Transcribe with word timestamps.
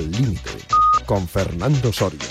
Al 0.00 0.10
Límite, 0.12 0.50
con 1.04 1.28
Fernando 1.28 1.92
Soria. 1.92 2.26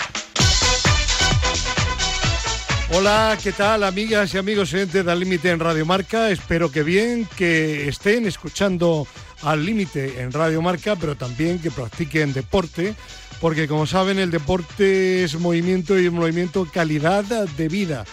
Hola, 2.92 3.38
¿qué 3.40 3.52
tal 3.52 3.84
amigas 3.84 4.34
y 4.34 4.38
amigos 4.38 4.72
de 4.72 5.04
Al 5.08 5.20
Límite 5.20 5.50
en 5.50 5.60
Radio 5.60 5.86
Marca? 5.86 6.30
Espero 6.30 6.72
que 6.72 6.82
bien, 6.82 7.28
que 7.36 7.86
estén 7.86 8.26
escuchando 8.26 9.06
Al 9.42 9.64
Límite 9.64 10.20
en 10.20 10.32
Radio 10.32 10.60
Marca, 10.62 10.96
pero 10.96 11.14
también 11.14 11.60
que 11.60 11.70
practiquen 11.70 12.32
deporte, 12.32 12.96
porque 13.40 13.68
como 13.68 13.86
saben 13.86 14.18
el 14.18 14.32
deporte 14.32 15.22
es 15.22 15.38
movimiento 15.38 15.96
y 15.96 16.10
movimiento 16.10 16.66
calidad 16.72 17.22
de 17.22 17.68
vida. 17.68 18.04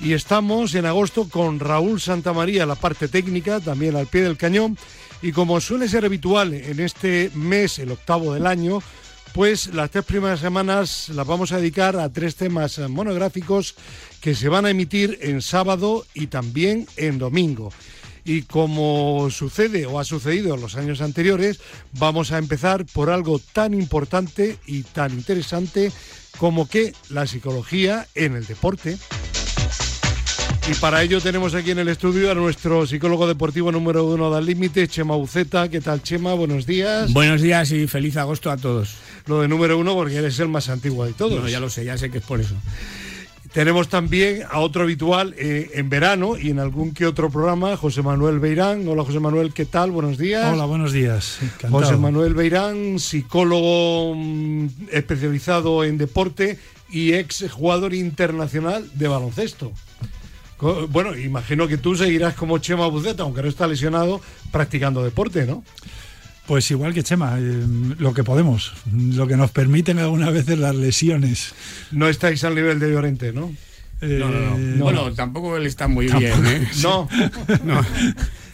Y 0.00 0.14
estamos 0.14 0.74
en 0.74 0.86
agosto 0.86 1.28
con 1.28 1.60
Raúl 1.60 2.00
Santamaría, 2.00 2.64
la 2.64 2.74
parte 2.74 3.08
técnica, 3.08 3.60
también 3.60 3.96
al 3.96 4.06
pie 4.06 4.22
del 4.22 4.38
cañón. 4.38 4.78
Y 5.20 5.32
como 5.32 5.60
suele 5.60 5.88
ser 5.88 6.04
habitual 6.04 6.54
en 6.54 6.80
este 6.80 7.30
mes, 7.34 7.78
el 7.78 7.90
octavo 7.90 8.34
del 8.34 8.46
año, 8.46 8.80
pues 9.32 9.74
las 9.74 9.90
tres 9.90 10.04
primeras 10.04 10.40
semanas 10.40 11.08
las 11.10 11.26
vamos 11.26 11.52
a 11.52 11.58
dedicar 11.58 11.96
a 11.96 12.12
tres 12.12 12.36
temas 12.36 12.78
monográficos 12.88 13.74
que 14.20 14.34
se 14.34 14.48
van 14.48 14.66
a 14.66 14.70
emitir 14.70 15.18
en 15.22 15.42
sábado 15.42 16.06
y 16.14 16.28
también 16.28 16.86
en 16.96 17.18
domingo. 17.18 17.72
Y 18.24 18.42
como 18.42 19.28
sucede 19.30 19.86
o 19.86 19.98
ha 19.98 20.04
sucedido 20.04 20.54
en 20.54 20.60
los 20.60 20.76
años 20.76 21.00
anteriores, 21.00 21.60
vamos 21.92 22.30
a 22.30 22.38
empezar 22.38 22.84
por 22.84 23.10
algo 23.10 23.38
tan 23.38 23.74
importante 23.74 24.58
y 24.66 24.82
tan 24.82 25.12
interesante 25.12 25.90
como 26.38 26.68
que 26.68 26.92
la 27.08 27.26
psicología 27.26 28.06
en 28.14 28.36
el 28.36 28.46
deporte. 28.46 28.98
Y 30.68 30.74
para 30.74 31.02
ello 31.02 31.18
tenemos 31.18 31.54
aquí 31.54 31.70
en 31.70 31.78
el 31.78 31.88
estudio 31.88 32.30
a 32.30 32.34
nuestro 32.34 32.86
psicólogo 32.86 33.26
deportivo 33.26 33.72
número 33.72 34.04
uno 34.04 34.30
del 34.30 34.44
límite, 34.44 34.86
Chema 34.86 35.16
Uceta. 35.16 35.70
¿Qué 35.70 35.80
tal, 35.80 36.02
Chema? 36.02 36.34
Buenos 36.34 36.66
días. 36.66 37.10
Buenos 37.10 37.40
días 37.40 37.72
y 37.72 37.86
feliz 37.86 38.18
agosto 38.18 38.50
a 38.50 38.58
todos. 38.58 38.96
Lo 39.24 39.40
de 39.40 39.48
número 39.48 39.78
uno 39.78 39.94
porque 39.94 40.16
eres 40.16 40.38
el 40.40 40.48
más 40.48 40.68
antiguo 40.68 41.06
de 41.06 41.14
todos. 41.14 41.40
No, 41.40 41.48
ya 41.48 41.58
lo 41.58 41.70
sé, 41.70 41.86
ya 41.86 41.96
sé 41.96 42.10
que 42.10 42.18
es 42.18 42.24
por 42.24 42.38
eso. 42.38 42.54
Tenemos 43.54 43.88
también 43.88 44.42
a 44.50 44.58
otro 44.58 44.82
habitual 44.82 45.34
eh, 45.38 45.70
en 45.72 45.88
verano 45.88 46.36
y 46.36 46.50
en 46.50 46.58
algún 46.58 46.92
que 46.92 47.06
otro 47.06 47.30
programa, 47.30 47.74
José 47.78 48.02
Manuel 48.02 48.38
Beirán. 48.38 48.86
Hola 48.86 49.04
José 49.04 49.20
Manuel, 49.20 49.54
¿qué 49.54 49.64
tal? 49.64 49.90
Buenos 49.90 50.18
días. 50.18 50.52
Hola, 50.52 50.66
buenos 50.66 50.92
días. 50.92 51.38
Encantado. 51.40 51.72
José 51.72 51.96
Manuel 51.96 52.34
Beirán, 52.34 52.98
psicólogo 52.98 54.14
mm, 54.14 54.66
especializado 54.92 55.82
en 55.84 55.96
deporte 55.96 56.58
y 56.90 57.14
ex 57.14 57.50
jugador 57.50 57.94
internacional 57.94 58.86
de 58.92 59.08
baloncesto. 59.08 59.72
Bueno, 60.60 61.16
imagino 61.16 61.68
que 61.68 61.78
tú 61.78 61.94
seguirás 61.94 62.34
como 62.34 62.58
Chema 62.58 62.86
Buceta, 62.88 63.22
aunque 63.22 63.42
no 63.42 63.48
está 63.48 63.66
lesionado, 63.66 64.20
practicando 64.50 65.04
deporte, 65.04 65.46
¿no? 65.46 65.62
Pues 66.46 66.70
igual 66.70 66.94
que 66.94 67.02
Chema, 67.02 67.38
eh, 67.38 67.64
lo 67.98 68.14
que 68.14 68.24
podemos, 68.24 68.72
lo 68.92 69.26
que 69.26 69.36
nos 69.36 69.50
permiten 69.50 69.98
algunas 69.98 70.32
veces 70.32 70.58
las 70.58 70.74
lesiones. 70.74 71.54
No 71.92 72.08
estáis 72.08 72.42
al 72.44 72.54
nivel 72.54 72.78
de 72.78 72.90
Llorente, 72.90 73.32
¿no? 73.32 73.52
Eh, 74.00 74.18
no, 74.20 74.28
no, 74.30 74.56
no. 74.56 74.84
Bueno, 74.84 75.12
tampoco 75.12 75.56
él 75.56 75.66
está 75.66 75.88
muy 75.88 76.06
bien, 76.06 76.46
¿eh? 76.46 76.68
No. 76.82 77.08
no. 77.64 77.84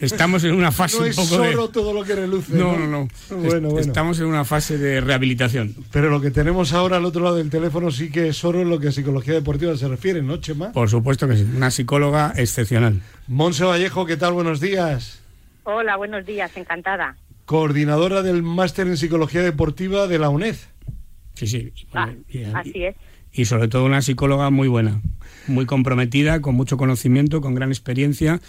Estamos 0.01 0.45
en 0.45 0.55
una 0.55 0.73
fase 0.73 0.97
no 0.97 1.03
un 1.05 1.09
es 1.09 1.17
solo 1.17 1.67
de... 1.67 1.73
todo 1.73 1.93
lo 1.93 2.03
que 2.03 2.15
reluce. 2.15 2.55
No, 2.55 2.77
no, 2.77 2.87
no. 2.87 3.09
Bueno, 3.31 3.69
bueno. 3.71 3.79
Estamos 3.79 4.19
en 4.21 4.27
una 4.27 4.45
fase 4.45 4.77
de 4.79 5.01
rehabilitación. 5.01 5.75
Pero 5.93 6.11
lo 6.11 6.21
que 6.21 6.31
tenemos 6.31 6.73
ahora 6.73 6.97
al 6.97 7.05
otro 7.05 7.23
lado 7.23 7.37
del 7.37 7.51
teléfono 7.51 7.91
sí 7.91 8.11
que 8.11 8.29
es 8.29 8.45
oro 8.45 8.63
en 8.63 8.71
lo 8.71 8.79
que 8.81 8.89
a 8.89 8.93
psicología 8.93 9.35
deportiva 9.35 9.77
se 9.77 9.89
refiere, 9.89 10.23
¿no, 10.23 10.39
Chema? 10.39 10.73
Por 10.73 10.89
supuesto 10.91 11.29
que 11.29 11.37
sí. 11.37 11.47
Una 11.57 11.71
psicóloga 11.71 12.33
excepcional. 12.37 13.01
Monse 13.29 13.65
Vallejo, 13.65 14.05
¿qué 14.07 14.17
tal? 14.17 14.33
Buenos 14.35 14.61
días. 14.61 15.21
Hola, 15.65 15.97
buenos 15.97 16.27
días, 16.27 16.51
encantada. 16.57 17.17
Coordinadora 17.47 18.23
del 18.23 18.43
máster 18.43 18.87
en 18.87 18.97
psicología 18.97 19.43
deportiva 19.43 20.07
de 20.07 20.19
la 20.19 20.29
UNED. 20.29 20.57
Sí, 21.35 21.47
sí. 21.47 21.73
Ah, 21.93 22.11
y- 22.29 22.45
así 22.45 22.85
es. 22.85 22.97
Y 23.35 23.47
sobre 23.47 23.69
todo 23.69 23.85
una 23.85 24.01
psicóloga 24.01 24.49
muy 24.51 24.69
buena, 24.69 25.03
muy 25.49 25.67
comprometida, 25.67 26.41
con 26.41 26.55
mucho 26.55 26.77
conocimiento, 26.77 27.41
con 27.41 27.55
gran 27.55 27.71
experiencia 27.71 28.41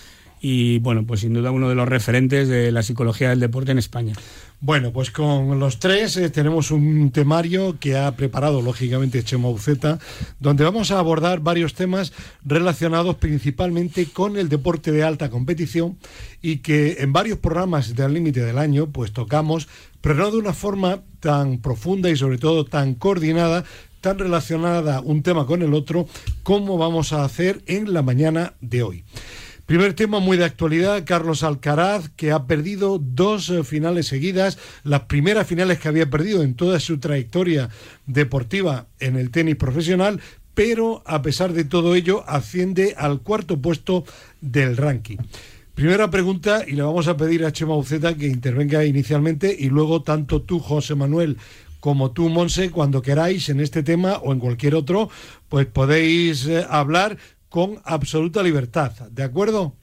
y 0.48 0.78
bueno, 0.80 1.06
pues 1.08 1.22
sin 1.22 1.34
duda 1.34 1.50
uno 1.50 1.70
de 1.70 1.76
los 1.76 1.88
referentes 1.88 2.48
de 2.48 2.72
la 2.72 2.84
psicología 2.84 3.30
del 3.30 3.40
deporte 3.40 3.72
en 3.72 3.80
España. 3.80 4.14
Bueno, 4.60 4.92
pues 4.92 5.10
con 5.10 5.60
los 5.60 5.80
tres 5.80 6.18
eh, 6.18 6.30
tenemos 6.30 6.72
un 6.72 7.12
temario 7.12 7.78
que 7.80 7.98
ha 7.98 8.16
preparado 8.16 8.62
lógicamente 8.62 9.24
Chema 9.24 9.50
Uceta, 9.50 9.98
donde 10.40 10.64
vamos 10.64 10.92
a 10.92 11.00
abordar 11.00 11.40
varios 11.40 11.74
temas 11.74 12.14
relacionados 12.44 13.16
principalmente 13.16 14.06
con 14.06 14.38
el 14.38 14.50
deporte 14.50 14.92
de 14.92 15.04
alta 15.04 15.30
competición 15.30 15.98
y 16.42 16.58
que 16.58 16.98
en 17.00 17.12
varios 17.12 17.40
programas 17.40 17.96
del 17.96 18.14
límite 18.14 18.42
del 18.42 18.60
año 18.60 18.88
pues 18.88 19.14
tocamos, 19.14 19.68
pero 20.02 20.16
no 20.16 20.32
de 20.32 20.38
una 20.38 20.54
forma 20.54 21.02
tan 21.22 21.60
profunda 21.60 22.10
y 22.10 22.16
sobre 22.16 22.38
todo 22.38 22.66
tan 22.66 22.94
coordinada, 22.94 23.64
tan 24.06 24.20
relacionada 24.20 25.02
un 25.02 25.24
tema 25.24 25.48
con 25.48 25.64
el 25.64 25.74
otro, 25.74 26.08
como 26.44 26.78
vamos 26.78 27.12
a 27.12 27.26
hacer 27.26 27.64
en 27.66 27.92
la 27.92 28.04
mañana 28.04 28.54
de 28.62 28.84
hoy. 28.84 29.04
Primer 29.66 29.96
tema 29.96 30.20
muy 30.20 30.38
de 30.38 30.46
actualidad, 30.46 31.06
Carlos 31.08 31.42
Alcaraz, 31.42 32.10
que 32.16 32.32
ha 32.32 32.46
perdido 32.46 33.00
dos 33.00 33.50
eh, 33.50 33.64
finales 33.64 34.06
seguidas, 34.06 34.60
las 34.84 35.06
primeras 35.06 35.48
finales 35.48 35.80
que 35.80 35.88
había 35.88 36.08
perdido 36.08 36.44
en 36.44 36.54
toda 36.54 36.80
su 36.80 37.00
trayectoria 37.00 37.70
deportiva 38.06 38.86
en 39.00 39.16
el 39.16 39.32
tenis 39.32 39.56
profesional, 39.56 40.22
pero 40.54 41.02
a 41.08 41.24
pesar 41.24 41.54
de 41.54 41.64
todo 41.64 41.96
ello 41.96 42.24
asciende 42.28 42.94
al 43.00 43.22
cuarto 43.22 43.60
puesto 43.60 44.06
del 44.40 44.78
ranking. 44.78 45.18
Primera 45.74 46.10
pregunta, 46.10 46.64
y 46.66 46.72
le 46.72 46.84
vamos 46.84 47.10
a 47.10 47.18
pedir 47.18 47.44
a 47.44 47.52
Chema 47.52 47.76
Uceta 47.76 48.16
que 48.16 48.28
intervenga 48.28 48.86
inicialmente 48.86 49.54
y 49.60 49.70
luego 49.70 50.04
tanto 50.04 50.42
tú, 50.42 50.60
José 50.60 50.96
Manuel, 50.96 51.38
como 51.86 52.10
tú, 52.14 52.30
Monse, 52.30 52.72
cuando 52.72 53.04
queráis 53.04 53.48
en 53.50 53.60
este 53.60 53.84
tema 53.84 54.14
o 54.24 54.34
en 54.34 54.40
cualquier 54.40 54.74
otro, 54.74 55.08
pues 55.50 55.68
podéis 55.68 56.48
eh, 56.48 56.66
hablar 56.68 57.16
con 57.48 57.80
absoluta 57.86 58.42
libertad. 58.42 58.92
¿De 59.12 59.22
acuerdo? 59.22 59.76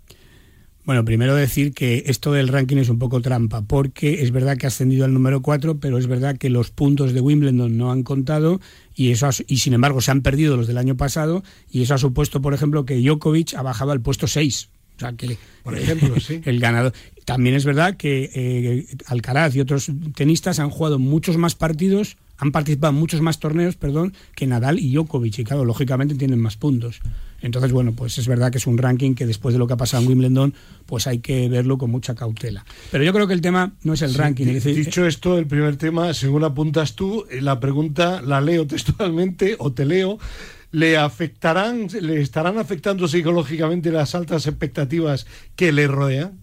Bueno, 0.84 1.04
primero 1.04 1.36
decir 1.36 1.72
que 1.74 2.02
esto 2.06 2.32
del 2.32 2.48
ranking 2.48 2.78
es 2.78 2.88
un 2.88 2.98
poco 2.98 3.20
trampa, 3.20 3.62
porque 3.62 4.22
es 4.24 4.32
verdad 4.32 4.56
que 4.56 4.66
ha 4.66 4.68
ascendido 4.68 5.04
al 5.04 5.14
número 5.14 5.42
4, 5.42 5.78
pero 5.78 5.96
es 5.96 6.08
verdad 6.08 6.36
que 6.38 6.50
los 6.50 6.72
puntos 6.72 7.12
de 7.12 7.20
Wimbledon 7.20 7.76
no 7.78 7.92
han 7.92 8.02
contado 8.02 8.60
y 8.96 9.12
eso 9.12 9.28
ha- 9.28 9.44
y 9.46 9.58
sin 9.58 9.72
embargo 9.74 10.00
se 10.00 10.10
han 10.10 10.22
perdido 10.22 10.56
los 10.56 10.66
del 10.66 10.78
año 10.78 10.96
pasado 10.96 11.44
y 11.70 11.82
eso 11.82 11.94
ha 11.94 11.98
supuesto, 11.98 12.42
por 12.42 12.52
ejemplo, 12.52 12.84
que 12.84 12.96
Djokovic 13.00 13.54
ha 13.54 13.62
bajado 13.62 13.92
al 13.92 14.00
puesto 14.00 14.26
6. 14.26 14.70
O 14.96 14.98
sea, 14.98 15.12
que 15.14 15.38
Por 15.62 15.78
ejemplo, 15.78 16.14
sí. 16.20 16.40
el 16.44 16.58
ganador. 16.58 16.92
También 17.24 17.54
es 17.54 17.64
verdad 17.64 17.96
que 17.96 18.30
eh, 18.34 18.86
Alcaraz 19.06 19.54
y 19.54 19.60
otros 19.60 19.90
tenistas 20.14 20.58
han 20.58 20.70
jugado 20.70 20.98
muchos 20.98 21.36
más 21.36 21.54
partidos, 21.54 22.16
han 22.36 22.50
participado 22.50 22.92
en 22.92 22.98
muchos 22.98 23.20
más 23.20 23.38
torneos, 23.38 23.76
perdón, 23.76 24.14
que 24.34 24.46
Nadal 24.46 24.80
y 24.80 24.92
Djokovic, 24.92 25.38
y 25.38 25.44
claro, 25.44 25.64
lógicamente 25.64 26.16
tienen 26.16 26.40
más 26.40 26.56
puntos. 26.56 27.00
Entonces, 27.40 27.72
bueno, 27.72 27.92
pues 27.92 28.18
es 28.18 28.26
verdad 28.26 28.50
que 28.50 28.58
es 28.58 28.66
un 28.66 28.78
ranking 28.78 29.14
que 29.14 29.26
después 29.26 29.52
de 29.52 29.58
lo 29.58 29.66
que 29.66 29.74
ha 29.74 29.76
pasado 29.76 30.02
en 30.02 30.08
Wimbledon, 30.08 30.54
pues 30.86 31.06
hay 31.06 31.18
que 31.18 31.48
verlo 31.48 31.76
con 31.76 31.90
mucha 31.90 32.14
cautela. 32.14 32.64
Pero 32.90 33.04
yo 33.04 33.12
creo 33.12 33.26
que 33.26 33.34
el 33.34 33.40
tema 33.40 33.72
no 33.82 33.94
es 33.94 34.02
el 34.02 34.14
ranking. 34.14 34.46
es 34.46 34.64
decir, 34.64 34.84
Dicho 34.84 35.06
esto, 35.06 35.38
el 35.38 35.46
primer 35.46 35.76
tema, 35.76 36.14
según 36.14 36.44
apuntas 36.44 36.94
tú, 36.94 37.26
eh, 37.30 37.40
la 37.40 37.60
pregunta 37.60 38.22
la 38.22 38.40
leo 38.40 38.66
textualmente 38.66 39.56
o 39.58 39.72
te 39.72 39.84
leo. 39.84 40.18
¿Le 40.70 40.96
afectarán, 40.96 41.88
le 42.00 42.22
estarán 42.22 42.56
afectando 42.58 43.06
psicológicamente 43.06 43.92
las 43.92 44.14
altas 44.14 44.46
expectativas 44.46 45.26
que 45.54 45.70
le 45.70 45.86
rodean? 45.86 46.38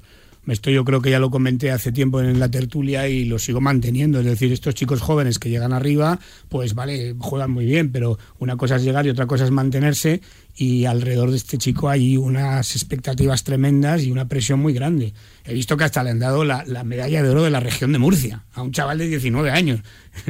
Esto 0.52 0.70
yo 0.72 0.86
creo 0.86 1.02
que 1.02 1.10
ya 1.10 1.20
lo 1.20 1.30
comenté 1.30 1.72
hace 1.72 1.92
tiempo 1.92 2.22
en 2.22 2.40
la 2.40 2.50
tertulia 2.50 3.08
y 3.08 3.26
lo 3.26 3.40
sigo 3.40 3.62
manteniendo. 3.62 4.20
Es 4.20 4.26
decir, 4.26 4.52
estos 4.52 4.76
chicos 4.76 5.02
jóvenes 5.02 5.40
que 5.40 5.50
llegan 5.50 5.74
arriba, 5.74 6.20
pues 6.50 6.74
vale, 6.76 7.16
juegan 7.20 7.52
muy 7.52 7.66
bien, 7.66 7.92
pero 7.92 8.18
una 8.40 8.58
cosa 8.58 8.78
es 8.78 8.84
llegar 8.84 9.06
y 9.06 9.10
otra 9.10 9.28
cosa 9.28 9.46
es 9.46 9.52
mantenerse. 9.52 10.22
Y 10.62 10.84
alrededor 10.84 11.32
de 11.32 11.38
este 11.38 11.58
chico 11.58 11.88
hay 11.88 12.18
unas 12.18 12.76
expectativas 12.76 13.46
tremendas 13.46 14.04
y 14.04 14.12
una 14.12 14.28
presión 14.28 14.60
muy 14.60 14.74
grande. 14.74 15.14
He 15.46 15.54
visto 15.54 15.78
que 15.78 15.86
hasta 15.86 16.04
le 16.04 16.10
han 16.10 16.20
dado 16.20 16.44
la, 16.44 16.66
la 16.68 16.84
medalla 16.84 17.24
de 17.24 17.30
oro 17.30 17.44
de 17.44 17.50
la 17.50 17.62
región 17.62 17.94
de 17.94 17.98
Murcia 17.98 18.44
a 18.54 18.62
un 18.62 18.74
chaval 18.74 18.98
de 18.98 19.08
19 19.08 19.52
años, 19.52 19.80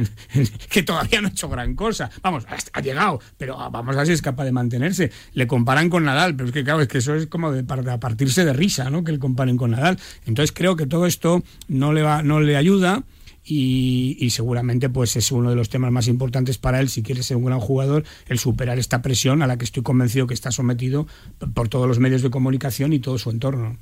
que 0.70 0.84
todavía 0.84 1.20
no 1.20 1.26
ha 1.26 1.30
hecho 1.32 1.48
gran 1.48 1.74
cosa. 1.74 2.12
Vamos, 2.22 2.46
ha 2.72 2.80
llegado, 2.80 3.18
pero 3.38 3.58
ah, 3.58 3.70
vamos 3.70 3.96
a 3.96 3.98
ver 3.98 4.06
si 4.06 4.12
es 4.12 4.22
capaz 4.22 4.44
de 4.44 4.52
mantenerse. 4.52 5.10
Le 5.32 5.48
comparan 5.48 5.90
con 5.90 6.04
Nadal, 6.04 6.36
pero 6.36 6.46
es 6.46 6.52
que 6.54 6.62
claro, 6.62 6.80
es 6.80 6.86
que 6.86 6.98
eso 6.98 7.16
es 7.16 7.26
como 7.26 7.50
de, 7.50 7.64
para 7.64 7.98
partirse 7.98 8.44
de 8.44 8.52
risa, 8.52 8.88
¿no? 8.88 9.02
Que 9.02 9.10
le 9.10 9.18
comparen 9.18 9.56
con 9.56 9.72
Nadal. 9.72 9.98
Entonces 10.26 10.52
creo 10.52 10.76
que 10.76 10.86
todo 10.86 11.06
esto 11.06 11.42
no 11.66 11.92
le 11.92 12.02
va, 12.02 12.22
no 12.22 12.38
le 12.38 12.56
ayuda. 12.56 13.02
Y, 13.44 14.16
y 14.20 14.30
seguramente 14.30 14.90
pues 14.90 15.16
es 15.16 15.32
uno 15.32 15.50
de 15.50 15.56
los 15.56 15.70
temas 15.70 15.90
más 15.90 16.08
importantes 16.08 16.58
para 16.58 16.80
él. 16.80 16.88
Si 16.88 17.02
quiere 17.02 17.22
ser 17.22 17.36
un 17.36 17.44
gran 17.46 17.60
jugador 17.60 18.04
el 18.28 18.38
superar 18.38 18.78
esta 18.78 19.02
presión 19.02 19.42
a 19.42 19.46
la 19.46 19.56
que 19.56 19.64
estoy 19.64 19.82
convencido 19.82 20.26
que 20.26 20.34
está 20.34 20.50
sometido 20.50 21.06
por 21.54 21.68
todos 21.68 21.88
los 21.88 21.98
medios 21.98 22.22
de 22.22 22.30
comunicación 22.30 22.92
y 22.92 22.98
todo 23.00 23.18
su 23.18 23.30
entorno. 23.30 23.78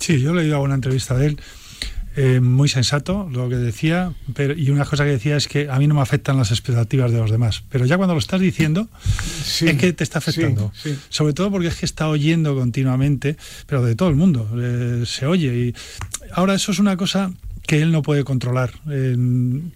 Sí, 0.00 0.20
yo 0.20 0.34
le 0.34 0.42
he 0.42 0.44
oído 0.44 0.62
una 0.62 0.74
entrevista 0.74 1.16
de 1.16 1.26
él, 1.26 1.40
eh, 2.16 2.40
muy 2.40 2.68
sensato 2.68 3.28
lo 3.30 3.48
que 3.48 3.56
decía, 3.56 4.12
pero, 4.34 4.54
y 4.54 4.70
una 4.70 4.84
cosa 4.84 5.04
que 5.04 5.10
decía 5.10 5.36
es 5.36 5.48
que 5.48 5.68
a 5.68 5.78
mí 5.78 5.86
no 5.86 5.96
me 5.96 6.00
afectan 6.00 6.36
las 6.36 6.52
expectativas 6.52 7.10
de 7.10 7.18
los 7.18 7.30
demás, 7.30 7.64
pero 7.70 7.86
ya 7.86 7.96
cuando 7.96 8.14
lo 8.14 8.20
estás 8.20 8.40
diciendo 8.40 8.88
Sí, 9.44 9.66
es 9.68 9.76
que 9.76 9.92
te 9.92 10.04
está 10.04 10.18
afectando, 10.18 10.72
sí, 10.74 10.90
sí. 10.94 11.00
sobre 11.08 11.32
todo 11.32 11.50
porque 11.50 11.68
es 11.68 11.74
que 11.74 11.86
está 11.86 12.08
oyendo 12.08 12.54
continuamente, 12.54 13.36
pero 13.66 13.84
de 13.84 13.96
todo 13.96 14.10
el 14.10 14.16
mundo, 14.16 14.48
eh, 14.56 15.02
se 15.06 15.26
oye. 15.26 15.54
Y 15.56 15.74
ahora 16.32 16.54
eso 16.54 16.70
es 16.70 16.78
una 16.78 16.96
cosa 16.96 17.32
que 17.66 17.80
él 17.80 17.92
no 17.92 18.02
puede 18.02 18.24
controlar, 18.24 18.72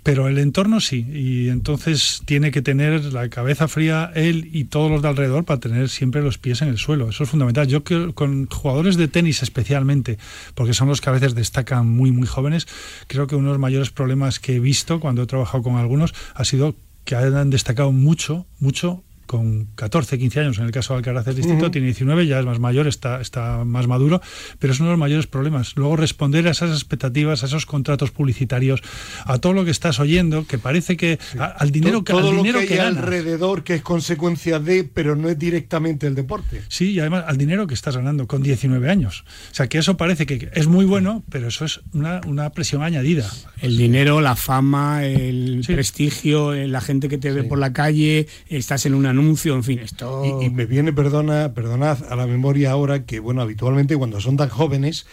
pero 0.03 0.29
el 0.29 0.39
entorno 0.39 0.81
sí, 0.81 1.07
y 1.11 1.49
entonces 1.49 2.23
tiene 2.27 2.51
que 2.51 2.61
tener 2.61 3.13
la 3.13 3.29
cabeza 3.29 3.67
fría 3.67 4.13
él 4.15 4.51
y 4.53 4.65
todos 4.65 4.91
los 4.91 5.03
de 5.03 5.09
alrededor 5.09 5.45
para 5.45 5.61
tener 5.61 5.89
siempre 5.89 6.23
los 6.23 6.39
pies 6.39 6.61
en 6.63 6.69
el 6.69 6.79
suelo. 6.79 7.09
Eso 7.09 7.25
es 7.25 7.31
fundamental. 7.31 7.67
Yo 7.67 7.85
creo 7.85 8.15
con 8.15 8.47
jugadores 8.47 8.97
de 8.97 9.09
tenis 9.09 9.43
especialmente, 9.43 10.19
porque 10.55 10.75
son 10.75 10.89
los 10.89 11.01
que 11.01 11.11
a 11.11 11.13
veces 11.13 11.35
destacan 11.35 11.89
muy 11.89 12.13
muy 12.13 12.27
jóvenes, 12.27 12.69
creo 13.07 13.27
que 13.27 13.37
uno 13.37 13.49
de 13.49 13.55
los 13.55 13.61
mayores 13.61 13.91
problemas 13.91 14.39
que 14.39 14.57
he 14.57 14.61
visto 14.61 15.01
cuando 15.01 15.23
he 15.23 15.27
trabajado 15.27 15.63
con 15.63 15.77
algunos 15.77 16.15
ha 16.35 16.45
sido 16.45 16.75
que 17.05 17.17
han 17.17 17.49
destacado 17.49 17.91
mucho, 17.91 18.47
mucho 18.59 19.03
con 19.29 19.67
14, 19.75 20.19
15 20.19 20.41
años, 20.41 20.59
en 20.59 20.65
el 20.65 20.73
caso 20.73 20.95
de 20.95 20.99
Alcaraz 20.99 21.27
del 21.27 21.37
Distrito, 21.37 21.71
tiene 21.71 21.89
19, 21.89 22.27
ya 22.27 22.41
es 22.41 22.47
más 22.47 22.59
mayor, 22.59 22.89
está, 22.89 23.21
está 23.21 23.63
más 23.65 23.87
maduro, 23.87 24.23
pero 24.59 24.73
es 24.73 24.81
uno 24.81 24.89
de 24.89 24.93
los 24.95 24.99
mayores 24.99 25.27
problemas. 25.27 25.75
Luego 25.77 25.97
responder 25.97 26.49
a 26.49 26.53
esas 26.53 26.71
expectativas, 26.71 27.43
a 27.43 27.47
esos 27.47 27.67
contratos 27.67 28.11
publicitarios, 28.11 28.81
a 29.27 29.39
todo 29.39 29.53
lo 29.53 29.67
que 29.67 29.71
estás 29.71 30.01
oyendo, 30.01 30.47
que 30.47 30.59
parece 30.59 30.97
que 30.97 31.19
al 31.39 31.71
dinero 31.71 32.05
que 32.05 32.15
todo 32.15 32.31
al 32.31 32.37
dinero 32.37 32.63
lo 32.63 32.67
que, 32.67 32.81
hay 32.81 32.87
alrededor 32.87 33.65
que 33.65 33.75
es 33.75 33.83
consecuencia 33.83 34.61
de, 34.61 34.85
pero 34.85 35.15
no 35.15 35.29
es 35.29 35.39
directamente 35.39 36.07
el 36.07 36.15
deporte. 36.15 36.63
Sí, 36.69 36.93
y 36.93 37.01
además 37.01 37.25
al 37.27 37.37
dinero 37.37 37.67
que 37.67 37.75
estás 37.75 37.99
ganando 37.99 38.27
con 38.27 38.43
19 38.43 38.89
años. 38.89 39.25
O 39.53 39.55
sea, 39.55 39.69
que 39.69 39.77
eso 39.77 39.99
parece 39.99 40.25
que 40.25 40.49
es 40.55 40.67
muy 40.69 40.87
bueno, 40.87 41.23
pero 41.29 41.49
eso 41.49 41.67
es 41.67 41.81
una, 41.93 42.23
una 42.27 42.51
presión 42.51 42.83
añadida. 42.83 43.31
El 43.61 43.77
dinero, 43.77 44.23
la 44.23 44.37
fama, 44.37 45.05
el 45.05 45.63
prestigio, 45.67 46.55
eh, 46.55 46.67
la 46.67 46.81
gente 46.81 47.11
que 47.11 47.19
te 47.19 47.31
ve 47.31 47.45
por 47.45 47.59
la 47.59 47.75
calle, 47.75 48.27
estás 48.49 48.87
en 48.87 48.95
una 48.95 49.13
anuncio, 49.19 49.55
en 49.55 49.65
fin, 49.65 49.79
esto... 49.81 50.41
Y, 50.41 50.51
me 50.51 50.67
viene, 50.67 50.93
perdona, 50.93 51.53
perdonad, 51.55 51.99
a 52.11 52.17
la 52.17 52.27
memoria 52.27 52.71
ahora 52.71 53.05
que, 53.05 53.21
bueno, 53.21 53.43
habitualmente 53.43 53.97
cuando 53.97 54.21
son 54.21 54.37
tan 54.37 54.49
jóvenes, 54.49 55.07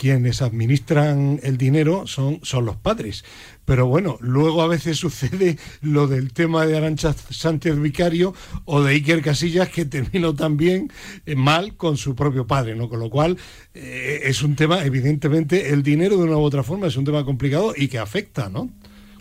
quienes 0.00 0.40
administran 0.40 1.40
el 1.42 1.58
dinero 1.58 2.06
son, 2.06 2.40
son 2.42 2.64
los 2.64 2.76
padres. 2.76 3.22
Pero 3.66 3.86
bueno, 3.86 4.16
luego 4.22 4.62
a 4.62 4.66
veces 4.66 4.96
sucede 4.98 5.58
lo 5.82 6.06
del 6.06 6.32
tema 6.32 6.64
de 6.64 6.74
Arancha 6.74 7.12
Sánchez 7.12 7.78
Vicario 7.78 8.32
o 8.64 8.82
de 8.82 8.94
Iker 8.94 9.20
Casillas 9.20 9.68
que 9.68 9.84
terminó 9.84 10.34
también 10.34 10.90
eh, 11.26 11.34
mal 11.34 11.76
con 11.76 11.98
su 11.98 12.14
propio 12.14 12.46
padre, 12.46 12.74
¿no? 12.74 12.88
Con 12.88 12.98
lo 12.98 13.10
cual 13.10 13.36
eh, 13.74 14.22
es 14.24 14.42
un 14.42 14.56
tema, 14.56 14.82
evidentemente, 14.86 15.68
el 15.68 15.82
dinero 15.82 16.16
de 16.16 16.24
una 16.24 16.38
u 16.38 16.40
otra 16.40 16.62
forma 16.62 16.86
es 16.86 16.96
un 16.96 17.04
tema 17.04 17.26
complicado 17.26 17.74
y 17.76 17.88
que 17.88 17.98
afecta, 17.98 18.48
¿no? 18.48 18.70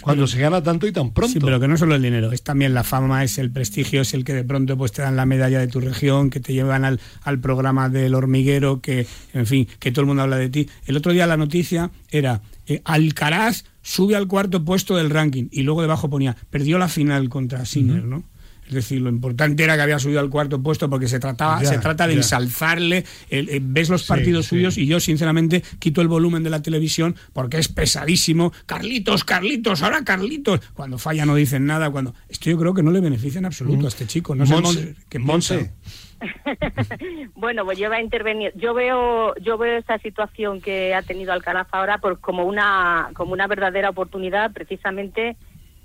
Cuando 0.02 0.28
se 0.28 0.40
gana 0.40 0.64
tanto 0.64 0.88
y 0.88 0.92
tan 0.92 1.12
pronto. 1.12 1.34
Sí, 1.34 1.40
pero 1.40 1.60
que 1.60 1.68
no 1.68 1.78
solo 1.78 1.96
el 1.96 2.02
dinero, 2.02 2.32
es 2.32 2.44
también 2.44 2.74
la 2.74 2.84
fama, 2.84 3.24
es 3.24 3.38
el 3.38 3.52
prestigio, 3.52 4.02
es 4.02 4.14
el 4.14 4.24
que 4.24 4.34
de 4.34 4.44
pronto 4.44 4.78
pues 4.78 4.92
te 4.92 5.02
dan 5.02 5.16
la 5.16 5.26
medalla 5.26 5.60
de 5.60 5.68
tu 5.68 5.80
región, 5.80 6.30
que 6.30 6.40
te 6.40 6.54
llevan 6.54 6.86
al, 6.86 7.00
al 7.24 7.40
programa 7.40 7.90
del 7.90 8.16
hormiguero, 8.16 8.82
que, 8.82 9.08
en 9.34 9.46
fin, 9.46 9.68
que 9.80 9.92
todo 9.92 10.02
el 10.02 10.08
mundo 10.08 10.24
habla 10.24 10.38
de 10.38 10.50
ti. 10.50 10.70
El 10.86 10.98
otro 10.98 11.12
día 11.12 11.28
la 11.28 11.38
noticia 11.38 11.92
era 12.10 12.42
eh, 12.68 12.82
Alcaraz 12.86 13.66
sube 13.82 14.16
al 14.16 14.28
cuarto 14.28 14.64
puesto 14.64 14.96
del 14.96 15.10
ranking 15.10 15.48
y 15.52 15.64
luego 15.64 15.82
debajo 15.82 16.10
ponía 16.10 16.36
perdió 16.50 16.78
la 16.78 16.88
final 16.88 17.30
contra 17.30 17.66
Sinner, 17.66 18.04
¿no? 18.04 18.24
Es 18.70 18.76
decir, 18.76 19.02
lo 19.02 19.10
importante 19.10 19.64
era 19.64 19.76
que 19.76 19.82
había 19.82 19.98
subido 19.98 20.20
al 20.20 20.30
cuarto 20.30 20.62
puesto 20.62 20.88
porque 20.92 21.08
se 21.08 21.20
trataba, 21.20 21.60
se 21.66 21.80
trata 21.80 22.06
de 22.06 22.14
ensalzarle. 22.14 23.04
Eh, 23.32 23.60
ves 23.64 23.90
los 23.90 24.04
partidos 24.04 24.46
suyos 24.46 24.78
y 24.78 24.86
yo, 24.86 25.00
sinceramente, 25.00 25.64
quito 25.80 26.02
el 26.02 26.08
volumen 26.08 26.44
de 26.44 26.52
la 26.52 26.62
televisión 26.62 27.16
porque 27.34 27.58
es 27.58 27.68
pesadísimo. 27.68 28.54
Carlitos, 28.68 29.24
Carlitos, 29.24 29.82
ahora 29.82 30.04
Carlitos. 30.04 30.60
Cuando 30.76 31.00
falla 31.00 31.26
no 31.26 31.34
dicen 31.34 31.66
nada. 31.66 31.90
Cuando 31.90 32.14
esto 32.30 32.52
yo 32.52 32.60
creo 32.60 32.76
que 32.76 32.84
no 32.84 32.92
le 32.92 33.02
beneficia 33.02 33.40
en 33.40 33.46
absoluto 33.46 33.86
a 33.86 33.90
este 33.90 34.06
chico. 34.06 34.36
No 34.36 34.46
sé 34.46 34.96
qué 35.10 35.18
Monse. 35.18 35.72
bueno, 37.36 37.66
pues 37.66 37.80
yo 37.80 37.90
voy 37.90 37.98
a 37.98 38.02
intervenir. 38.02 38.52
Yo 38.56 38.76
veo, 38.76 39.34
yo 39.38 39.58
veo 39.58 39.80
esta 39.80 39.98
situación 40.00 40.62
que 40.62 40.94
ha 40.94 41.02
tenido 41.02 41.34
Alcaraz 41.34 41.68
ahora 41.72 41.98
por, 41.98 42.20
como 42.20 42.46
una, 42.46 43.10
como 43.16 43.34
una 43.34 43.48
verdadera 43.48 43.90
oportunidad, 43.90 44.52
precisamente 44.52 45.38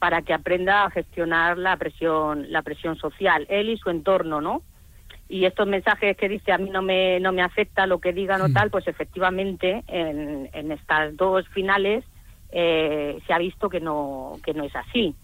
para 0.04 0.20
que 0.20 0.34
aprenda 0.34 0.84
a 0.84 0.90
gestionar 0.90 1.56
la 1.56 1.78
presión, 1.78 2.52
la 2.52 2.60
presión 2.60 2.94
social, 2.96 3.46
él 3.48 3.70
y 3.70 3.78
su 3.78 3.88
entorno, 3.88 4.42
¿no? 4.42 4.60
Y 5.30 5.46
estos 5.46 5.66
mensajes 5.66 6.14
que 6.18 6.28
dice 6.28 6.52
a 6.52 6.58
mí 6.58 6.68
no 6.68 6.82
me, 6.82 7.20
no 7.20 7.32
me 7.32 7.40
afecta 7.40 7.86
lo 7.86 8.00
que 8.00 8.12
digan 8.12 8.42
o 8.42 8.48
mm. 8.48 8.52
tal, 8.52 8.70
pues 8.70 8.86
efectivamente 8.86 9.82
en, 9.86 10.50
en 10.52 10.72
estas 10.72 11.16
dos 11.16 11.48
finales 11.48 12.04
eh, 12.52 13.18
se 13.26 13.32
ha 13.32 13.38
visto 13.38 13.70
que 13.70 13.80
no, 13.80 14.34
que 14.44 14.52
no 14.52 14.64
es 14.64 14.76
así 14.76 15.14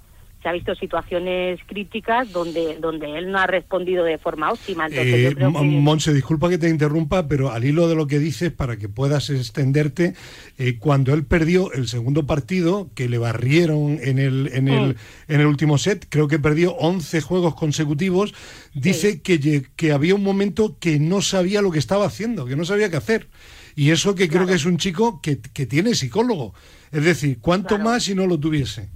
se 0.42 0.48
ha 0.48 0.52
visto 0.52 0.74
situaciones 0.74 1.60
críticas 1.66 2.32
donde, 2.32 2.78
donde 2.80 3.18
él 3.18 3.30
no 3.30 3.38
ha 3.38 3.46
respondido 3.46 4.04
de 4.04 4.16
forma 4.16 4.50
óptima. 4.50 4.86
Entonces, 4.86 5.34
eh, 5.38 5.44
Monse, 5.52 6.14
disculpa 6.14 6.48
que 6.48 6.56
te 6.56 6.68
interrumpa, 6.68 7.28
pero 7.28 7.50
al 7.50 7.64
hilo 7.64 7.88
de 7.88 7.94
lo 7.94 8.06
que 8.06 8.18
dices, 8.18 8.50
para 8.50 8.76
que 8.78 8.88
puedas 8.88 9.28
extenderte, 9.28 10.14
eh, 10.56 10.78
cuando 10.78 11.12
él 11.12 11.24
perdió 11.24 11.72
el 11.72 11.88
segundo 11.88 12.26
partido, 12.26 12.90
que 12.94 13.08
le 13.08 13.18
barrieron 13.18 13.98
en 14.02 14.18
el, 14.18 14.50
en 14.54 14.68
el, 14.68 14.88
mm. 14.88 15.32
en 15.32 15.40
el 15.40 15.46
último 15.46 15.76
set, 15.76 16.06
creo 16.08 16.26
que 16.26 16.38
perdió 16.38 16.72
11 16.76 17.20
juegos 17.20 17.54
consecutivos, 17.54 18.34
dice 18.72 19.20
que, 19.20 19.64
que 19.76 19.92
había 19.92 20.14
un 20.14 20.22
momento 20.22 20.78
que 20.78 20.98
no 20.98 21.20
sabía 21.20 21.60
lo 21.60 21.70
que 21.70 21.78
estaba 21.78 22.06
haciendo, 22.06 22.46
que 22.46 22.56
no 22.56 22.64
sabía 22.64 22.90
qué 22.90 22.96
hacer. 22.96 23.28
Y 23.76 23.90
eso 23.90 24.14
que 24.14 24.28
creo 24.28 24.46
que 24.46 24.54
es 24.54 24.64
un 24.64 24.78
chico 24.78 25.20
que, 25.20 25.38
que 25.40 25.66
tiene 25.66 25.94
psicólogo. 25.94 26.54
Es 26.92 27.04
decir, 27.04 27.38
¿cuánto 27.40 27.78
más 27.78 28.04
si 28.04 28.14
no 28.14 28.26
lo 28.26 28.38
tuviese? 28.38 28.88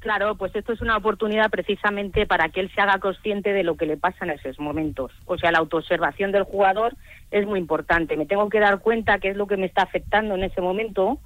Claro, 0.00 0.34
pues 0.34 0.56
esto 0.56 0.72
es 0.72 0.80
una 0.80 0.96
oportunidad 0.96 1.50
precisamente 1.50 2.26
para 2.26 2.48
que 2.48 2.60
él 2.60 2.70
se 2.74 2.80
haga 2.80 2.98
consciente 2.98 3.52
de 3.52 3.62
lo 3.62 3.76
que 3.76 3.84
le 3.84 3.98
pasa 3.98 4.24
en 4.24 4.30
esos 4.30 4.58
momentos. 4.58 5.12
O 5.26 5.36
sea, 5.36 5.52
la 5.52 5.58
autoobservación 5.58 6.32
del 6.32 6.44
jugador 6.44 6.94
es 7.30 7.46
muy 7.46 7.58
importante. 7.58 8.16
Me 8.16 8.24
tengo 8.24 8.48
que 8.48 8.60
dar 8.60 8.80
cuenta 8.80 9.18
qué 9.18 9.28
es 9.28 9.36
lo 9.36 9.46
que 9.46 9.58
me 9.58 9.66
está 9.66 9.82
afectando 9.82 10.34
en 10.34 10.44
ese 10.44 10.62
momento, 10.62 11.18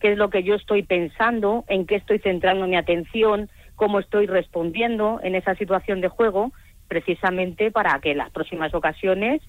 qué 0.00 0.12
es 0.12 0.18
lo 0.18 0.30
que 0.30 0.42
yo 0.44 0.54
estoy 0.54 0.82
pensando, 0.82 1.66
en 1.68 1.86
qué 1.86 1.96
estoy 1.96 2.20
centrando 2.20 2.66
mi 2.66 2.76
atención, 2.76 3.50
cómo 3.76 3.98
estoy 3.98 4.26
respondiendo 4.26 5.20
en 5.22 5.34
esa 5.34 5.54
situación 5.56 6.00
de 6.00 6.08
juego, 6.08 6.52
precisamente 6.88 7.70
para 7.70 7.98
que 8.00 8.12
en 8.12 8.18
las 8.18 8.30
próximas 8.30 8.72
ocasiones 8.72 9.42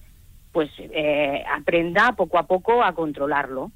pues 0.51 0.69
eh, 0.77 1.43
aprenda 1.49 2.11
poco 2.13 2.37
a 2.37 2.43
poco 2.43 2.83
a 2.83 2.93
controlarlo. 2.93 3.71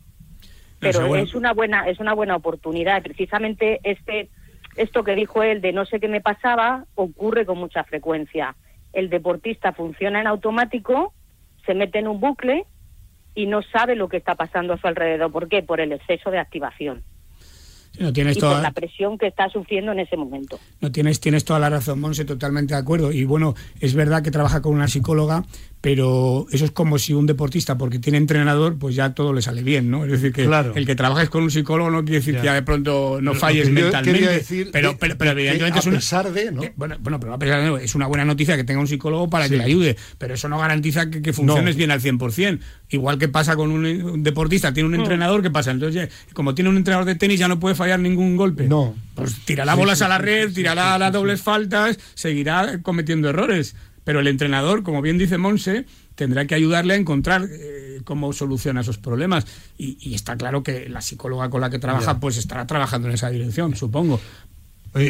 Pero 0.80 1.16
es 1.16 1.34
una 1.34 1.54
buena 1.54 1.88
es 1.88 2.00
una 2.00 2.14
buena 2.14 2.36
oportunidad. 2.36 3.02
Precisamente 3.02 3.80
este 3.84 4.30
esto 4.78 5.04
que 5.04 5.16
dijo 5.16 5.44
él 5.44 5.62
de 5.62 5.74
no 5.74 5.86
sé 5.86 6.00
qué 6.00 6.08
me 6.08 6.22
pasaba 6.22 6.86
ocurre 6.96 7.46
con 7.46 7.58
mucha 7.58 7.84
frecuencia. 7.84 8.56
El 8.94 9.10
deportista 9.10 9.74
funciona 9.74 10.22
en 10.22 10.28
automático, 10.28 11.14
se 11.66 11.74
mete 11.74 12.00
en 12.00 12.08
un 12.08 12.20
bucle 12.20 12.66
y 13.36 13.46
no 13.46 13.62
sabe 13.62 13.96
lo 13.96 14.08
que 14.08 14.18
está 14.18 14.36
pasando 14.36 14.74
a 14.74 14.78
su 14.78 14.88
alrededor. 14.88 15.32
¿Por 15.32 15.50
qué? 15.50 15.62
Por 15.62 15.80
el 15.82 15.92
exceso 15.92 16.32
de 16.32 16.40
activación. 16.40 17.04
No 18.00 18.14
tienes 18.14 18.38
y 18.38 18.40
toda... 18.40 18.62
la 18.62 18.72
presión 18.72 19.18
que 19.18 19.28
está 19.28 19.50
sufriendo 19.50 19.92
en 19.92 20.00
ese 20.00 20.18
momento. 20.18 20.60
No 20.82 20.92
tienes, 20.92 21.20
tienes 21.20 21.46
toda 21.46 21.60
la 21.60 21.70
razón, 21.70 22.00
Monse, 22.00 22.26
totalmente 22.26 22.74
de 22.74 22.80
acuerdo. 22.80 23.12
Y 23.12 23.26
bueno, 23.26 23.56
es 23.80 23.96
verdad 23.96 24.22
que 24.22 24.32
trabaja 24.32 24.62
con 24.62 24.74
una 24.74 24.88
psicóloga, 24.88 25.44
pero 25.82 26.48
eso 26.52 26.66
es 26.66 26.72
como 26.72 26.98
si 26.98 27.14
un 27.14 27.28
deportista, 27.28 27.78
porque 27.78 28.00
tiene 28.00 28.18
entrenador, 28.18 28.78
pues 28.80 28.96
ya 28.96 29.14
todo 29.14 29.32
le 29.32 29.42
sale 29.42 29.62
bien, 29.62 29.92
¿no? 29.92 30.06
Es 30.06 30.12
decir, 30.12 30.34
que 30.34 30.44
el 30.44 30.86
que 30.86 30.96
trabajes 30.96 31.30
con 31.30 31.44
un 31.44 31.52
psicólogo 31.52 31.92
no 31.92 32.04
quiere 32.04 32.20
decir 32.20 32.38
que 32.38 32.46
ya 32.46 32.54
de 32.54 32.64
pronto 32.64 33.20
no 33.22 33.36
falles 33.36 33.70
mentalmente. 33.70 34.28
Decir 34.28 34.70
pero, 34.72 34.98
pero, 34.98 35.18
pero, 35.18 35.32
evidentemente 35.32 35.80
es 35.80 35.86
pesar 35.86 36.32
de, 36.32 36.52
¿no? 36.52 36.62
bueno, 36.76 36.98
bueno, 37.00 37.20
pero 37.20 37.34
a 37.34 37.40
pesar 37.40 37.62
de, 37.62 37.84
es 37.84 37.94
una 37.94 38.08
buena 38.08 38.26
noticia 38.26 38.56
que 38.56 38.64
tenga 38.64 38.80
un 38.80 38.88
psicólogo 38.88 39.30
para 39.30 39.48
que 39.48 39.58
le 39.58 39.64
ayude, 39.64 39.98
pero 40.18 40.34
eso 40.34 40.50
no 40.50 40.58
garantiza 40.58 41.10
que, 41.10 41.32
funciones 41.32 41.76
bien 41.76 41.92
al 41.92 42.02
100%. 42.02 42.60
Igual 42.90 43.20
que 43.20 43.28
pasa 43.28 43.56
con 43.56 43.72
un, 43.72 44.24
deportista, 44.24 44.74
tiene 44.74 44.90
un 44.90 44.96
entrenador, 44.96 45.44
¿qué 45.44 45.52
pasa? 45.52 45.72
Entonces, 45.72 46.10
como 46.34 46.56
tiene 46.56 46.70
un 46.70 46.78
entrenador 46.78 47.06
de 47.06 47.16
tenis, 47.16 47.40
ya 47.40 47.48
no 47.48 47.60
puede 47.60 47.76
fallar 47.76 48.00
ningún 48.00 48.36
golpe. 48.36 48.68
No. 48.68 48.96
Pues 49.14 49.36
tirará 49.46 49.76
bolas 49.76 50.02
a 50.02 50.08
la 50.08 50.18
red, 50.18 50.52
tirará 50.54 50.98
las 50.98 51.14
dobles 51.14 51.42
faltas, 51.42 52.00
seguirá 52.16 52.82
cometiendo 52.82 53.30
errores 53.30 53.76
pero 54.08 54.22
el 54.22 54.28
entrenador, 54.28 54.84
como 54.84 55.02
bien 55.02 55.18
dice 55.18 55.38
Monse, 55.38 55.84
tendrá 56.16 56.48
que 56.48 56.56
ayudarle 56.56 56.94
a 56.94 56.96
encontrar 56.96 57.46
eh, 57.52 58.00
cómo 58.06 58.32
soluciona 58.32 58.80
esos 58.80 58.98
problemas. 58.98 59.46
Y, 59.78 60.16
está 60.16 60.38
claro 60.38 60.64
que 60.64 60.88
la 60.88 61.02
psicóloga 61.02 61.50
con 61.50 61.60
la 61.60 61.70
que 61.70 61.78
trabaja, 61.78 62.18
pues 62.22 62.38
estará 62.38 62.66
trabajando 62.66 63.10
en 63.10 63.16
esa 63.16 63.30
dirección, 63.30 63.76
supongo. 63.76 64.22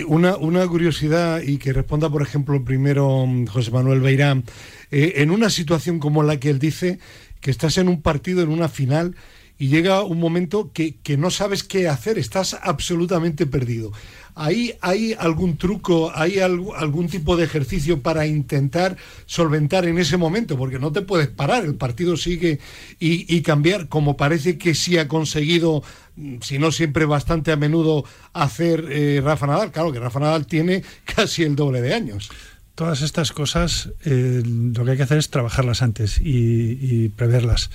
una, 0.08 0.36
una, 0.38 0.66
curiosidad 0.66 1.42
y 1.44 1.60
que 1.60 1.74
responda, 1.74 2.10
por 2.10 2.24
ejemplo, 2.24 2.66
primero 2.66 3.28
mm, 3.28 3.46
José 3.46 3.70
Manuel 3.70 4.02
Beirán. 4.02 4.46
Eh, 4.90 5.14
en 5.18 5.30
una 5.30 5.52
situación 5.52 6.00
como 6.00 6.24
la 6.24 6.40
que 6.40 6.50
él 6.50 6.58
dice, 6.58 6.98
que 7.40 7.52
estás 7.52 7.78
en 7.78 7.90
un 7.90 8.02
partido, 8.02 8.42
en 8.42 8.50
una 8.50 8.68
final, 8.68 9.14
y 9.58 9.68
llega 9.68 10.04
un 10.04 10.20
momento 10.20 10.72
que, 10.72 10.96
que 10.98 11.18
no 11.18 11.32
sabes 11.32 11.64
qué 11.64 11.88
hacer, 11.88 12.18
estás 12.18 12.58
absolutamente 12.62 13.46
perdido. 13.46 13.92
¿Hay, 14.40 14.76
¿Hay 14.82 15.16
algún 15.18 15.58
truco, 15.58 16.12
hay 16.14 16.38
algún 16.38 17.08
tipo 17.08 17.36
de 17.36 17.46
ejercicio 17.46 18.04
para 18.04 18.28
intentar 18.28 18.96
solventar 19.26 19.86
en 19.86 19.98
ese 19.98 20.16
momento? 20.16 20.56
Porque 20.56 20.78
no 20.78 20.92
te 20.92 21.02
puedes 21.02 21.28
parar, 21.28 21.66
el 21.66 21.74
partido 21.74 22.16
sigue 22.18 22.60
y, 23.00 23.42
cambiar, 23.42 23.88
como 23.88 24.16
parece 24.16 24.60
que 24.60 24.76
sí 24.76 25.00
ha 25.00 25.08
conseguido, 25.08 25.82
mm, 26.18 26.36
si 26.42 26.60
no 26.60 26.72
siempre 26.72 27.06
bastante 27.06 27.52
a 27.52 27.56
menudo, 27.56 28.06
hacer 28.34 28.86
eh, 28.92 29.22
Rafa 29.24 29.48
Nadal. 29.48 29.72
Claro 29.72 29.92
que 29.92 30.00
Rafa 30.00 30.20
Nadal 30.20 30.46
tiene 30.46 30.84
casi 31.16 31.42
el 31.42 31.56
doble 31.56 31.82
de 31.82 31.96
años. 31.96 32.30
Todas 32.78 33.02
estas 33.02 33.32
cosas 33.32 33.90
eh, 34.06 34.44
lo 34.46 34.86
que 34.86 34.92
hay 34.92 34.98
que 34.98 35.04
hacer 35.04 35.18
es 35.18 35.32
trabajarlas 35.32 35.82
antes 35.82 36.22
y, 36.24 37.10
preverlas. 37.10 37.72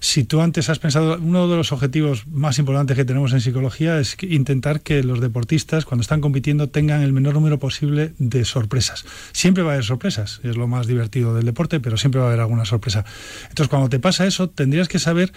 Si 0.00 0.24
tú 0.24 0.40
antes 0.40 0.70
has 0.70 0.78
pensado, 0.78 1.18
uno 1.20 1.46
de 1.46 1.56
los 1.56 1.72
objetivos 1.72 2.26
más 2.26 2.58
importantes 2.58 2.96
que 2.96 3.04
tenemos 3.04 3.34
en 3.34 3.42
psicología 3.42 3.98
es 3.98 4.16
intentar 4.22 4.80
que 4.80 5.02
los 5.02 5.20
deportistas 5.20 5.84
cuando 5.84 6.00
están 6.00 6.22
compitiendo 6.22 6.70
tengan 6.70 7.02
el 7.02 7.12
menor 7.12 7.34
número 7.34 7.58
posible 7.58 8.14
de 8.18 8.46
sorpresas. 8.46 9.04
Siempre 9.32 9.62
va 9.62 9.72
a 9.72 9.74
haber 9.74 9.84
sorpresas, 9.84 10.40
es 10.42 10.56
lo 10.56 10.66
más 10.66 10.86
divertido 10.86 11.34
del 11.34 11.44
deporte, 11.44 11.78
pero 11.78 11.98
siempre 11.98 12.20
va 12.20 12.26
a 12.26 12.28
haber 12.28 12.40
alguna 12.40 12.64
sorpresa. 12.64 13.04
Entonces, 13.50 13.68
cuando 13.68 13.90
te 13.90 13.98
pasa 13.98 14.26
eso, 14.26 14.48
tendrías 14.48 14.88
que 14.88 14.98
saber 14.98 15.34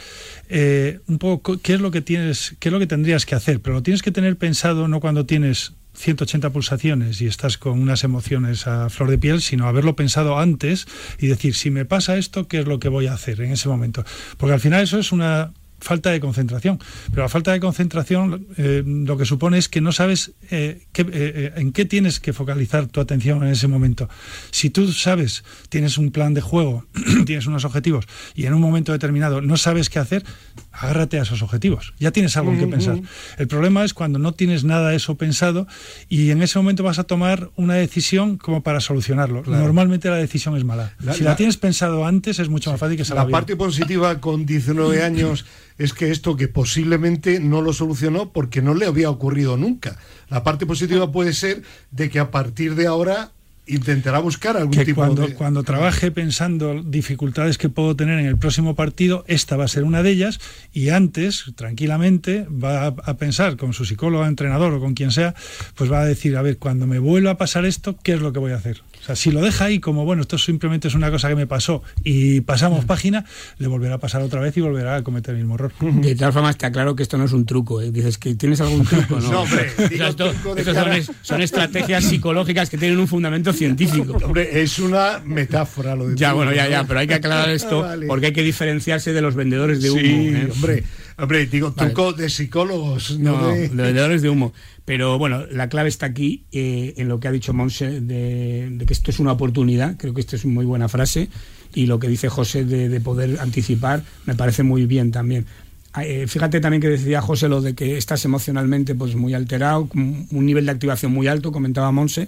eh, 0.48 1.02
un 1.08 1.18
poco 1.18 1.58
qué 1.58 1.74
es 1.74 1.82
lo 1.82 1.92
que 1.92 2.02
tienes, 2.02 2.56
qué 2.60 2.70
es 2.70 2.74
lo 2.74 2.80
que 2.80 2.88
tendrías 2.88 3.26
que 3.26 3.36
hacer, 3.36 3.60
pero 3.60 3.76
lo 3.76 3.84
tienes 3.84 4.02
que 4.02 4.12
tener 4.12 4.38
pensado 4.38 4.88
no 4.88 5.02
cuando 5.02 5.26
tienes 5.26 5.74
180 6.00 6.50
pulsaciones 6.52 7.22
y 7.22 7.28
estás 7.28 7.58
con 7.58 7.78
unas 7.78 8.06
emociones 8.06 8.68
a 8.68 8.90
flor 8.90 9.10
de 9.10 9.18
piel, 9.18 9.42
sino 9.42 9.68
haberlo 9.68 9.98
pensado 9.98 10.40
antes 10.40 10.88
y 11.20 11.28
decir, 11.28 11.56
si 11.56 11.72
me 11.72 11.84
pasa 11.84 12.18
esto, 12.18 12.48
¿qué 12.48 12.60
es 12.60 12.68
lo 12.68 12.80
que 12.80 12.88
voy 12.88 13.08
a 13.08 13.14
hacer 13.14 13.42
en 13.42 13.52
ese 13.52 13.68
momento? 13.68 14.06
Porque 14.38 14.54
al 14.54 14.62
final 14.62 14.82
eso 14.82 14.98
es 14.98 15.12
una 15.12 15.52
falta 15.80 16.12
de 16.12 16.20
concentración. 16.20 16.80
Pero 17.10 17.24
la 17.24 17.30
falta 17.30 17.52
de 17.52 17.60
concentración 17.60 18.48
eh, 18.58 18.84
lo 18.86 19.18
que 19.18 19.26
supone 19.26 19.58
es 19.58 19.70
que 19.70 19.82
no 19.82 19.92
sabes 19.92 20.32
eh, 20.52 20.86
eh, 20.96 21.54
en 21.56 21.72
qué 21.72 21.86
tienes 21.86 22.20
que 22.20 22.34
focalizar 22.34 22.88
tu 22.88 23.00
atención 23.00 23.44
en 23.44 23.50
ese 23.50 23.68
momento. 23.68 24.10
Si 24.52 24.70
tú 24.70 24.92
sabes, 24.92 25.44
tienes 25.70 25.98
un 25.98 26.12
plan 26.12 26.34
de 26.34 26.42
juego, 26.42 26.86
tienes 27.26 27.48
unos 27.48 27.66
objetivos 27.66 28.06
y 28.36 28.46
en 28.46 28.54
un 28.54 28.62
momento 28.62 28.92
determinado 28.92 29.42
no 29.42 29.58
sabes 29.58 29.90
qué 29.90 30.00
hacer, 30.00 30.24
agárrate 30.72 31.20
a 31.20 31.24
esos 31.24 31.42
objetivos. 31.42 31.94
Ya 32.00 32.12
tienes 32.12 32.36
algo 32.38 32.52
en 32.52 32.60
que 32.60 32.68
pensar. 32.68 33.00
El 33.38 33.48
problema 33.48 33.84
es 33.84 33.94
cuando 33.94 34.20
no 34.20 34.34
tienes 34.34 34.64
nada 34.64 34.90
de 34.90 34.96
eso 34.96 35.16
pensado 35.16 35.68
y 36.08 36.32
en 36.32 36.42
ese 36.42 36.60
momento 36.60 36.84
vas 36.84 37.00
a 37.00 37.04
tomar 37.04 37.50
una 37.56 37.76
decisión 37.76 38.38
como 38.38 38.64
para 38.64 38.80
solucionarlo. 38.80 39.44
Normalmente 39.46 40.10
la 40.10 40.18
decisión 40.18 40.56
es 40.58 40.64
mala. 40.64 40.94
si 41.14 41.24
la, 41.24 41.36
tienes 41.36 41.58
pensado 41.58 42.06
antes 42.06 42.40
es 42.40 42.50
mucho 42.50 42.72
más 42.72 42.80
fácil 42.80 42.98
que 42.98 43.06
salga 43.06 43.26
La 43.26 43.30
parte 43.30 43.56
positiva 43.56 44.20
con 44.20 44.46
19 44.46 45.04
años 45.04 45.46
es 45.80 45.94
que 45.94 46.12
esto 46.12 46.36
que 46.36 46.48
posiblemente 46.48 47.40
no 47.40 47.62
lo 47.62 47.74
solucionó 47.74 48.32
porque 48.32 48.62
no 48.62 48.76
le 48.76 48.86
había 48.86 49.10
ocurrido 49.10 49.58
nunca. 49.58 49.98
La 50.30 50.44
parte 50.44 50.68
positiva 50.68 51.12
puede 51.12 51.34
ser 51.34 51.64
de 51.90 52.10
que 52.10 52.20
a 52.20 52.30
partir 52.30 52.76
de 52.76 52.86
ahora 52.86 53.32
intentará 53.66 54.20
buscar 54.20 54.58
algún 54.58 54.74
que 54.74 54.84
tipo 54.84 55.02
cuando, 55.02 55.28
de... 55.28 55.34
Cuando 55.36 55.64
trabaje 55.64 56.12
pensando 56.12 56.82
dificultades 56.84 57.58
que 57.58 57.70
puedo 57.70 57.96
tener 57.96 58.20
en 58.20 58.26
el 58.26 58.38
próximo 58.38 58.76
partido, 58.76 59.24
esta 59.28 59.56
va 59.58 59.66
a 59.66 59.68
ser 59.68 59.84
una 59.84 60.04
de 60.04 60.12
ellas 60.12 60.40
y 60.74 60.90
antes, 60.90 61.46
tranquilamente, 61.56 62.46
va 62.50 62.88
a, 62.88 63.18
pensar 63.18 63.58
con 63.58 63.74
su 63.74 63.86
psicólogo, 63.86 64.26
entrenador 64.26 64.74
o 64.74 64.80
con 64.80 64.96
quien 64.96 65.12
sea, 65.12 65.36
pues 65.76 65.92
va 65.92 66.02
a 66.02 66.06
decir, 66.06 66.36
a 66.36 66.42
ver, 66.42 66.58
cuando 66.58 66.88
me 66.88 67.00
vuelva 67.00 67.32
a 67.32 67.38
pasar 67.38 67.66
esto, 67.66 67.96
¿qué 68.04 68.14
es 68.14 68.22
lo 68.22 68.34
que 68.34 68.40
voy 68.40 68.52
a 68.52 68.56
hacer? 68.56 68.82
O 69.02 69.06
sea, 69.06 69.16
si 69.16 69.32
lo 69.32 69.42
deja 69.42 69.66
ahí 69.66 69.80
como, 69.80 70.06
bueno, 70.06 70.22
esto 70.22 70.38
simplemente 70.38 70.88
es 70.88 70.96
una 70.96 71.10
cosa 71.10 71.30
que 71.30 71.36
me 71.36 71.48
pasó 71.48 71.82
y 72.04 72.42
pasamos 72.42 72.86
página, 72.86 73.26
le 73.58 73.68
volverá 73.68 73.96
a 73.96 73.98
pasar 73.98 74.22
otra 74.22 74.42
vez 74.42 74.56
y 74.58 74.62
volverá 74.62 74.98
a 74.98 75.04
cometer 75.04 75.36
el 75.36 75.42
mismo 75.42 75.56
error. 75.56 75.72
De 75.80 76.16
todas 76.16 76.34
formas, 76.34 76.52
está 76.52 76.72
claro 76.72 76.96
que 76.96 77.04
esto 77.04 77.18
no 77.18 77.26
es 77.26 77.32
un 77.32 77.46
truco. 77.46 77.82
¿eh? 77.82 77.92
Dices 77.92 78.18
que 78.18 78.36
tienes 78.36 78.62
algún 78.62 78.86
truco, 78.86 79.20
¿no? 79.20 79.32
no 79.32 79.42
hombre, 79.42 79.70
son, 80.64 81.16
son, 81.22 81.42
estrategias 81.42 82.04
psicológicas 82.04 82.70
que 82.70 82.78
tienen 82.78 83.00
un 83.00 83.08
fundamento 83.08 83.54
científico. 83.54 84.18
Hombre, 84.24 84.62
es 84.62 84.80
una 84.80 85.22
metáfora 85.26 85.96
lo 85.96 86.10
de 86.10 86.16
Ya, 86.16 86.34
bueno, 86.34 86.54
ya, 86.54 86.68
ya, 86.68 86.84
pero 86.84 87.00
hay 87.00 87.08
que 87.08 87.16
aclarar 87.16 87.50
esto 87.50 87.88
porque 88.08 88.28
hay 88.28 88.34
que 88.34 88.44
diferenciarse 88.44 89.14
de 89.14 89.22
los 89.22 89.36
vendedores 89.36 89.82
de 89.82 89.92
humo. 89.92 90.02
Sí, 90.02 90.28
¿eh? 90.36 90.50
hombre, 90.52 90.84
hombre, 91.22 91.46
digo, 91.46 91.72
truco 91.72 92.14
de 92.14 92.30
psicólogos. 92.30 93.20
No, 93.20 93.48
de... 93.48 93.68
vendedores 93.70 94.22
de 94.22 94.30
humo. 94.30 94.54
Pero 94.86 95.18
bueno, 95.20 95.46
la 95.52 95.70
clave 95.70 95.90
está 95.90 96.08
aquí 96.08 96.46
eh, 96.52 96.94
en 96.98 97.08
lo 97.08 97.20
que 97.20 97.28
ha 97.28 97.32
dicho 97.32 97.54
Monse 97.54 98.02
de, 98.02 98.84
que 98.86 98.94
esto 98.94 99.12
es 99.12 99.20
una 99.20 99.32
oportunidad. 99.32 99.98
Creo 99.98 100.14
que 100.14 100.22
esto 100.22 100.36
es 100.36 100.46
una 100.46 100.56
muy 100.56 100.66
buena 100.66 100.90
frase. 100.90 101.30
Y 101.76 101.86
lo 101.86 102.00
que 102.00 102.08
dice 102.08 102.30
José 102.30 102.66
de, 102.66 103.00
poder 103.00 103.40
anticipar 103.40 104.04
me 104.26 104.36
parece 104.36 104.64
muy 104.64 104.86
bien 104.86 105.12
también. 105.12 105.46
Ah, 105.94 106.06
eh, 106.06 106.28
fíjate 106.28 106.60
también 106.60 106.82
que 106.82 106.90
decía 106.90 107.22
José 107.22 107.50
lo 107.50 107.62
de 107.62 107.76
que 107.76 107.98
estás 107.98 108.24
emocionalmente 108.26 108.96
pues 108.96 109.16
muy 109.16 109.34
alterado, 109.34 109.90
un 109.94 110.46
nivel 110.46 110.66
de 110.66 110.72
activación 110.72 111.12
muy 111.12 111.28
alto, 111.28 111.52
comentaba 111.52 111.92
Monse. 111.92 112.28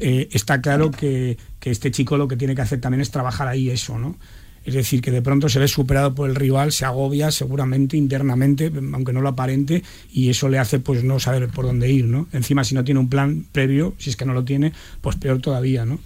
Eh, 0.00 0.28
está 0.32 0.60
claro 0.60 0.90
que, 0.90 1.36
que, 1.60 1.70
este 1.70 1.90
chico 1.90 2.16
lo 2.16 2.26
que 2.26 2.36
tiene 2.36 2.54
que 2.54 2.62
hacer 2.62 2.80
también 2.80 3.02
es 3.02 3.10
trabajar 3.10 3.46
ahí 3.48 3.68
eso, 3.68 3.98
¿no? 3.98 4.16
Es 4.64 4.74
decir, 4.74 5.00
que 5.00 5.10
de 5.10 5.22
pronto 5.22 5.48
se 5.48 5.58
ve 5.58 5.68
superado 5.68 6.14
por 6.14 6.28
el 6.28 6.36
rival, 6.36 6.70
se 6.72 6.84
agobia 6.84 7.30
seguramente 7.30 7.96
internamente, 7.96 8.70
aunque 8.92 9.12
no 9.12 9.22
lo 9.22 9.30
aparente, 9.30 9.82
y 10.12 10.28
eso 10.28 10.48
le 10.48 10.58
hace 10.58 10.78
pues 10.78 11.02
no 11.02 11.18
saber 11.18 11.48
por 11.48 11.64
dónde 11.64 11.90
ir, 11.90 12.04
¿no? 12.04 12.28
Encima 12.32 12.62
si 12.64 12.74
no 12.74 12.84
tiene 12.84 13.00
un 13.00 13.08
plan 13.08 13.46
previo, 13.52 13.94
si 13.98 14.10
es 14.10 14.16
que 14.16 14.26
no 14.26 14.34
lo 14.34 14.44
tiene, 14.44 14.72
pues 15.00 15.16
peor 15.16 15.40
todavía, 15.40 15.84
¿no? 15.86 15.98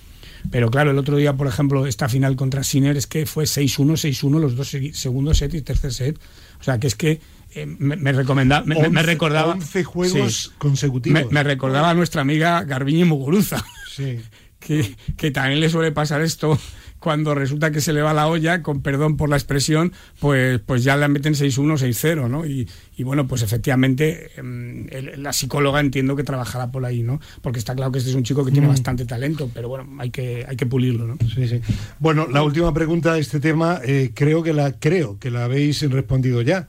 Pero 0.50 0.70
claro, 0.70 0.90
el 0.90 0.98
otro 0.98 1.16
día, 1.16 1.34
por 1.34 1.46
ejemplo, 1.46 1.86
esta 1.86 2.08
final 2.08 2.36
contra 2.36 2.62
Sinner 2.62 2.96
es 2.96 3.06
que 3.06 3.26
fue 3.26 3.44
6-1, 3.44 3.92
6-1 3.94 4.40
los 4.40 4.56
dos 4.56 4.76
segundos 4.92 5.38
set 5.38 5.54
y 5.54 5.62
tercer 5.62 5.92
set. 5.92 6.18
O 6.60 6.62
sea, 6.62 6.78
que 6.78 6.86
es 6.86 6.94
que 6.94 7.20
eh, 7.54 7.66
me, 7.66 8.12
recomendaba, 8.12 8.64
me, 8.66 9.02
recordaba 9.02 9.54
11 9.54 9.84
juegos 9.84 10.52
consecutivos. 10.58 11.30
Me, 11.30 11.42
recordaba 11.42 11.90
a 11.90 11.94
nuestra 11.94 12.22
amiga 12.22 12.62
Garbiñe 12.64 13.04
Muguruza. 13.04 13.64
Sí. 13.94 14.20
Que, 14.64 14.96
que, 15.18 15.30
también 15.30 15.60
le 15.60 15.68
suele 15.68 15.92
pasar 15.92 16.22
esto 16.22 16.58
cuando 17.04 17.34
resulta 17.34 17.70
que 17.70 17.82
se 17.82 17.92
le 17.92 18.00
va 18.00 18.14
la 18.14 18.28
olla, 18.28 18.62
con 18.62 18.80
perdón 18.80 19.18
por 19.18 19.28
la 19.28 19.36
expresión, 19.36 19.92
pues, 20.20 20.58
pues 20.64 20.84
ya 20.84 20.96
le 20.96 21.06
meten 21.08 21.34
6-1, 21.34 21.76
6-0, 21.76 22.30
¿no? 22.30 22.46
Y, 22.46 22.66
bueno, 23.00 23.26
pues 23.28 23.42
efectivamente 23.42 24.30
em, 24.38 24.86
la 25.18 25.34
psicóloga 25.34 25.80
entiendo 25.80 26.16
que 26.16 26.24
trabajará 26.24 26.72
por 26.72 26.86
ahí, 26.86 27.02
¿no? 27.02 27.20
Porque 27.42 27.58
está 27.58 27.74
claro 27.74 27.92
que 27.92 27.98
este 27.98 28.08
es 28.08 28.16
un 28.16 28.22
chico 28.22 28.42
que 28.42 28.52
tiene 28.52 28.68
mm. 28.68 28.70
bastante 28.70 29.04
talento, 29.04 29.50
pero 29.52 29.68
bueno, 29.68 29.86
hay 29.98 30.08
que, 30.08 30.46
hay 30.48 30.56
que 30.56 30.64
pulirlo, 30.64 31.06
¿no? 31.06 31.18
Sí, 31.34 31.46
sí. 31.46 31.60
Bueno, 31.98 32.26
la 32.26 32.42
última 32.42 32.72
pregunta 32.72 33.12
de 33.12 33.20
este 33.20 33.38
tema, 33.38 33.82
eh, 33.84 34.12
creo, 34.14 34.42
que 34.42 34.54
la, 34.54 34.72
creo 34.72 35.18
que 35.18 35.30
la 35.30 35.44
habéis 35.44 35.82
respondido 35.90 36.40
ya. 36.40 36.68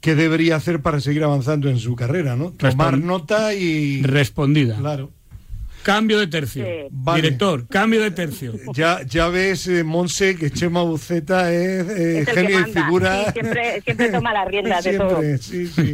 ¿Qué 0.00 0.14
debería 0.14 0.56
hacer 0.56 0.80
para 0.80 0.98
seguir 1.00 1.24
avanzando 1.24 1.68
en 1.68 1.78
su 1.78 1.94
carrera, 1.94 2.36
no? 2.36 2.52
Tomar 2.52 2.96
nota 2.96 3.52
y... 3.52 4.00
Respondida. 4.00 4.78
Claro. 4.78 5.12
Cambio 5.84 6.18
de 6.18 6.26
tercio. 6.26 6.64
Director, 6.90 7.68
cambio 7.68 8.00
de 8.00 8.10
tercio. 8.10 8.54
Ya, 8.72 9.02
ya 9.02 9.28
ves, 9.28 9.68
eh, 9.68 9.84
Monse, 9.84 10.34
que 10.34 10.50
Chema 10.50 10.82
Buceta 10.82 11.52
es, 11.52 11.86
eh, 11.90 12.26
genio 12.26 12.60
y 12.60 12.72
figura. 12.72 13.30
siempre, 13.32 13.82
siempre, 13.82 14.08
toma 14.08 14.32
las 14.32 14.48
riendas 14.48 14.82
de 14.82 14.96
todo. 14.96 15.20
Sí, 15.38 15.66
sí. 15.66 15.92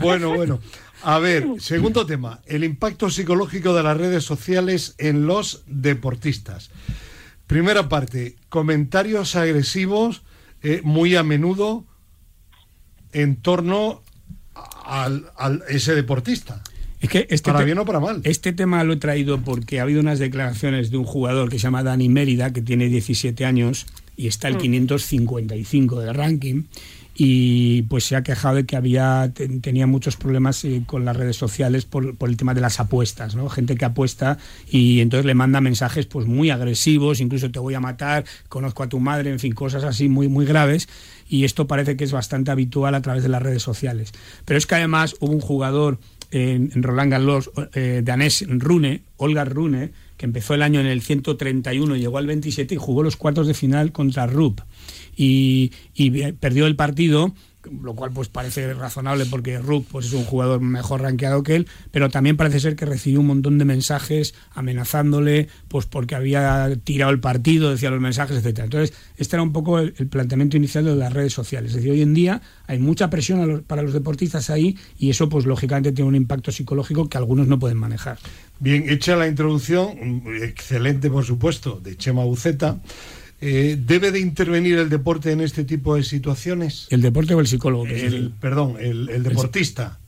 bueno, 0.00 0.34
bueno. 0.34 0.60
A 1.02 1.18
ver, 1.18 1.46
segundo 1.60 2.04
tema, 2.04 2.42
el 2.46 2.62
impacto 2.62 3.08
psicológico 3.08 3.74
de 3.74 3.82
las 3.82 3.96
redes 3.96 4.22
sociales 4.24 4.94
en 4.98 5.26
los 5.26 5.62
deportistas. 5.66 6.70
Primera 7.46 7.88
parte, 7.88 8.36
comentarios 8.50 9.34
agresivos 9.34 10.24
eh, 10.62 10.80
muy 10.84 11.16
a 11.16 11.22
menudo 11.22 11.86
en 13.12 13.36
torno 13.36 14.02
al, 14.84 15.30
al 15.36 15.62
ese 15.68 15.94
deportista. 15.94 16.62
Es 17.00 17.08
que 17.08 17.26
este 17.30 17.52
para 17.52 17.64
bien 17.64 17.78
o 17.78 17.84
para 17.84 18.00
mal. 18.00 18.20
Este 18.24 18.52
tema 18.52 18.82
lo 18.84 18.94
he 18.94 18.96
traído 18.96 19.40
porque 19.40 19.80
ha 19.80 19.82
habido 19.82 20.00
unas 20.00 20.18
declaraciones 20.18 20.90
de 20.90 20.96
un 20.96 21.04
jugador 21.04 21.50
que 21.50 21.58
se 21.58 21.64
llama 21.64 21.82
Dani 21.82 22.08
Mérida, 22.08 22.52
que 22.52 22.62
tiene 22.62 22.88
17 22.88 23.44
años 23.44 23.86
y 24.16 24.28
está 24.28 24.48
el 24.48 24.56
555 24.56 25.94
mm. 25.94 25.98
del 25.98 26.14
ranking 26.14 26.62
y 27.18 27.82
pues 27.82 28.04
se 28.04 28.14
ha 28.14 28.22
quejado 28.22 28.56
de 28.56 28.66
que 28.66 28.76
había 28.76 29.32
tenía 29.62 29.86
muchos 29.86 30.16
problemas 30.16 30.62
eh, 30.64 30.82
con 30.84 31.04
las 31.06 31.16
redes 31.16 31.36
sociales 31.36 31.86
por, 31.86 32.14
por, 32.16 32.28
el 32.28 32.36
tema 32.36 32.52
de 32.52 32.60
las 32.60 32.78
apuestas, 32.78 33.34
¿no? 33.34 33.48
Gente 33.48 33.76
que 33.76 33.86
apuesta 33.86 34.36
y 34.70 35.00
entonces 35.00 35.24
le 35.24 35.34
manda 35.34 35.62
mensajes 35.62 36.04
pues 36.06 36.26
muy 36.26 36.50
agresivos, 36.50 37.20
incluso 37.20 37.50
te 37.50 37.58
voy 37.58 37.74
a 37.74 37.80
matar, 37.80 38.24
conozco 38.48 38.82
a 38.82 38.88
tu 38.88 39.00
madre, 39.00 39.30
en 39.30 39.38
fin, 39.38 39.54
cosas 39.54 39.84
así 39.84 40.08
muy 40.08 40.28
muy 40.28 40.44
graves 40.44 40.88
y 41.28 41.44
esto 41.44 41.66
parece 41.66 41.96
que 41.96 42.04
es 42.04 42.12
bastante 42.12 42.50
habitual 42.50 42.94
a 42.94 43.00
través 43.00 43.22
de 43.22 43.30
las 43.30 43.42
redes 43.42 43.62
sociales. 43.62 44.12
Pero 44.44 44.58
es 44.58 44.66
que 44.66 44.74
además 44.74 45.16
hubo 45.20 45.32
un 45.32 45.40
jugador 45.40 45.98
en, 46.30 46.82
Roland 46.82 47.10
Garros, 47.10 47.50
eh, 47.74 48.02
danés 48.04 48.44
Rune, 48.48 49.02
Olga 49.16 49.44
Rune, 49.44 49.92
que 50.16 50.26
empezó 50.26 50.54
el 50.54 50.62
año 50.62 50.80
en 50.80 50.86
el 50.86 51.02
131, 51.02 51.96
llegó 51.96 52.18
al 52.18 52.26
27 52.26 52.74
y 52.74 52.78
jugó 52.78 53.02
los 53.02 53.16
cuartos 53.16 53.46
de 53.46 53.54
final 53.54 53.92
contra 53.92 54.26
Rupp. 54.26 54.60
Y, 55.16 55.72
y 55.94 56.32
perdió 56.32 56.66
el 56.66 56.76
partido 56.76 57.34
lo 57.82 57.94
cual 57.94 58.10
pues 58.12 58.28
parece 58.28 58.72
razonable 58.74 59.26
porque 59.26 59.58
Rook 59.58 59.86
pues 59.90 60.06
es 60.06 60.12
un 60.12 60.24
jugador 60.24 60.60
mejor 60.60 61.02
rankeado 61.02 61.42
que 61.42 61.56
él, 61.56 61.66
pero 61.90 62.08
también 62.10 62.36
parece 62.36 62.60
ser 62.60 62.76
que 62.76 62.86
recibió 62.86 63.20
un 63.20 63.26
montón 63.26 63.58
de 63.58 63.64
mensajes 63.64 64.34
amenazándole 64.54 65.48
pues 65.68 65.86
porque 65.86 66.14
había 66.14 66.70
tirado 66.84 67.12
el 67.12 67.20
partido, 67.20 67.70
decía 67.70 67.90
los 67.90 68.00
mensajes, 68.00 68.36
etcétera. 68.36 68.64
Entonces, 68.64 68.96
este 69.16 69.36
era 69.36 69.42
un 69.42 69.52
poco 69.52 69.78
el, 69.78 69.92
planteamiento 69.92 70.56
inicial 70.56 70.84
de 70.84 70.96
las 70.96 71.12
redes 71.12 71.32
sociales. 71.32 71.70
Es 71.70 71.76
decir, 71.76 71.90
hoy 71.90 72.02
en 72.02 72.14
día 72.14 72.42
hay 72.66 72.78
mucha 72.78 73.10
presión 73.10 73.64
para 73.66 73.82
los 73.82 73.92
deportistas 73.92 74.50
ahí 74.50 74.78
y 74.98 75.10
eso 75.10 75.28
pues 75.28 75.46
lógicamente 75.46 75.92
tiene 75.92 76.08
un 76.08 76.16
impacto 76.16 76.52
psicológico 76.52 77.08
que 77.08 77.18
algunos 77.18 77.46
no 77.46 77.58
pueden 77.58 77.78
manejar. 77.78 78.18
Bien, 78.58 78.88
hecha 78.88 79.16
la 79.16 79.26
introducción, 79.26 80.22
excelente 80.42 81.10
por 81.10 81.24
supuesto, 81.24 81.80
de 81.82 81.96
Chema 81.96 82.24
Buceta. 82.24 82.78
Eh, 83.40 83.76
¿Debe 83.78 84.10
de 84.12 84.20
intervenir 84.20 84.78
el 84.78 84.88
deporte 84.88 85.30
en 85.32 85.40
este 85.40 85.64
tipo 85.64 85.94
de 85.96 86.02
situaciones? 86.02 86.86
¿El 86.90 87.02
deporte 87.02 87.34
o 87.34 87.40
el 87.40 87.46
psicólogo? 87.46 87.86
El, 87.86 88.32
perdón, 88.40 88.76
el, 88.80 89.22
deportista. 89.22 89.98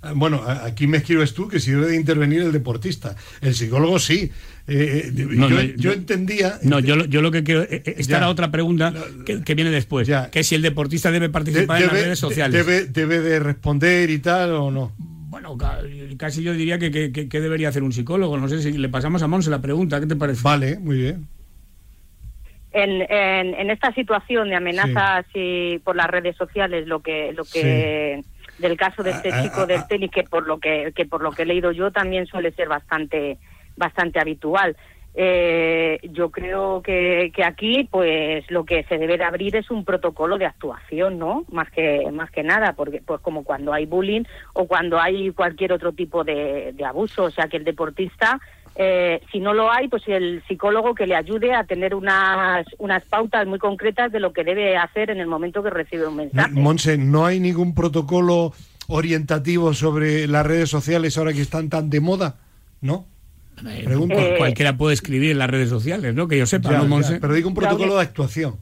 Ah, 0.00 0.12
Bueno, 0.14 0.42
aquí 0.42 0.86
me 0.86 0.98
escribes 0.98 1.32
tú 1.34 1.48
que 1.48 1.60
si 1.60 1.70
debe 1.72 1.86
de 1.88 1.96
intervenir 1.96 2.40
el 2.42 2.52
deportista. 2.52 3.14
El 3.40 3.54
psicólogo 3.54 3.98
sí. 3.98 4.30
Eh, 4.68 5.06
eh, 5.08 5.12
No, 5.12 5.48
yo, 5.48 5.54
no, 5.56 5.62
yo 5.62 5.74
yo- 5.76 5.92
entendía. 5.92 6.58
No, 6.62 6.78
yo, 6.80 6.94
lo- 6.96 7.04
yo 7.04 7.20
lo 7.22 7.30
que 7.32 7.42
quiero. 7.42 7.62
eh, 7.62 7.82
Esta 7.98 8.18
era 8.18 8.28
otra 8.28 8.50
pregunta 8.52 8.92
que, 9.26 9.42
que 9.42 9.54
viene 9.56 9.70
después. 9.70 10.06
Ya. 10.06 10.30
Que 10.30 10.44
si 10.44 10.54
el 10.54 10.62
deportista 10.62 11.10
debe 11.10 11.26
de- 11.26 11.32
participar 11.32 11.78
en 11.80 11.86
las 11.88 11.92
redes 11.94 12.08
de- 12.10 12.16
sociales. 12.16 12.64
debe, 12.66 12.84
debe 12.86 13.20
de 13.20 13.38
responder 13.40 14.08
y 14.10 14.18
tal 14.18 14.52
o 14.52 14.70
no. 14.70 14.92
Bueno, 15.30 15.56
ca- 15.56 15.80
casi 16.16 16.42
yo 16.42 16.52
diría 16.52 16.78
que, 16.78 16.90
que- 16.90 17.10
que- 17.10 17.28
que 17.28 17.40
debería 17.40 17.68
hacer 17.70 17.82
un 17.82 17.92
psicólogo. 17.92 18.36
No 18.38 18.48
sé 18.48 18.62
si 18.62 18.72
le 18.72 18.88
pasamos 18.88 19.22
a 19.22 19.28
Monse 19.28 19.50
la 19.50 19.60
pregunta. 19.62 19.98
¿Qué 20.00 20.06
te 20.06 20.14
parece? 20.16 20.42
Vale, 20.42 20.78
muy 20.78 20.98
bien. 20.98 21.26
En, 22.74 23.02
en, 23.02 23.54
en 23.54 23.70
esta 23.70 23.92
situación 23.92 24.48
de 24.48 24.56
amenazas 24.56 25.26
y 25.34 25.78
por 25.80 25.94
las 25.94 26.06
redes 26.06 26.36
sociales, 26.36 26.86
lo 26.86 27.00
que 27.00 27.32
lo 27.34 27.44
que 27.44 28.22
del 28.58 28.76
caso 28.76 29.02
de 29.02 29.10
este 29.10 29.30
Ah, 29.30 29.36
ah, 29.38 29.42
chico 29.42 29.60
ah, 29.62 29.66
del 29.66 29.80
ah. 29.80 29.86
tenis, 29.88 30.10
que 30.10 30.22
por 30.24 30.46
lo 30.46 30.58
que, 30.58 30.92
que 30.94 31.04
por 31.04 31.22
lo 31.22 31.32
que 31.32 31.42
he 31.42 31.46
leído 31.46 31.72
yo 31.72 31.90
también 31.90 32.26
suele 32.26 32.52
ser 32.52 32.68
bastante 32.68 33.38
bastante 33.76 34.20
habitual. 34.20 34.76
Eh, 35.14 35.98
yo 36.04 36.30
creo 36.30 36.80
que, 36.80 37.30
que 37.34 37.44
aquí 37.44 37.86
pues 37.90 38.50
lo 38.50 38.64
que 38.64 38.82
se 38.84 38.96
debe 38.96 39.18
de 39.18 39.24
abrir 39.24 39.56
es 39.56 39.70
un 39.70 39.84
protocolo 39.84 40.38
de 40.38 40.46
actuación 40.46 41.18
no 41.18 41.44
más 41.52 41.70
que 41.70 42.10
más 42.10 42.30
que 42.30 42.42
nada 42.42 42.72
porque 42.72 43.02
pues 43.04 43.20
como 43.20 43.44
cuando 43.44 43.74
hay 43.74 43.84
bullying 43.84 44.22
o 44.54 44.66
cuando 44.66 44.98
hay 44.98 45.30
cualquier 45.32 45.74
otro 45.74 45.92
tipo 45.92 46.24
de, 46.24 46.72
de 46.72 46.84
abuso 46.86 47.24
o 47.24 47.30
sea 47.30 47.46
que 47.48 47.58
el 47.58 47.64
deportista 47.64 48.40
eh, 48.76 49.20
si 49.30 49.38
no 49.40 49.52
lo 49.52 49.70
hay 49.70 49.88
pues 49.88 50.02
el 50.08 50.42
psicólogo 50.48 50.94
que 50.94 51.06
le 51.06 51.14
ayude 51.14 51.52
a 51.54 51.64
tener 51.64 51.94
unas 51.94 52.64
unas 52.78 53.04
pautas 53.04 53.46
muy 53.46 53.58
concretas 53.58 54.10
de 54.12 54.20
lo 54.20 54.32
que 54.32 54.44
debe 54.44 54.76
hacer 54.76 55.10
en 55.10 55.20
el 55.20 55.26
momento 55.26 55.62
que 55.62 55.70
recibe 55.70 56.06
un 56.06 56.16
mensaje 56.16 56.50
Monse, 56.52 56.96
¿no 56.98 57.26
hay 57.26 57.38
ningún 57.40 57.74
protocolo 57.74 58.52
orientativo 58.88 59.74
sobre 59.74 60.26
las 60.26 60.46
redes 60.46 60.70
sociales 60.70 61.16
ahora 61.18 61.32
que 61.32 61.40
están 61.42 61.68
tan 61.68 61.90
de 61.90 62.00
moda? 62.00 62.36
¿No? 62.80 63.04
Eh, 63.66 63.82
pregunto. 63.84 64.14
cual- 64.14 64.26
Eh, 64.26 64.34
Cualquiera 64.38 64.76
puede 64.76 64.94
escribir 64.94 65.30
en 65.32 65.38
las 65.38 65.50
redes 65.50 65.68
sociales, 65.68 66.14
¿no? 66.14 66.26
Que 66.26 66.38
yo 66.38 66.46
sepa, 66.46 66.70
Ya, 66.70 66.78
¿no, 66.78 66.82
ya, 66.84 66.88
Monse? 66.88 67.18
pero 67.20 67.34
digo 67.34 67.48
un 67.48 67.54
protocolo 67.54 67.96
de 67.96 68.02
actuación. 68.02 68.56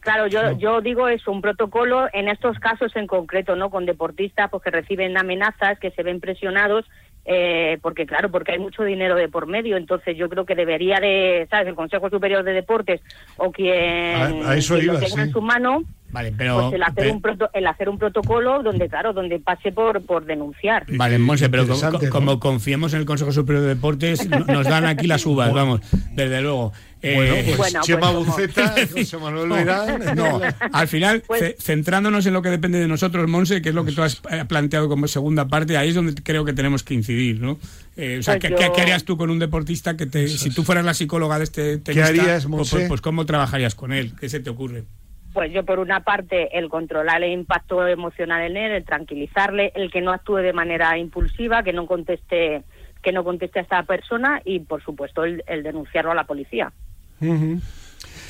Claro, 0.00 0.28
yo, 0.28 0.40
No. 0.42 0.58
yo 0.58 0.80
digo 0.80 1.08
eso, 1.08 1.32
un 1.32 1.42
protocolo 1.42 2.06
en 2.12 2.28
estos 2.28 2.58
casos 2.60 2.94
en 2.94 3.06
concreto, 3.08 3.56
¿no? 3.56 3.70
Con 3.70 3.86
deportistas 3.86 4.48
pues, 4.50 4.62
que 4.62 4.70
reciben 4.70 5.16
amenazas, 5.18 5.78
que 5.80 5.90
se 5.90 6.02
ven 6.04 6.20
presionados, 6.20 6.84
eh, 7.28 7.78
porque 7.82 8.06
claro, 8.06 8.30
porque 8.30 8.52
hay 8.52 8.58
mucho 8.58 8.84
dinero 8.84 9.16
de 9.16 9.28
por 9.28 9.46
medio, 9.46 9.76
entonces 9.76 10.16
yo 10.16 10.28
creo 10.28 10.46
que 10.46 10.54
debería 10.54 11.00
de, 11.00 11.46
¿sabes? 11.50 11.66
El 11.68 11.74
Consejo 11.74 12.08
Superior 12.08 12.44
de 12.44 12.52
Deportes 12.52 13.00
o 13.36 13.50
quien, 13.50 14.14
A- 14.44 14.50
a 14.50 14.56
eso 14.56 14.74
quien 14.74 14.84
iba, 14.84 14.92
lo 14.94 15.00
tenga 15.00 15.14
sí. 15.16 15.20
en 15.22 15.32
su 15.32 15.40
mano, 15.42 15.82
Vale, 16.10 16.32
pero. 16.38 16.60
pues 16.60 16.74
el 16.74 16.82
hacer, 16.84 16.94
pero- 16.96 17.12
un 17.14 17.20
proto- 17.22 17.50
el 17.52 17.66
hacer 17.66 17.88
un 17.88 17.98
protocolo 17.98 18.62
donde, 18.62 18.88
claro, 18.88 19.12
donde 19.12 19.40
pase 19.40 19.72
por, 19.72 20.04
por 20.06 20.24
denunciar. 20.24 20.84
Vale, 20.88 21.18
Monse, 21.18 21.48
pero 21.50 21.64
como, 22.10 22.32
¿no? 22.32 22.40
confiemos 22.40 22.94
en 22.94 23.00
el 23.00 23.06
Consejo 23.06 23.32
Superior 23.32 23.62
de 23.64 23.74
Deportes, 23.74 24.28
no- 24.30 24.44
nos 24.46 24.64
dan 24.68 24.86
aquí 24.86 25.06
las 25.08 25.26
uvas, 25.26 25.52
vamos, 25.52 25.80
desde 26.14 26.40
luego. 26.40 26.72
Eh, 27.08 27.14
Bueno, 27.14 27.34
pues 27.44 27.56
Bueno, 27.56 27.80
Chema 27.82 28.12
pues 28.12 28.26
Buceta, 28.26 28.74
José 28.92 29.16
Manuel 29.20 29.48
no, 29.48 29.54
Verán. 29.54 30.14
no, 30.16 30.40
al 30.72 30.88
final, 30.88 31.22
Pues- 31.26 31.40
ce- 31.40 31.56
centrándonos 31.58 32.26
en 32.26 32.32
lo 32.32 32.42
que 32.42 32.48
depende 32.50 32.78
de 32.80 32.88
nosotros, 32.88 33.28
Monse, 33.28 33.62
que 33.62 33.68
es 33.70 33.74
lo 33.74 33.84
que 33.84 33.92
tú 33.92 34.02
has 34.02 34.22
eh, 34.30 34.44
planteado 34.48 34.88
como 34.88 35.06
segunda 35.08 35.46
parte, 35.48 35.76
ahí 35.76 35.90
es 35.90 35.94
donde 35.94 36.14
creo 36.22 36.44
que 36.44 36.52
tenemos 36.52 36.82
que 36.82 36.94
incidir, 36.94 37.40
¿no? 37.40 37.58
Eh, 37.96 38.16
o 38.18 38.22
sea, 38.22 38.34
Pues 38.34 38.42
¿qué, 38.44 38.50
yo- 38.50 38.56
qué- 38.56 38.72
qué 38.74 38.80
harías 38.82 39.04
tú 39.04 39.16
con 39.16 39.30
un 39.30 39.38
deportista 39.38 39.96
que 39.96 40.06
te, 40.06 40.28
si 40.28 40.50
tú 40.50 40.64
fueras 40.64 40.84
la 40.84 40.94
psicóloga 40.94 41.38
de 41.38 41.44
este 41.44 41.78
tenista, 41.78 42.08
harías, 42.08 42.26
pues, 42.44 42.46
Monse? 42.48 42.76
pues, 42.76 42.88
pues 42.88 43.00
cómo 43.00 43.24
trabajarías 43.26 43.74
con 43.74 43.92
él? 43.92 44.12
¿Qué 44.18 44.28
se 44.28 44.40
te 44.40 44.50
ocurre? 44.50 44.84
Pues 45.32 45.52
yo 45.52 45.64
por 45.66 45.78
una 45.80 46.00
parte 46.00 46.56
el 46.58 46.70
controlar 46.70 47.22
el 47.22 47.30
impacto 47.32 47.86
emocional 47.86 48.42
en 48.50 48.56
él, 48.56 48.72
el 48.72 48.84
tranquilizarle, 48.84 49.70
el 49.74 49.90
que 49.90 50.00
no 50.00 50.10
actúe 50.12 50.36
de 50.36 50.54
manera 50.54 50.96
impulsiva, 50.96 51.62
que 51.62 51.72
no 51.74 51.86
conteste 51.86 52.62
que 53.02 53.12
no 53.12 53.22
conteste 53.22 53.60
a 53.60 53.62
esta 53.62 53.82
persona 53.84 54.40
y 54.44 54.58
por 54.60 54.82
supuesto 54.82 55.22
el, 55.24 55.44
el 55.46 55.62
denunciarlo 55.62 56.10
a 56.10 56.14
la 56.14 56.24
policía. 56.24 56.72
Ujú. 57.20 57.60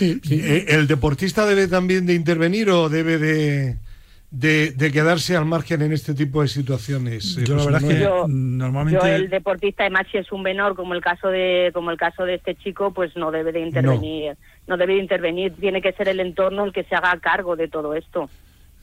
Eh, 0.01 0.67
¿El 0.69 0.87
deportista 0.87 1.47
debe 1.47 1.69
también 1.69 2.05
de 2.07 2.15
intervenir 2.15 2.69
o 2.71 2.89
debe 2.91 3.17
de, 3.19 3.77
de, 4.31 4.73
de 4.73 4.93
quedarse 4.93 5.37
al 5.37 5.47
margen 5.47 5.81
en 5.83 5.93
este 5.93 6.13
tipo 6.15 6.43
de 6.43 6.49
situaciones? 6.49 7.39
eh, 7.39 7.45
Yo 7.47 7.57
la 7.57 7.65
verdad 7.65 7.83
es 7.83 7.95
que? 7.97 8.03
Yo- 8.03 8.27
normalmente... 8.29 9.01
Yo 9.01 9.07
el 9.07 9.31
deportista 9.31 9.85
además 9.85 10.07
si 10.13 10.19
es 10.19 10.31
un 10.33 10.43
menor 10.43 10.77
como 10.77 10.93
el 10.95 11.01
caso 11.01 11.29
de 11.29 11.71
como 11.73 11.91
el 11.91 11.97
caso 11.97 12.25
de 12.25 12.35
este 12.35 12.55
chico 12.57 12.93
pues 12.93 13.17
no 13.17 13.31
debe 13.31 13.53
de 13.53 13.61
intervenir 13.61 14.37
no, 14.67 14.77
debe 14.77 14.95
de 14.95 15.01
intervenir 15.01 15.55
tiene 15.59 15.81
que 15.81 15.93
ser 15.93 16.09
el 16.09 16.21
entorno 16.21 16.65
el 16.65 16.73
que 16.73 16.85
se 16.85 16.95
haga 16.95 17.19
cargo 17.21 17.57
de 17.57 17.69
todo 17.69 17.95
esto 17.95 18.29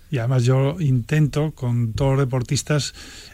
Y 0.09 0.17
además 0.17 0.45
yo 0.45 0.77
intento 0.79 1.51
con 1.51 1.93
todos 1.93 2.17
los 2.17 2.25
deportistas, 2.25 2.93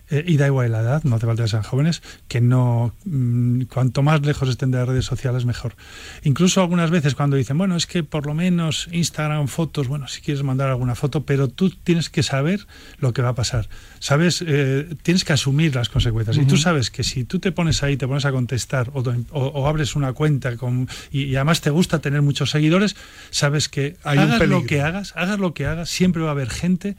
eh, 0.10 0.24
y 0.28 0.38
da 0.38 0.48
igual 0.48 0.72
la 0.72 0.82
edad, 0.82 1.04
no 1.04 1.15
hace 1.15 1.26
falta 1.26 1.43
que 1.43 1.50
sean 1.50 1.63
jóvenes, 1.63 2.02
que 2.28 2.41
no, 2.41 2.93
mm, 3.06 3.62
cuanto 3.63 4.02
más 4.02 4.22
lejos 4.26 4.50
estén 4.50 4.72
de 4.72 4.78
las 4.80 4.88
redes 4.88 5.06
sociales, 5.06 5.45
mejor. 5.45 5.76
Incluso 6.24 6.62
algunas 6.62 6.89
veces 6.91 7.15
cuando 7.15 7.36
dicen, 7.36 7.58
bueno, 7.58 7.76
es 7.76 7.86
que 7.88 8.04
por 8.04 8.26
lo 8.26 8.34
menos 8.34 8.88
Instagram, 8.91 9.48
fotos, 9.48 9.88
bueno, 9.88 10.08
si 10.08 10.22
quieres 10.22 10.43
mandar 10.43 10.69
alguna 10.69 10.95
foto, 10.95 11.24
pero 11.24 11.48
tú 11.48 11.69
tienes 11.69 12.10
que 12.10 12.24
saber 12.24 12.65
lo 13.00 13.13
que 13.13 13.22
va 13.22 13.30
a 13.30 13.36
pasar. 13.36 13.69
Sabes, 14.00 14.43
Eh, 14.48 14.88
tienes 15.04 15.24
que 15.26 15.34
asumir 15.34 15.76
las 15.76 15.89
consecuencias. 15.89 16.38
Y 16.38 16.45
tú 16.45 16.58
sabes 16.58 16.89
que 16.91 17.04
si 17.04 17.24
tú 17.24 17.39
te 17.39 17.52
pones 17.52 17.84
ahí, 17.84 17.98
te 17.98 18.08
pones 18.08 18.26
a 18.26 18.32
contestar 18.32 18.89
o, 18.93 19.02
o- 19.32 19.45
o 19.48 19.67
abres 19.67 19.95
una 19.95 20.13
cuenta 20.13 20.58
con, 20.58 20.88
y, 21.12 21.24
y 21.24 21.36
además 21.36 21.62
te 21.62 21.69
gusta 21.69 22.00
tener 22.00 22.22
muchos 22.22 22.50
seguidores, 22.50 22.95
sabes 23.30 23.69
que 23.69 23.98
Hay 24.04 24.17
un 24.17 24.24
hagas 24.26 24.39
lo 24.50 24.63
que 24.65 24.82
hagas, 24.82 25.13
hagas 25.15 25.39
lo 25.39 25.54
que 25.54 25.65
hagas, 25.65 25.89
siempre 25.89 26.22
va 26.22 26.30
a 26.30 26.32
haber 26.32 26.50
gente 26.50 26.95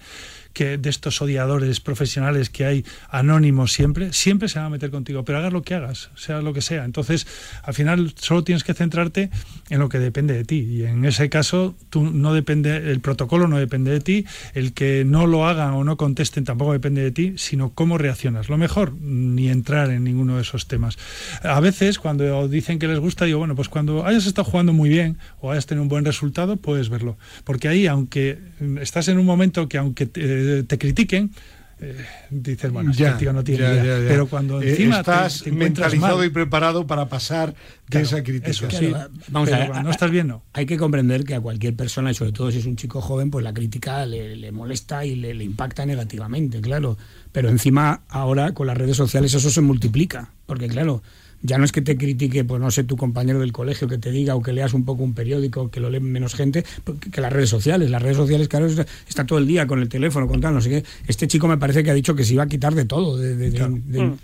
que 0.53 0.79
de 0.79 0.91
estos 0.91 1.21
odiadores 1.23 1.81
profesionales 1.81 2.51
que 2.51 2.65
hay 2.65 2.85
anónimos 3.09 3.73
siempre, 3.73 4.13
siempre 4.13 4.49
se 4.49 4.59
van 4.59 4.67
a 4.67 4.71
meter 4.71 4.91
contigo, 4.91 5.25
pero 5.25 5.39
hagas 5.39 5.53
lo 5.53 5.63
que 5.63 5.75
hagas, 5.75 6.11
sea 6.17 6.41
lo 6.41 6.53
que 6.53 6.63
sea. 6.63 6.85
Entonces, 6.85 7.27
al 7.63 7.75
final 7.75 8.15
solo 8.17 8.45
tienes 8.45 8.65
que 8.65 8.75
centrarte 8.75 9.31
en 9.69 9.79
lo 9.79 9.89
que 9.89 9.99
depende 9.99 10.35
de 10.35 10.45
ti 10.45 10.59
y 10.59 10.85
en 10.85 11.05
ese 11.05 11.29
caso 11.29 11.75
tú 11.91 12.11
no 12.11 12.35
depende 12.35 12.77
el 12.77 13.01
protocolo 13.01 13.49
no 13.49 13.59
depende 13.59 13.91
de 13.91 14.01
ti, 14.01 14.27
el 14.55 14.73
que 14.73 15.05
no 15.05 15.27
lo 15.27 15.47
hagan 15.47 15.73
o 15.73 15.85
no 15.85 15.97
contesten 15.97 16.45
tampoco 16.45 16.73
depende 16.73 17.03
de 17.03 17.11
ti, 17.11 17.35
sino 17.37 17.71
cómo 17.71 17.99
reaccionas. 17.99 18.49
Lo 18.49 18.59
mejor 18.59 18.93
ni 18.95 19.49
entrar 19.49 19.91
en 19.91 20.05
ninguno 20.05 20.37
de 20.37 20.43
esos 20.43 20.67
temas. 20.67 20.99
A 21.43 21.61
veces 21.61 21.99
cuando 21.99 22.49
dicen 22.49 22.79
que 22.79 22.89
les 22.89 22.99
gusta 22.99 23.25
digo, 23.25 23.39
bueno, 23.39 23.55
pues 23.55 23.69
cuando 23.69 24.07
hayas 24.07 24.27
estado 24.27 24.45
jugando 24.45 24.73
muy 24.73 24.89
bien 24.89 25.19
o 25.41 25.51
hayas 25.51 25.67
tenido 25.67 25.83
un 25.83 25.89
buen 25.89 26.05
resultado, 26.05 26.57
puedes 26.57 26.89
verlo, 26.89 27.17
porque 27.45 27.69
ahí 27.69 27.87
aunque 27.87 28.39
estás 28.81 29.09
en 29.09 29.19
un 29.19 29.27
momento 29.27 29.69
que 29.69 29.79
aunque 29.79 30.07
te, 30.07 30.21
te 30.67 30.79
critiquen 30.79 31.31
eh, 31.83 31.97
dices, 32.29 32.71
bueno, 32.71 32.91
este 32.91 33.05
Ya, 33.05 33.17
tío 33.17 33.33
no 33.33 33.43
tiene 33.43 33.63
ya, 33.63 33.73
idea. 33.73 33.85
ya, 33.85 33.99
ya. 34.03 34.09
Pero 34.09 34.27
cuando 34.27 34.61
Eh, 34.61 34.69
encima 34.69 34.99
estás 35.01 35.43
te, 35.43 35.49
encuentras 35.49 35.93
mentalizado 35.93 36.19
mal, 36.19 36.27
y 36.27 36.29
preparado 36.29 36.87
para 36.87 37.09
pasar 37.09 37.55
de 37.55 37.57
Claro, 37.89 38.07
esa 38.07 38.23
crítica. 38.23 38.51
eso, 38.51 38.69
Claro, 38.69 39.09
sí. 39.15 39.21
vamos 39.29 39.51
a 39.51 39.59
ver, 39.61 39.83
no 39.83 39.91
estás 39.91 40.11
bien, 40.11 40.27
no. 40.27 40.43
Hay 40.53 40.67
que 40.67 40.77
comprender 40.77 41.25
que 41.25 41.35
a 41.35 41.41
cualquier 41.41 41.75
persona, 41.77 42.11
y 42.11 42.15
sobre 42.15 42.33
todo 42.33 42.51
si 42.51 42.59
es 42.59 42.67
un 42.67 42.77
chico 42.77 43.01
joven, 43.01 43.31
pues 43.31 43.43
la 43.43 43.55
crítica 43.55 44.05
le, 44.05 44.37
le 44.37 44.53
molesta 44.53 45.07
y 45.07 45.17
le, 45.17 45.33
le 45.33 45.43
impacta 45.43 45.87
negativamente, 45.87 46.61
claro. 46.61 46.99
Pero 47.33 47.49
encima, 47.49 48.03
ahora 48.11 48.53
con 48.53 48.67
las 48.67 48.77
redes 48.77 48.99
sociales 48.99 49.33
eso 49.33 49.49
se 49.49 49.63
multiplica, 49.63 50.33
porque 50.45 50.69
claro, 50.69 51.03
ya 51.43 51.57
no 51.59 51.65
es 51.65 51.73
que 51.73 51.81
te 51.81 51.97
critique, 51.97 52.45
pues 52.45 52.61
no 52.61 52.71
sé, 52.71 52.85
tu 52.85 52.97
compañero 52.97 53.41
del 53.41 53.53
colegio 53.53 53.89
que 53.89 53.97
te 53.99 54.11
diga 54.11 54.35
o 54.35 54.43
que 54.43 54.53
leas 54.53 54.75
un 54.75 54.85
poco 54.85 55.03
un 55.03 55.15
periódico, 55.15 55.71
que 55.71 55.81
lo 55.81 55.89
leen 55.91 56.05
menos 56.05 56.35
gente, 56.35 56.65
porque- 56.85 57.11
que 57.11 57.21
las 57.21 57.33
redes 57.33 57.49
sociales. 57.49 57.91
Las 57.91 58.03
redes 58.03 58.17
sociales, 58.19 58.49
claro, 58.49 58.67
es- 58.67 58.85
está 59.09 59.25
todo 59.25 59.39
el 59.39 59.47
día 59.47 59.67
con 59.67 59.81
el 59.81 59.89
teléfono, 59.89 60.27
con 60.29 60.41
tal, 60.41 60.55
no 60.55 60.61
sé 60.61 60.69
qué. 60.71 60.85
Este 61.07 61.27
chico 61.29 61.49
me 61.49 61.57
parece 61.59 61.83
que 61.83 61.91
ha 61.91 61.95
dicho 61.95 62.15
que 62.15 62.25
se 62.25 62.35
iba 62.35 62.43
a 62.43 62.47
quitar 62.49 62.75
de 62.75 62.85
todo, 62.85 63.17
de, 63.17 63.37
de- 63.37 63.51
de- 63.51 63.59
de- 63.87 64.03
Mm. 64.03 64.19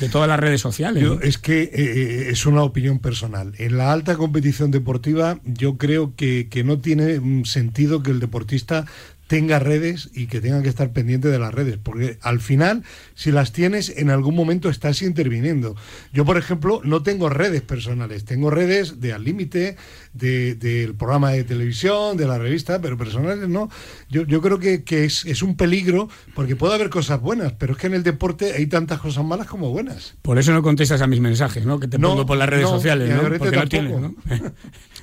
de 0.00 0.08
todas 0.08 0.28
las 0.28 0.38
redes 0.40 0.60
sociales. 0.60 1.02
Yo- 1.02 1.14
¿no? 1.14 1.20
es 1.22 1.38
que 1.38 1.70
eh, 1.72 2.28
es 2.30 2.44
una 2.46 2.62
opinión 2.62 2.98
personal. 2.98 3.52
En 3.58 3.78
la 3.78 3.92
alta 3.92 4.16
competición 4.16 4.70
deportiva 4.70 5.38
yo 5.44 5.76
creo 5.78 6.12
que, 6.16 6.48
que 6.50 6.64
no 6.64 6.78
tiene 6.80 7.18
mm, 7.20 7.44
sentido 7.44 8.02
que 8.02 8.10
el 8.10 8.20
deportista 8.20 8.86
tenga 9.26 9.58
redes 9.58 10.10
y 10.14 10.26
que 10.26 10.40
tenga 10.40 10.62
que 10.62 10.68
estar 10.68 10.92
pendiente 10.92 11.28
de 11.28 11.38
las 11.38 11.52
redes, 11.52 11.78
porque 11.82 12.18
al 12.22 12.40
final, 12.40 12.84
si 13.14 13.32
las 13.32 13.52
tienes, 13.52 13.92
en 13.96 14.10
algún 14.10 14.34
momento 14.34 14.68
estás 14.68 15.02
interviniendo. 15.02 15.76
Yo, 16.12 16.24
por 16.24 16.36
ejemplo, 16.36 16.80
no 16.84 17.02
tengo 17.02 17.28
redes 17.28 17.62
personales, 17.62 18.24
tengo 18.24 18.50
redes 18.50 19.00
de 19.00 19.12
Al 19.12 19.24
Límite, 19.24 19.76
de- 20.16 20.54
del 20.54 20.94
programa 20.94 21.30
de 21.32 21.44
televisión, 21.44 22.16
de 22.16 22.26
la 22.26 22.38
revista, 22.38 22.80
pero 22.80 22.96
personales 22.96 23.48
no. 23.48 23.68
Yo, 24.08 24.24
yo 24.26 24.40
creo 24.42 24.58
que, 24.58 24.82
que 24.84 25.04
es, 25.04 25.24
es 25.26 25.42
un 25.42 25.56
peligro, 25.56 26.08
porque 26.34 26.56
puede 26.56 26.74
haber 26.74 26.90
cosas 26.90 27.20
buenas, 27.20 27.52
pero 27.52 27.72
es 27.72 27.78
que 27.78 27.86
en 27.86 27.94
el 27.94 28.02
deporte 28.02 28.52
hay 28.54 28.66
tantas 28.66 29.00
cosas 29.00 29.24
malas 29.24 29.46
como 29.46 29.70
buenas. 29.70 30.14
Por 30.22 30.38
eso 30.38 30.52
no 30.52 30.62
contestas 30.62 31.00
a 31.02 31.06
mis 31.06 31.20
mensajes, 31.20 31.66
¿no? 31.66 31.80
Que 31.80 31.88
te 31.88 31.98
No, 31.98 32.10
pongo 32.10 32.26
por 32.26 32.36
las 32.36 32.48
redes 32.48 32.64
no, 32.64 32.70
sociales, 32.70 33.10
¿no? 33.10 33.22
Porque 33.38 33.56
no 33.56 33.66
tienes, 33.68 34.00
¿no? 34.00 34.14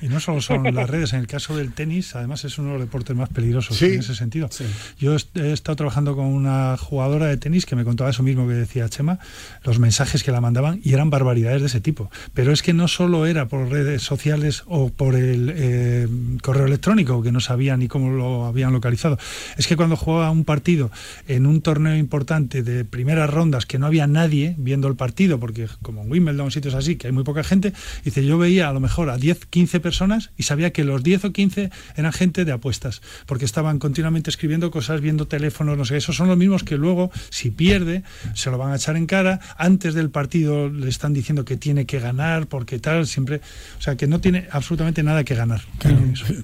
Y 0.02 0.08
no 0.08 0.20
solo 0.20 0.40
son 0.42 0.64
las 0.74 0.90
redes, 0.90 1.12
en 1.12 1.20
el 1.20 1.26
caso 1.26 1.56
del 1.56 1.72
tenis, 1.72 2.14
además 2.16 2.44
es 2.44 2.58
uno 2.58 2.68
de 2.72 2.74
los 2.74 2.82
deportes 2.82 3.16
más 3.16 3.28
peligrosos 3.28 3.76
Sí, 3.76 3.86
en 3.86 3.90
ese 4.00 4.12
ese 4.12 4.14
sentido. 4.16 4.50
Yo 4.98 5.14
he 5.34 5.52
estado 5.52 5.76
trabajando 5.76 6.14
con 6.16 6.26
una 6.26 6.76
jugadora 6.76 7.26
de 7.26 7.36
tenis 7.36 7.64
que 7.64 7.74
me 7.76 7.84
contaba 7.84 8.10
eso 8.10 8.22
mismo 8.22 8.46
que 8.46 8.54
decía 8.54 8.88
Chema, 8.88 9.18
los 9.62 9.78
mensajes 9.78 10.22
que 10.22 10.30
la 10.32 10.40
mandaban 10.40 10.80
y 10.82 10.92
eran 10.92 11.10
barbaridades 11.10 11.60
de 11.62 11.66
ese 11.68 11.80
tipo. 11.80 12.10
Pero 12.34 12.52
es 12.52 12.62
que 12.62 12.72
no 12.72 12.88
solo 12.88 13.26
era 13.26 13.46
por 13.48 13.68
redes 13.70 14.02
sociales 14.02 14.64
o 14.66 14.90
por 14.90 15.03
el 15.12 15.52
eh, 15.54 16.08
correo 16.40 16.66
electrónico, 16.66 17.22
que 17.22 17.32
no 17.32 17.40
sabía 17.40 17.76
ni 17.76 17.88
cómo 17.88 18.10
lo 18.10 18.46
habían 18.46 18.72
localizado. 18.72 19.18
Es 19.56 19.66
que 19.66 19.76
cuando 19.76 19.96
jugaba 19.96 20.30
un 20.30 20.44
partido 20.44 20.90
en 21.28 21.46
un 21.46 21.60
torneo 21.60 21.96
importante 21.96 22.62
de 22.62 22.84
primeras 22.84 23.28
rondas 23.28 23.66
que 23.66 23.78
no 23.78 23.86
había 23.86 24.06
nadie 24.06 24.54
viendo 24.58 24.88
el 24.88 24.96
partido, 24.96 25.38
porque 25.40 25.68
como 25.82 26.02
en 26.02 26.10
Wimbledon, 26.10 26.50
sitios 26.50 26.74
así, 26.74 26.96
que 26.96 27.08
hay 27.08 27.12
muy 27.12 27.24
poca 27.24 27.44
gente, 27.44 27.72
dice, 28.04 28.24
yo 28.24 28.38
veía 28.38 28.68
a 28.68 28.72
lo 28.72 28.80
mejor 28.80 29.10
a 29.10 29.16
10, 29.16 29.46
15 29.46 29.80
personas 29.80 30.30
y 30.36 30.44
sabía 30.44 30.72
que 30.72 30.84
los 30.84 31.02
10 31.02 31.26
o 31.26 31.32
15 31.32 31.70
eran 31.96 32.12
gente 32.12 32.44
de 32.44 32.52
apuestas, 32.52 33.02
porque 33.26 33.44
estaban 33.44 33.78
continuamente 33.78 34.30
escribiendo 34.30 34.70
cosas, 34.70 35.00
viendo 35.00 35.26
teléfonos, 35.26 35.76
no 35.76 35.84
sé, 35.84 35.96
esos 35.96 36.16
son 36.16 36.28
los 36.28 36.36
mismos 36.36 36.64
que 36.64 36.76
luego, 36.76 37.10
si 37.30 37.50
pierde, 37.50 38.02
se 38.34 38.50
lo 38.50 38.58
van 38.58 38.72
a 38.72 38.76
echar 38.76 38.96
en 38.96 39.06
cara, 39.06 39.40
antes 39.56 39.94
del 39.94 40.10
partido 40.10 40.68
le 40.68 40.88
están 40.88 41.12
diciendo 41.12 41.44
que 41.44 41.56
tiene 41.56 41.86
que 41.86 41.98
ganar, 41.98 42.46
porque 42.46 42.78
tal, 42.78 43.06
siempre, 43.06 43.40
o 43.78 43.82
sea, 43.82 43.96
que 43.96 44.06
no 44.06 44.20
tiene 44.20 44.46
absolutamente 44.50 44.93
nada 45.02 45.24
que 45.24 45.34
ganar. 45.34 45.62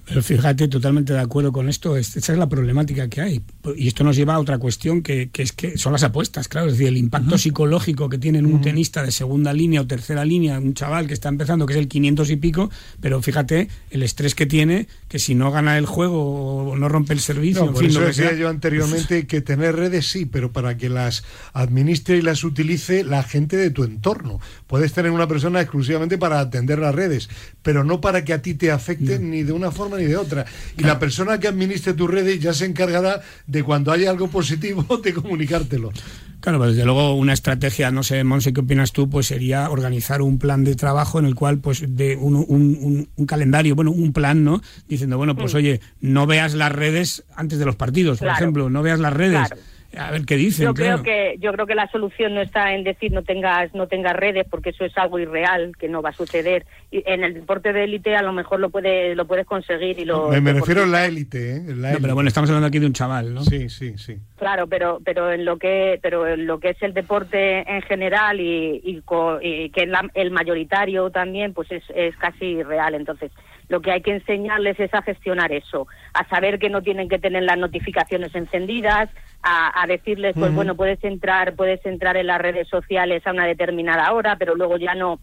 pero 0.07 0.23
fíjate, 0.23 0.69
totalmente 0.69 1.13
de 1.13 1.21
acuerdo 1.21 1.53
con 1.53 1.69
esto, 1.69 1.97
esa 1.97 2.19
es 2.19 2.39
la 2.39 2.49
problemática 2.49 3.09
que 3.09 3.21
hay. 3.21 3.43
Y 3.77 3.89
esto 3.89 4.05
nos 4.05 4.17
lleva 4.17 4.35
a 4.35 4.39
otra 4.39 4.59
cuestión 4.59 5.03
que, 5.03 5.31
es 5.33 5.53
que 5.53 5.79
son 5.79 5.93
las 5.93 6.03
apuestas, 6.03 6.49
claro, 6.49 6.67
es 6.67 6.75
decir, 6.75 6.89
el 6.89 6.97
impacto 6.97 7.39
psicológico 7.39 8.09
que 8.09 8.19
tiene 8.19 8.41
un 8.41 8.61
tenista 8.61 9.03
de 9.03 9.13
segunda 9.13 9.53
línea 9.53 9.81
o 9.81 9.87
tercera 9.87 10.25
línea, 10.25 10.59
un 10.59 10.75
chaval 10.75 11.07
que 11.07 11.15
está 11.15 11.29
empezando, 11.29 11.67
que 11.67 11.75
es 11.75 11.79
el 11.79 11.89
500 11.89 12.31
y 12.31 12.37
pico, 12.37 12.71
pero 13.01 13.23
fíjate 13.23 13.69
el 13.91 14.03
estrés 14.03 14.35
que 14.35 14.47
tiene, 14.47 14.89
que 15.09 15.19
si 15.19 15.35
no 15.35 15.51
gana 15.51 15.79
el 15.79 15.87
juego 15.87 16.71
o 16.71 16.77
no 16.77 16.89
rompe 16.89 17.13
el 17.13 17.21
servicio, 17.21 17.67
no, 17.67 17.73
por 17.73 17.85
eso 17.85 18.01
decía 18.01 18.35
yo 18.35 18.49
anteriormente 18.49 19.27
que 19.27 19.41
tener 19.41 19.77
redes 19.77 20.07
sí, 20.07 20.27
pero 20.27 20.53
para 20.53 20.77
que 20.77 20.89
las 20.89 21.25
administre 21.53 22.19
y 22.19 22.23
las 22.23 22.45
utilice 22.45 23.05
la 23.05 23.23
gente 23.23 23.57
de 23.57 23.71
tu 23.71 23.85
entorno. 23.85 24.41
Puedes 24.67 24.93
tener 24.93 25.11
una 25.11 25.29
persona 25.29 25.61
exclusivamente 25.61 26.19
para 26.19 26.41
atender 26.41 26.79
las 26.79 26.95
redes, 26.95 27.29
pero 27.63 27.85
no 27.85 28.01
para 28.01 28.25
que 28.25 28.30
a 28.33 28.43
ti 28.43 28.55
te 28.55 28.71
afecte 28.71 29.19
ni 29.19 29.43
de 29.43 29.53
una 29.53 29.71
forma 29.71 29.99
ni 29.99 30.05
de 30.05 30.17
otra. 30.17 30.45
Y 30.77 30.83
la 30.83 30.99
persona 30.99 31.39
que 31.39 31.49
administre 31.49 31.95
tus 31.95 32.11
redes 32.11 32.41
ya 32.41 32.53
se 32.53 32.67
encargará 32.67 33.21
de 33.47 33.63
cuando 33.63 33.93
haya 33.93 34.11
algo 34.11 34.29
positivo 34.29 34.97
de 35.05 35.13
comunicártelo. 35.13 35.93
Claro, 36.41 36.57
pues 36.57 36.71
desde 36.71 36.87
luego 36.87 37.15
una 37.17 37.35
estrategia, 37.35 37.91
no 37.91 38.03
sé, 38.03 38.25
Monse, 38.25 38.55
¿qué 38.55 38.61
opinas 38.61 38.93
tú? 38.93 39.11
Pues 39.11 39.27
sería 39.27 39.69
organizar 39.69 40.23
un 40.23 40.39
plan 40.39 40.65
de 40.65 40.75
trabajo 40.75 41.19
en 41.19 41.27
el 41.27 41.35
cual, 41.35 41.59
pues, 41.59 41.85
de 41.87 42.17
un, 42.17 42.35
un, 42.35 43.09
un, 43.15 43.27
calendario, 43.27 43.75
bueno, 43.75 43.91
un 43.91 44.15
plan, 44.15 44.43
¿no? 44.43 44.63
Diciendo, 44.89 45.19
bueno, 45.19 45.37
pues 45.37 45.53
mm. 45.53 45.57
oye, 45.59 45.81
no 46.01 46.27
veas 46.27 46.55
las 46.55 46.73
redes 46.73 47.25
antes 47.37 47.59
de 47.59 47.67
los 47.67 47.77
partidos, 47.77 48.21
por 48.21 48.29
ejemplo, 48.29 48.71
no 48.71 48.83
veas 48.83 49.01
las 49.01 49.13
redes 49.13 49.51
a 49.97 50.11
ver 50.11 50.25
qué 50.25 50.37
dicen. 50.37 50.67
Yo 50.67 50.75
creo 50.75 51.03
que 51.03 51.37
yo 51.41 51.53
creo 51.53 51.67
que 51.67 51.75
la 51.75 51.91
solución 51.91 52.35
no 52.35 52.41
está 52.41 52.75
en 52.75 52.85
decir 52.85 53.13
no 53.13 53.23
tengas 53.23 53.75
no 53.75 53.89
tengas 53.89 54.15
redes 54.15 54.47
porque 54.49 54.71
eso 54.71 54.85
es 54.85 54.97
algo 54.97 55.19
irreal 55.19 55.73
que 55.79 55.89
no 55.89 56.01
va 56.01 56.11
a 56.11 56.15
suceder. 56.15 56.65
Y 56.91 57.03
en 57.07 57.25
el 57.25 57.35
deporte 57.35 57.73
de 57.73 57.85
élite 57.85 58.15
a 58.15 58.23
lo 58.23 58.33
mejor 58.33 58.61
lo 58.61 58.71
puedes 58.71 59.17
lo 59.17 59.27
puedes 59.27 59.47
conseguir 59.47 59.99
y 59.99 60.05
lo. 60.05 60.29
Me, 60.29 60.53
refiero 60.53 60.85
a 60.85 60.87
la 60.87 61.07
élite, 61.07 61.57
¿eh? 61.57 61.99
pero 62.01 62.15
bueno 62.15 62.29
estamos 62.29 62.51
hablando 62.51 62.69
aquí 62.69 62.79
de 62.79 62.87
un 62.87 62.93
chaval, 62.93 63.35
¿no? 63.35 63.43
Sí, 63.43 63.69
sí, 63.69 63.99
sí. 63.99 64.17
Claro, 64.37 64.69
pero 64.69 65.01
pero 65.05 65.33
en 65.33 65.45
lo 65.45 65.59
que 65.59 65.99
pero 66.01 66.27
en 66.27 66.47
lo 66.47 66.61
que 66.61 66.71
es 66.71 66.83
el 66.83 66.95
deporte 66.95 67.69
en 67.69 67.83
general 67.83 68.41
y, 68.41 68.81
y, 68.85 69.71
que 69.71 69.83
es 69.83 69.89
el 70.15 70.31
mayoritario 70.31 71.11
también 71.11 71.53
pues 71.53 71.71
es, 71.73 71.83
es 71.95 72.17
casi 72.17 72.45
irreal. 72.47 72.95
Entonces 72.95 73.33
lo 73.71 73.81
que 73.81 73.93
hay 73.93 74.03
que 74.03 74.11
enseñarles 74.11 74.79
es 74.81 74.93
a 74.93 75.01
gestionar 75.01 75.53
eso, 75.53 75.87
a 76.13 76.29
saber 76.29 76.59
que 76.59 76.69
no 76.69 76.83
tienen 76.83 77.09
que 77.09 77.21
tener 77.21 77.45
las 77.45 77.57
notificaciones 77.57 78.35
encendidas, 78.35 79.09
a, 79.43 79.87
decirles, 79.87 80.35
pues 80.37 80.53
bueno, 80.53 80.75
puedes 80.75 81.03
entrar, 81.03 81.55
puedes 81.55 81.85
entrar 81.87 82.19
en 82.19 82.27
las 82.27 82.41
redes 82.41 82.69
sociales 82.69 83.27
a 83.27 83.31
una 83.31 83.47
determinada 83.47 84.13
hora, 84.13 84.37
pero 84.37 84.55
luego 84.55 84.77
ya 84.77 84.95
no 84.95 85.19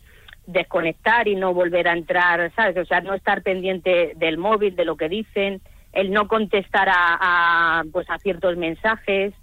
desconectar 0.47 1.27
y 1.27 1.35
no 1.35 1.53
volver 1.53 1.87
a 1.87 1.93
entrar, 1.93 2.51
¿sabes? 2.55 2.77
O 2.77 2.85
sea, 2.85 3.01
no 3.01 3.13
estar 3.13 3.43
pendiente 3.43 4.13
del 4.15 4.37
móvil, 4.37 4.75
de 4.75 4.85
lo 4.85 4.95
que 4.95 5.09
dicen, 5.09 5.61
el 5.91 6.11
no 6.11 6.27
contestar 6.27 6.87
a, 6.89 7.83
pues 7.91 8.09
a 8.09 8.17
ciertos 8.17 8.57
mensajes, 8.57 9.33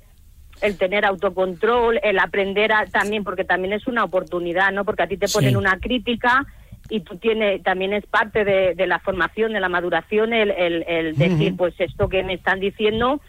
el 0.60 0.78
tener 0.78 1.04
autocontrol, 1.04 2.00
el 2.02 2.18
aprender 2.18 2.72
a, 2.72 2.86
también, 2.86 3.22
porque 3.22 3.44
también 3.44 3.74
es 3.74 3.86
una 3.86 4.02
oportunidad, 4.02 4.72
¿no? 4.72 4.84
Porque 4.84 5.02
a 5.02 5.08
ti 5.08 5.18
te 5.18 5.28
ponen 5.28 5.56
una 5.56 5.78
crítica 5.78 6.46
y 6.88 7.00
tú 7.00 7.16
tienes, 7.16 7.62
también 7.62 7.92
es 7.92 8.04
parte 8.06 8.44
de, 8.44 8.86
la 8.86 8.98
formación, 8.98 9.52
de 9.52 9.60
la 9.60 9.68
maduración, 9.68 10.32
el, 10.32 10.50
el, 10.50 11.16
decir, 11.16 11.56
pues 11.56 11.74
esto 11.78 12.08
que 12.08 12.22
me 12.22 12.34
están 12.34 12.60
diciendo 12.60 13.20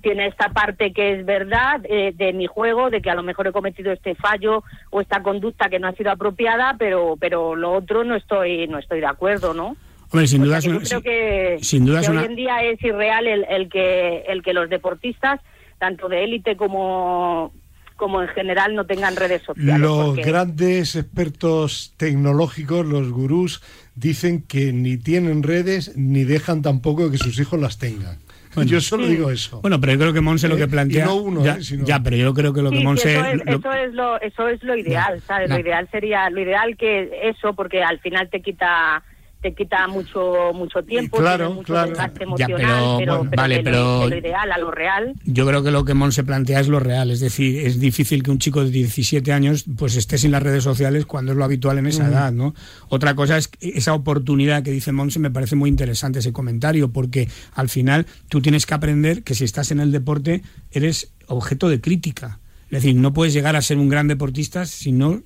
tiene 0.00 0.26
esta 0.26 0.50
parte 0.50 0.92
que 0.92 1.14
es 1.14 1.26
verdad 1.26 1.80
eh, 1.84 2.12
de 2.14 2.32
mi 2.32 2.46
juego, 2.46 2.90
de 2.90 3.00
que 3.00 3.10
a 3.10 3.14
lo 3.14 3.22
mejor 3.22 3.46
he 3.46 3.52
cometido 3.52 3.92
este 3.92 4.14
fallo 4.14 4.62
o 4.90 5.00
esta 5.00 5.22
conducta 5.22 5.68
que 5.68 5.78
no 5.78 5.88
ha 5.88 5.92
sido 5.92 6.10
apropiada, 6.10 6.76
pero 6.78 7.16
pero 7.18 7.56
lo 7.56 7.72
otro 7.72 8.04
no 8.04 8.14
estoy 8.14 8.66
no 8.68 8.78
estoy 8.78 9.00
de 9.00 9.06
acuerdo, 9.06 9.54
¿no? 9.54 9.76
Hombre, 10.10 10.26
sin 10.26 10.42
duda, 10.42 10.60
yo 10.60 10.80
creo 10.80 11.02
que, 11.02 11.58
sin 11.60 11.84
duda 11.84 12.00
hoy 12.08 12.24
en 12.24 12.34
día 12.36 12.62
es 12.62 12.82
irreal 12.82 13.26
el, 13.26 13.44
el 13.48 13.68
que 13.68 14.24
el 14.28 14.42
que 14.42 14.54
los 14.54 14.70
deportistas 14.70 15.40
tanto 15.78 16.08
de 16.08 16.24
élite 16.24 16.56
como 16.56 17.52
como 17.98 18.22
en 18.22 18.28
general 18.28 18.74
no 18.74 18.86
tengan 18.86 19.16
redes 19.16 19.42
sociales. 19.42 19.80
Los 19.80 20.16
grandes 20.16 20.96
expertos 20.96 21.92
tecnológicos, 21.98 22.86
los 22.86 23.10
gurús, 23.10 23.60
dicen 23.96 24.40
que 24.40 24.72
ni 24.72 24.96
tienen 24.96 25.42
redes 25.42 25.94
ni 25.96 26.24
dejan 26.24 26.62
tampoco 26.62 27.10
que 27.10 27.18
sus 27.18 27.38
hijos 27.38 27.60
las 27.60 27.76
tengan. 27.78 28.18
yo 28.64 28.80
solo 28.80 29.06
digo 29.06 29.30
eso. 29.30 29.60
Bueno, 29.60 29.80
pero 29.80 29.92
yo 29.92 29.98
creo 29.98 30.12
que 30.12 30.20
Monse 30.20 30.48
lo 30.48 30.56
que 30.56 30.62
eh, 30.62 30.68
plantea. 30.68 31.06
no 31.06 31.16
uno, 31.16 31.44
ya, 31.44 31.56
eh, 31.56 31.78
ya, 31.84 32.00
pero 32.00 32.16
yo 32.16 32.32
creo 32.32 32.54
que 32.54 32.62
lo 32.62 32.70
que 32.70 32.80
Monse. 32.80 33.14
Eso 33.16 33.26
es, 33.26 33.42
Eso, 33.46 33.72
es 33.72 33.92
lo, 33.92 34.20
eso 34.20 34.48
es 34.48 34.62
lo 34.62 34.76
ideal, 34.76 35.20
¿sabes? 35.26 35.50
Lo 35.50 35.58
ideal 35.58 35.88
sería. 35.90 36.30
Lo 36.30 36.40
ideal 36.40 36.76
que 36.76 37.10
eso, 37.24 37.52
porque 37.54 37.82
al 37.82 37.98
final 37.98 38.30
te 38.30 38.40
quita 38.40 39.02
te 39.40 39.54
quita 39.54 39.86
mucho 39.86 40.52
mucho 40.52 40.82
tiempo, 40.82 41.18
claro, 41.18 41.52
mucho 41.52 41.72
claro. 41.72 41.92
emocional, 42.18 42.96
pero, 42.98 43.24
vale, 43.36 43.62
pero 43.62 44.08
lo 44.08 44.16
ideal 44.16 44.50
a 44.50 44.58
lo 44.58 44.70
real. 44.70 45.14
Yo 45.24 45.46
creo 45.46 45.62
que 45.62 45.70
lo 45.70 45.84
que 45.84 45.94
Mon 45.94 46.10
se 46.12 46.24
plantea 46.24 46.60
es 46.60 46.68
lo 46.68 46.80
real, 46.80 47.10
es 47.10 47.20
decir, 47.20 47.66
es 47.66 47.78
difícil 47.78 48.22
que 48.22 48.30
un 48.30 48.38
chico 48.38 48.64
de 48.64 48.70
17 48.70 49.32
años 49.32 49.64
pues 49.76 49.96
esté 49.96 50.18
sin 50.18 50.32
las 50.32 50.42
redes 50.42 50.64
sociales 50.64 51.06
cuando 51.06 51.32
es 51.32 51.38
lo 51.38 51.44
habitual 51.44 51.78
en 51.78 51.86
esa 51.86 52.08
edad, 52.08 52.32
¿no? 52.32 52.54
Otra 52.88 53.14
cosa 53.14 53.36
es 53.36 53.50
esa 53.60 53.94
oportunidad 53.94 54.62
que 54.62 54.72
dice 54.72 54.92
Monse, 54.92 55.18
me 55.20 55.30
parece 55.30 55.54
muy 55.54 55.70
interesante 55.70 56.18
ese 56.18 56.32
comentario, 56.32 56.90
porque 56.90 57.28
al 57.54 57.68
final 57.68 58.06
tú 58.28 58.40
tienes 58.40 58.66
que 58.66 58.74
aprender 58.74 59.22
que 59.22 59.34
si 59.34 59.44
estás 59.44 59.70
en 59.70 59.80
el 59.80 59.92
deporte 59.92 60.42
eres 60.72 61.12
objeto 61.26 61.68
de 61.68 61.80
crítica. 61.80 62.40
Es 62.66 62.82
decir, 62.82 62.96
no 62.96 63.12
puedes 63.12 63.32
llegar 63.32 63.56
a 63.56 63.62
ser 63.62 63.78
un 63.78 63.88
gran 63.88 64.08
deportista 64.08 64.66
si 64.66 64.92
no 64.92 65.22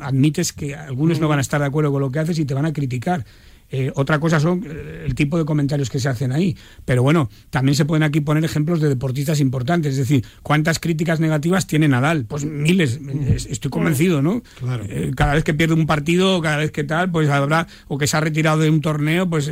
admites 0.00 0.52
que 0.52 0.74
algunos 0.74 1.20
no 1.20 1.28
van 1.28 1.38
a 1.38 1.42
estar 1.42 1.60
de 1.60 1.66
acuerdo 1.66 1.90
con 1.90 2.00
lo 2.00 2.10
que 2.10 2.18
haces 2.18 2.38
y 2.38 2.44
te 2.44 2.54
van 2.54 2.66
a 2.66 2.72
criticar. 2.72 3.24
Eh, 3.74 3.90
otra 3.94 4.20
cosa 4.20 4.38
son 4.38 4.64
eh, 4.66 5.04
el 5.06 5.14
tipo 5.14 5.38
de 5.38 5.46
comentarios 5.46 5.88
que 5.88 5.98
se 5.98 6.08
hacen 6.08 6.30
ahí. 6.30 6.56
Pero 6.84 7.02
bueno, 7.02 7.30
también 7.48 7.74
se 7.74 7.86
pueden 7.86 8.02
aquí 8.02 8.20
poner 8.20 8.44
ejemplos 8.44 8.82
de 8.82 8.90
deportistas 8.90 9.40
importantes. 9.40 9.92
Es 9.92 9.98
decir, 9.98 10.24
¿cuántas 10.42 10.78
críticas 10.78 11.20
negativas 11.20 11.66
tiene 11.66 11.88
Nadal? 11.88 12.26
Pues 12.26 12.44
miles, 12.44 13.00
estoy 13.48 13.70
convencido, 13.70 14.20
¿no? 14.20 14.42
Eh, 14.88 15.12
cada 15.16 15.34
vez 15.34 15.42
que 15.42 15.54
pierde 15.54 15.74
un 15.74 15.86
partido, 15.86 16.42
cada 16.42 16.58
vez 16.58 16.70
que 16.70 16.84
tal, 16.84 17.10
pues 17.10 17.30
habrá, 17.30 17.66
o 17.88 17.96
que 17.96 18.06
se 18.06 18.16
ha 18.16 18.20
retirado 18.20 18.58
de 18.58 18.68
un 18.68 18.82
torneo, 18.82 19.28
pues 19.28 19.50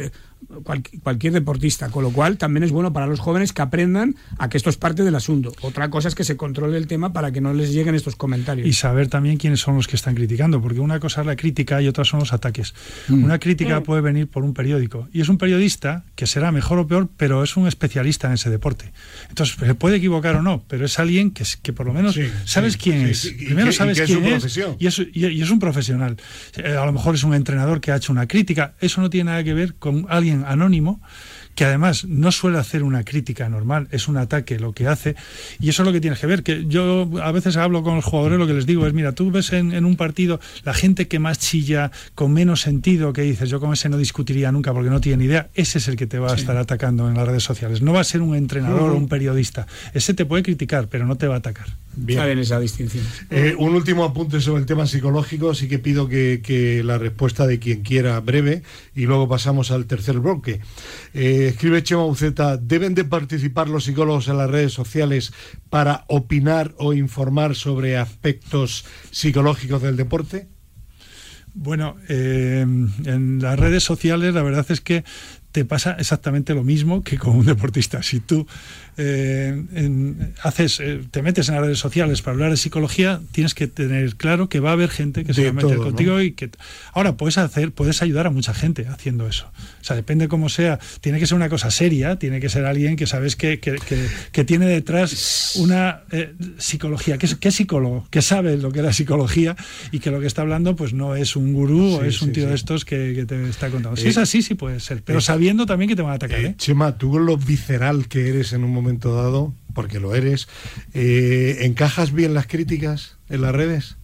cualquier 1.03 1.33
deportista, 1.33 1.91
con 1.91 2.03
lo 2.03 2.11
cual 2.11 2.37
también 2.37 2.65
es 2.65 2.73
bueno 2.73 2.93
para 2.93 3.07
los 3.07 3.21
jóvenes 3.21 3.53
que 3.53 3.63
aprendan 3.63 4.17
a 4.39 4.49
que 4.49 4.57
esto 4.57 4.71
es 4.71 4.77
parte 4.77 5.05
del 5.05 5.15
asunto. 5.15 5.53
Otra 5.61 5.91
cosa 5.91 6.09
es 6.09 6.15
que 6.15 6.25
se 6.25 6.37
controle 6.37 6.77
el 6.77 6.87
tema 6.87 7.13
para 7.13 7.33
que 7.33 7.41
no 7.41 7.53
les 7.53 7.73
lleguen 7.73 7.95
estos 7.95 8.17
comentarios. 8.17 8.67
Y 8.67 8.73
saber 8.73 9.09
también 9.09 9.37
quiénes 9.37 9.61
son 9.61 9.77
los 9.77 9.87
que 9.87 9.97
están 9.97 10.15
criticando, 10.15 10.61
porque 10.61 10.81
una 10.81 11.01
cosa 11.01 11.21
es 11.21 11.27
la 11.27 11.37
crítica 11.37 11.81
y 11.83 11.89
otra 11.89 12.05
son 12.05 12.21
los 12.21 12.33
ataques. 12.33 12.75
Mm. 13.09 13.25
Una 13.25 13.39
crítica 13.39 13.81
mm. 13.81 13.83
puede 13.83 14.01
venir 14.01 14.29
por 14.29 14.45
un 14.45 14.55
periódico 14.55 15.09
y 15.13 15.21
es 15.21 15.29
un 15.29 15.39
periodista 15.39 16.05
que 16.15 16.27
será 16.27 16.53
mejor 16.53 16.79
o 16.79 16.87
peor, 16.87 17.09
pero 17.17 17.43
es 17.43 17.57
un 17.57 17.67
especialista 17.67 18.29
en 18.29 18.35
ese 18.35 18.51
deporte. 18.51 18.93
Entonces, 19.29 19.57
se 19.59 19.75
puede 19.75 19.97
equivocar 19.97 20.37
o 20.37 20.43
no, 20.43 20.65
pero 20.69 20.85
es 20.85 20.99
alguien 20.99 21.31
que, 21.31 21.45
que 21.63 21.73
por 21.73 21.87
lo 21.87 21.93
menos 21.93 22.19
sabes 22.45 22.77
quién 22.77 23.07
es. 23.07 23.35
Primero 23.37 23.73
sabes 23.73 24.01
quién 24.01 24.25
es, 24.25 24.57
y, 24.79 24.87
es, 24.87 25.03
y, 25.13 25.43
es 25.43 25.51
un 25.51 25.59
profesional. 25.59 26.17
Eh, 26.57 26.77
a 26.77 26.85
lo 26.85 26.93
mejor 26.93 27.15
es 27.15 27.25
un 27.25 27.35
entrenador 27.35 27.81
que 27.81 27.93
ha 27.93 27.97
hecho 27.97 28.13
una 28.13 28.27
crítica. 28.27 28.75
Eso 28.81 29.01
no 29.01 29.11
tiene 29.11 29.31
nada 29.31 29.45
que 29.45 29.55
ver 29.55 29.75
con 29.75 30.07
alguien 30.09 30.30
anónimo 30.33 31.01
que 31.55 31.65
además 31.65 32.05
no 32.07 32.33
suele 32.33 32.59
hacer 32.59 32.83
una 32.83 33.05
crítica 33.05 33.49
normal, 33.49 33.89
es 33.91 34.09
un 34.09 34.17
ataque 34.17 34.59
lo 34.59 34.73
que 34.73 34.87
hace, 34.87 35.15
y 35.59 35.69
eso 35.69 35.83
es 35.83 35.87
lo 35.87 35.93
que 35.93 36.01
tienes 36.01 36.19
que 36.19 36.27
ver, 36.27 36.43
que 36.43 36.65
yo 36.67 37.11
a 37.23 37.33
veces 37.33 37.57
hablo 37.57 37.83
con 37.83 37.97
los 37.97 38.05
jugadores, 38.05 38.39
lo 38.39 38.47
que 38.47 38.55
les 38.55 38.67
digo 38.67 38.87
es, 38.87 38.95
mira, 38.95 39.13
tú 39.13 39.31
ves 39.31 39.53
en, 39.53 39.85
un 39.85 39.97
partido 39.97 40.41
la 40.65 40.73
gente 40.73 41.09
que 41.09 41.19
más 41.19 41.39
chilla, 41.39 41.91
con 42.15 42.33
menos 42.33 42.63
sentido, 42.63 43.13
que 43.13 43.23
dices, 43.23 43.51
yo 43.51 43.61
con 43.61 43.73
ese 43.73 43.89
no 43.89 43.99
discutiría 43.99 44.51
nunca 44.53 44.73
porque 44.73 44.91
no 44.91 45.01
tiene 45.01 45.19
ni 45.19 45.25
idea, 45.27 45.51
ese 45.55 45.79
es 45.79 45.89
el 45.89 45.97
que 45.97 46.07
te 46.07 46.19
va 46.19 46.33
a 46.33 46.35
estar 46.35 46.57
atacando 46.57 47.09
en 47.09 47.17
las 47.17 47.27
redes 47.27 47.45
sociales, 47.45 47.83
no 47.83 47.93
va 47.93 48.01
a 48.01 48.05
ser 48.05 48.23
un 48.23 48.35
entrenador 48.35 48.93
o 48.93 48.97
un 48.97 49.09
periodista, 49.09 49.67
ese 49.93 50.15
te 50.15 50.25
puede 50.25 50.43
criticar, 50.43 50.89
pero 50.89 51.07
no 51.07 51.17
te 51.17 51.27
va 51.27 51.35
a 51.35 51.39
atacar. 51.39 51.67
Saben 52.15 52.39
esa 52.39 52.59
distinción. 52.61 53.05
Eh, 53.31 53.55
un 53.59 53.75
último 53.75 54.05
apunte 54.05 54.41
sobre 54.41 54.61
el 54.61 54.67
tema 54.67 54.87
psicológico, 54.87 55.55
sí 55.55 55.69
que 55.69 55.79
pido 55.79 56.09
que, 56.09 56.41
que, 56.43 56.83
la 56.85 56.99
respuesta 56.99 57.47
de 57.47 57.59
quien 57.59 57.83
quiera 57.83 58.19
breve 58.21 58.63
y 58.95 59.07
luego 59.07 59.29
pasamos 59.29 59.71
al 59.71 59.87
tercer 59.87 60.21
bloque. 60.21 60.61
Eh, 61.15 61.49
escribe 61.51 61.83
Chema 61.83 62.05
Uceta, 62.05 62.57
¿deben 62.57 62.95
de 62.95 63.05
participar 63.05 63.69
los 63.69 63.85
psicólogos 63.85 64.29
en 64.29 64.39
las 64.39 64.51
redes 64.51 64.73
sociales 64.73 65.33
para 65.69 66.05
opinar 66.09 66.75
o 66.79 66.93
informar 66.93 67.55
sobre 67.55 67.99
aspectos 67.99 68.85
psicológicos 69.11 69.83
del 69.83 69.97
deporte? 69.97 70.49
Bueno, 71.53 71.97
eh, 72.09 72.61
en 72.61 73.39
las 73.43 73.59
redes 73.59 73.83
sociales 73.83 74.35
la 74.35 74.43
verdad 74.43 74.67
es 74.69 74.81
que 74.81 75.05
te 75.53 75.65
pasa 75.65 75.97
exactamente 75.99 76.55
lo 76.55 76.63
mismo 76.63 77.03
que 77.03 77.19
con 77.19 77.37
un 77.37 77.47
deportista. 77.47 78.03
Si 78.03 78.21
tú 78.21 78.47
eh, 78.97 79.65
en, 79.75 80.35
haces, 80.43 80.79
eh, 80.81 81.01
te 81.11 81.23
metes 81.23 81.49
en 81.49 81.55
las 81.55 81.65
redes 81.65 81.79
sociales 81.79 82.23
para 82.23 82.35
hablar 82.35 82.51
de 82.51 82.57
psicología, 82.57 83.21
tienes 83.33 83.55
que 83.55 83.67
tener 83.67 84.17
claro 84.17 84.49
que 84.49 84.61
va 84.61 84.71
a 84.71 84.73
haber 84.75 84.91
gente 84.91 85.25
que 85.25 85.35
se 85.35 85.45
va 85.45 85.51
a 85.51 85.53
meter 85.53 85.79
contigo 85.79 86.21
y 86.21 86.33
que 86.33 86.51
ahora 86.93 87.17
puedes 87.17 87.39
hacer, 87.39 87.73
puedes 87.73 88.03
ayudar 88.03 88.27
a 88.27 88.31
mucha 88.31 88.55
gente 88.55 88.87
haciendo 88.89 89.27
eso. 89.27 89.51
O 89.81 89.85
sea, 89.85 89.97
depende 89.97 90.29
cómo 90.29 90.49
sea. 90.49 90.79
Tiene 91.01 91.19
que 91.19 91.27
ser 91.27 91.37
una 91.37 91.49
cosa 91.49 91.71
seria, 91.71 92.17
tiene 92.17 92.41
que 92.41 92.49
ser 92.49 92.65
alguien 92.65 92.97
que 92.97 93.07
sabes 93.07 93.37
que, 93.37 93.59
que, 93.59 93.79
que, 94.33 94.45
tiene 94.45 94.67
detrás 94.67 95.57
una 95.57 96.03
eh, 96.11 96.35
psicología, 96.59 97.19
que 97.19 97.27
es, 97.27 97.55
psicólogo, 97.55 98.07
que 98.11 98.23
sabe 98.23 98.57
lo 98.57 98.71
que 98.71 98.81
es 98.81 98.85
la 98.85 98.93
psicología 98.93 99.57
y 99.93 99.99
que 99.99 100.11
lo 100.11 100.21
que 100.21 100.27
está 100.27 100.43
hablando 100.43 100.77
pues 100.77 100.93
no 100.93 101.17
es 101.17 101.37
un 101.37 101.53
gurú 101.53 101.97
o 101.97 102.05
es 102.05 102.23
un 102.23 102.33
tío 102.33 102.49
de 102.49 102.55
estos 102.55 102.85
que, 102.85 103.25
te 103.27 103.49
está 103.49 103.71
contando. 103.71 103.97
Si 103.97 104.09
es 104.09 104.19
así, 104.19 104.43
sí 104.43 104.55
puede 104.55 104.81
ser, 104.81 105.03
pero 105.03 105.21
sabiendo 105.41 105.65
también 105.65 105.89
que 105.89 105.97
te 105.97 106.03
van 106.03 106.13
a 106.13 106.17
atacar. 106.17 106.39
¿eh? 106.39 106.55
Chema, 106.59 106.99
tú 106.99 107.19
lo 107.19 107.39
visceral 107.39 108.09
que 108.09 108.29
eres 108.29 108.53
en 108.53 108.63
un 108.63 108.75
momento 108.75 109.15
dado, 109.15 109.55
porque 109.73 109.99
lo 109.99 110.15
eres, 110.15 110.49
eh, 110.93 111.61
¿encajas 111.61 112.13
bien 112.13 112.35
las 112.35 112.47
críticas 112.47 113.17
en 113.31 113.41
las 113.41 113.55
redes? 113.55 113.97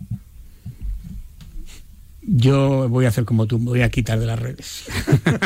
Yo 2.22 2.88
voy 2.88 3.04
a 3.04 3.08
hacer 3.08 3.26
como 3.26 3.46
tú, 3.46 3.58
me 3.58 3.66
voy 3.66 3.82
a 3.82 3.90
quitar 3.90 4.18
de 4.18 4.24
las 4.24 4.38
redes. 4.38 4.86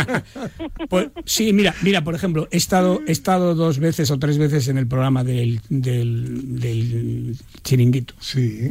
pues, 0.88 1.08
sí, 1.24 1.52
mira, 1.52 1.74
mira, 1.82 2.04
por 2.04 2.14
ejemplo, 2.14 2.46
he 2.52 2.56
estado, 2.56 3.00
he 3.08 3.12
estado 3.12 3.56
dos 3.56 3.80
veces 3.80 4.12
o 4.12 4.18
tres 4.20 4.38
veces 4.38 4.68
en 4.68 4.78
el 4.78 4.86
programa 4.86 5.24
del, 5.24 5.60
del, 5.70 6.60
del 6.60 7.36
chiringuito. 7.64 8.14
Sí. 8.20 8.70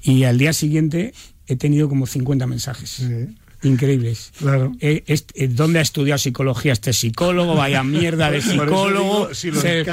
Y 0.00 0.24
al 0.24 0.38
día 0.38 0.54
siguiente 0.54 1.12
he 1.46 1.56
tenido 1.56 1.90
como 1.90 2.06
50 2.06 2.46
mensajes. 2.46 2.88
Sí 2.88 3.36
increíbles. 3.64 4.32
Claro. 4.38 4.72
Eh, 4.80 5.04
eh, 5.06 5.48
¿Dónde 5.48 5.78
ha 5.78 5.82
estudiado 5.82 6.18
psicología 6.18 6.72
este 6.72 6.92
psicólogo? 6.92 7.54
Vaya 7.54 7.82
mierda 7.82 8.30
de 8.30 8.40
psicólogo. 8.42 9.34
si 9.34 9.50
lo 9.50 9.60
se, 9.60 9.84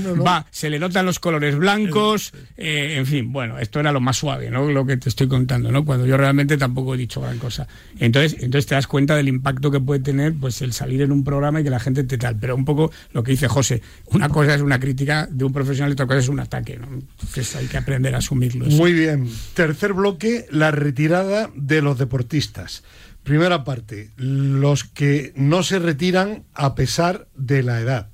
no. 0.00 0.22
va, 0.22 0.46
se 0.50 0.70
le 0.70 0.78
notan 0.78 1.06
los 1.06 1.18
colores 1.18 1.56
blancos. 1.56 2.32
Eh, 2.56 2.96
en 2.96 3.06
fin, 3.06 3.32
bueno, 3.32 3.58
esto 3.58 3.80
era 3.80 3.92
lo 3.92 4.00
más 4.00 4.16
suave, 4.16 4.50
¿no? 4.50 4.70
Lo 4.70 4.86
que 4.86 4.96
te 4.96 5.08
estoy 5.08 5.28
contando, 5.28 5.72
¿no? 5.72 5.84
Cuando 5.84 6.06
yo 6.06 6.16
realmente 6.16 6.56
tampoco 6.56 6.94
he 6.94 6.98
dicho 6.98 7.20
gran 7.20 7.38
cosa. 7.38 7.66
Entonces, 7.98 8.34
entonces 8.40 8.66
te 8.66 8.74
das 8.74 8.86
cuenta 8.86 9.16
del 9.16 9.28
impacto 9.28 9.70
que 9.70 9.80
puede 9.80 10.00
tener 10.00 10.34
pues 10.34 10.62
el 10.62 10.72
salir 10.72 11.02
en 11.02 11.12
un 11.12 11.24
programa 11.24 11.60
y 11.60 11.64
que 11.64 11.70
la 11.70 11.80
gente 11.80 12.04
te 12.04 12.18
tal. 12.18 12.36
Pero 12.38 12.54
un 12.54 12.64
poco 12.64 12.92
lo 13.12 13.22
que 13.22 13.32
dice 13.32 13.48
José, 13.48 13.82
una 14.06 14.28
cosa 14.28 14.54
es 14.54 14.60
una 14.60 14.78
crítica 14.78 15.28
de 15.30 15.44
un 15.44 15.52
profesional 15.52 15.90
y 15.90 15.94
otra 15.94 16.06
cosa 16.06 16.18
es 16.18 16.28
un 16.28 16.40
ataque, 16.40 16.78
¿no? 16.78 16.88
Entonces 16.92 17.56
hay 17.56 17.66
que 17.66 17.76
aprender 17.76 18.14
a 18.14 18.18
asumirlo. 18.18 18.66
Muy 18.66 18.92
bien. 18.92 19.28
Tercer 19.54 19.92
bloque, 19.92 20.46
la 20.50 20.70
retirada 20.70 21.50
de 21.54 21.82
los 21.82 21.98
deportistas. 21.98 22.82
Primera 23.24 23.64
parte, 23.64 24.10
los 24.16 24.84
que 24.84 25.32
no 25.34 25.62
se 25.62 25.78
retiran 25.78 26.44
a 26.52 26.74
pesar 26.74 27.26
de 27.34 27.62
la 27.62 27.80
edad. 27.80 28.10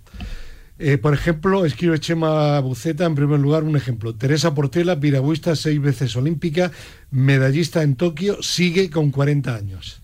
Eh, 0.78 0.98
por 0.98 1.12
ejemplo, 1.12 1.66
escribe 1.66 1.98
Chema 1.98 2.58
Buceta, 2.60 3.04
en 3.04 3.16
primer 3.16 3.40
lugar, 3.40 3.64
un 3.64 3.76
ejemplo. 3.76 4.14
Teresa 4.14 4.54
Portela, 4.54 4.98
piragüista 5.00 5.56
seis 5.56 5.80
veces 5.80 6.14
olímpica, 6.14 6.70
medallista 7.10 7.82
en 7.82 7.96
Tokio, 7.96 8.40
sigue 8.40 8.88
con 8.88 9.10
40 9.10 9.54
años. 9.54 10.00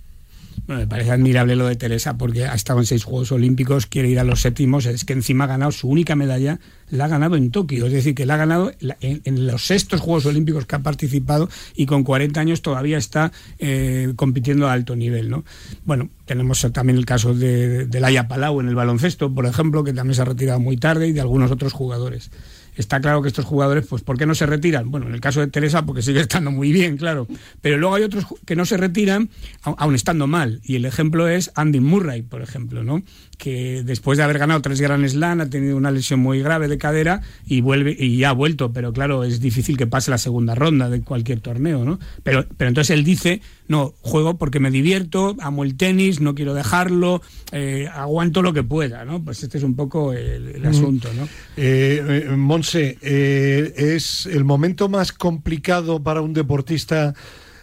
Me 0.66 0.87
parece 0.87 1.12
admirable 1.12 1.55
lo 1.55 1.66
de 1.66 1.76
Teresa 1.76 2.18
porque 2.18 2.44
ha 2.44 2.55
estado 2.55 2.81
en 2.81 2.87
seis 2.87 3.05
Juegos 3.05 3.31
Olímpicos, 3.31 3.87
quiere 3.87 4.09
ir 4.09 4.18
a 4.18 4.24
los 4.24 4.40
séptimos, 4.40 4.87
es 4.87 5.05
que 5.05 5.12
encima 5.12 5.44
ha 5.44 5.46
ganado 5.46 5.70
su 5.70 5.88
única 5.88 6.16
medalla, 6.16 6.59
la 6.90 7.05
ha 7.05 7.09
ganado 7.09 7.37
en 7.37 7.52
Tokio, 7.52 7.87
es 7.87 7.92
decir, 7.92 8.16
que 8.16 8.26
la 8.26 8.35
ha 8.35 8.38
ganado 8.38 8.72
en, 9.00 9.46
los 9.46 9.64
sextos 9.64 10.00
Juegos 10.00 10.26
Olímpicos 10.26 10.66
que 10.66 10.74
ha 10.74 10.81
participado 10.81 11.48
y 11.76 11.87
con 11.87 12.02
40 12.02 12.40
años 12.40 12.62
todavía 12.62 12.98
está 12.98 13.31
eh, 13.61 14.12
compitiendo 14.16 14.68
a 14.68 14.72
alto 14.72 14.96
nivel. 14.96 15.31
¿no? 15.31 15.44
Bueno, 15.85 16.11
tenemos 16.24 16.66
también 16.72 16.98
el 16.98 17.07
caso 17.07 17.33
de, 17.33 17.87
de 17.87 18.00
Laia 18.00 18.26
Palau 18.26 18.61
en 18.61 18.68
el 18.68 18.74
baloncesto, 18.74 19.33
por 19.33 19.46
ejemplo, 19.46 19.85
que 19.85 19.92
también 19.92 20.16
se 20.16 20.22
ha 20.22 20.26
retirado 20.26 20.59
muy 20.59 20.76
tarde 20.76 21.07
y 21.07 21.12
de 21.12 21.20
algunos 21.20 21.52
otros 21.52 21.72
jugadores 21.72 22.31
está 22.77 23.01
claro 23.01 23.23
que 23.23 23.29
estos 23.29 23.45
jugadores, 23.45 23.87
pues, 23.87 24.03
¿por 24.03 24.19
qué 24.19 24.27
no 24.27 24.35
se 24.35 24.47
retiran? 24.47 24.91
Bueno, 24.91 25.09
en 25.09 25.15
el 25.15 25.21
caso 25.21 25.41
de 25.41 25.49
Teresa, 25.49 25.85
porque 25.85 26.03
sigue 26.03 26.21
estando 26.27 26.51
muy 26.51 26.73
bien, 26.73 26.97
claro. 26.97 27.27
Pero 27.61 27.79
luego 27.79 27.95
hay 27.95 28.05
otros 28.05 28.27
que 28.45 28.57
no 28.57 28.65
se 28.65 28.77
retiran, 28.77 29.31
aun 29.62 29.95
estando 29.95 30.27
mal. 30.27 30.61
Y 30.62 30.77
el 30.77 30.85
ejemplo 30.85 31.29
es 31.29 31.51
Andy 31.55 31.81
Murray, 31.81 32.23
por 32.23 32.43
ejemplo, 32.43 32.85
¿no? 32.85 33.03
Que 33.38 33.83
después 33.85 34.16
de 34.18 34.25
haber 34.25 34.38
ganado 34.38 34.62
tres 34.62 34.81
Grand 34.81 35.07
Slam 35.07 35.40
ha 35.40 35.51
tenido 35.51 35.77
una 35.77 35.90
lesión 35.90 36.20
muy 36.20 36.40
grave 36.40 36.68
de 36.68 36.79
cadera 36.79 37.20
y 37.46 37.61
vuelve 37.61 37.94
y 37.99 38.18
ya 38.18 38.31
ha 38.31 38.33
vuelto, 38.33 38.72
pero 38.72 38.92
claro, 38.92 39.25
es 39.25 39.40
difícil 39.40 39.77
que 39.77 39.87
pase 39.87 40.11
la 40.11 40.18
segunda 40.18 40.55
ronda 40.55 40.88
de 40.88 41.03
cualquier 41.03 41.40
torneo, 41.40 41.85
¿no? 41.85 41.99
Pero, 42.22 42.46
pero 42.57 42.68
entonces 42.68 42.96
él 42.96 43.05
dice, 43.05 43.42
no, 43.68 43.94
juego 44.01 44.38
porque 44.38 44.61
me 44.61 44.70
divierto, 44.70 45.37
amo 45.40 45.64
el 45.64 45.77
tenis, 45.77 46.20
no 46.20 46.35
quiero 46.35 46.55
dejarlo, 46.55 47.22
eh, 47.53 47.88
aguanto 47.92 48.42
lo 48.42 48.53
que 48.53 48.62
pueda, 48.62 49.05
¿no? 49.05 49.22
Pues 49.22 49.42
este 49.42 49.59
es 49.59 49.64
un 49.64 49.75
poco 49.75 50.12
el, 50.12 50.64
asunto, 50.64 51.09
¿no? 51.14 51.25
Eh, 51.57 52.25
eh 52.27 52.37
Monse, 52.37 52.99
eh, 53.03 53.72
¿es 53.77 54.27
el 54.27 54.44
momento 54.44 54.88
más 54.88 55.12
complicado 55.12 56.03
para 56.03 56.20
un 56.20 56.33
deportista, 56.33 57.14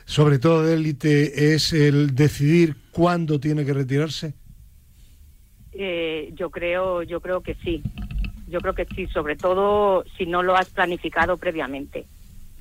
sobre 0.06 0.40
todo 0.40 0.64
de 0.64 0.76
élite, 0.76 1.54
es 1.54 1.74
el 1.74 2.16
decidir 2.16 2.76
cuándo 2.92 3.40
tiene 3.40 3.66
que 3.66 3.74
retirarse? 3.74 4.34
Yo 6.36 6.50
creo, 6.50 7.04
yo 7.04 7.20
creo 7.22 7.42
que 7.42 7.56
sí. 7.56 7.84
Yo 8.48 8.60
creo 8.60 8.74
que 8.74 8.86
sí, 8.86 9.08
sobre 9.08 9.36
todo 9.36 10.04
si 10.18 10.26
no 10.26 10.44
lo 10.44 10.56
has 10.56 10.70
planificado 10.70 11.38
previamente 11.38 12.06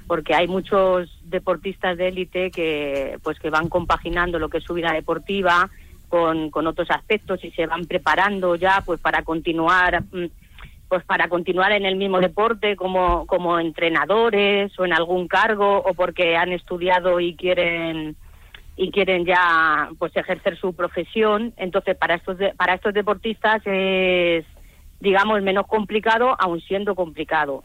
porque 0.07 0.35
hay 0.35 0.47
muchos 0.47 1.09
deportistas 1.25 1.97
de 1.97 2.09
élite 2.09 2.51
que 2.51 3.19
pues 3.23 3.39
que 3.39 3.51
van 3.51 3.69
compaginando 3.69 4.39
lo 4.39 4.49
que 4.49 4.59
es 4.59 4.65
su 4.65 4.75
vida 4.75 4.93
deportiva 4.93 5.71
con, 6.09 6.51
con 6.51 6.67
otros 6.67 6.91
aspectos 6.91 7.43
y 7.45 7.51
se 7.53 7.67
van 7.67 7.87
preparando 7.87 8.55
ya 8.57 8.83
pues 8.85 9.01
para 9.01 9.23
continuar 9.23 10.03
mm, 10.03 10.27
pues 10.89 11.05
para 11.05 11.29
continuar 11.29 11.73
en 11.73 11.87
el 11.87 11.97
mismo 11.97 12.21
deporte 12.21 12.77
como, 12.77 13.27
como 13.27 13.59
entrenadores 13.59 14.79
o 14.79 14.85
en 14.85 14.93
algún 14.93 15.27
cargo 15.27 15.79
o 15.79 15.95
porque 15.95 16.37
han 16.37 16.53
estudiado 16.53 17.19
y 17.19 17.35
quieren 17.35 18.15
y 18.77 18.91
quieren 18.91 19.25
ya 19.25 19.91
pues 19.99 20.17
ejercer 20.17 20.57
su 20.59 20.75
profesión. 20.75 21.53
Entonces 21.57 21.97
para 21.97 22.15
estos 22.15 22.37
para 22.57 22.75
estos 22.75 22.95
deportistas 22.95 23.63
es 23.65 24.45
digamos 25.01 25.43
menos 25.43 25.67
complicado 25.67 26.37
aun 26.39 26.61
siendo 26.61 26.95
complicado 26.95 27.65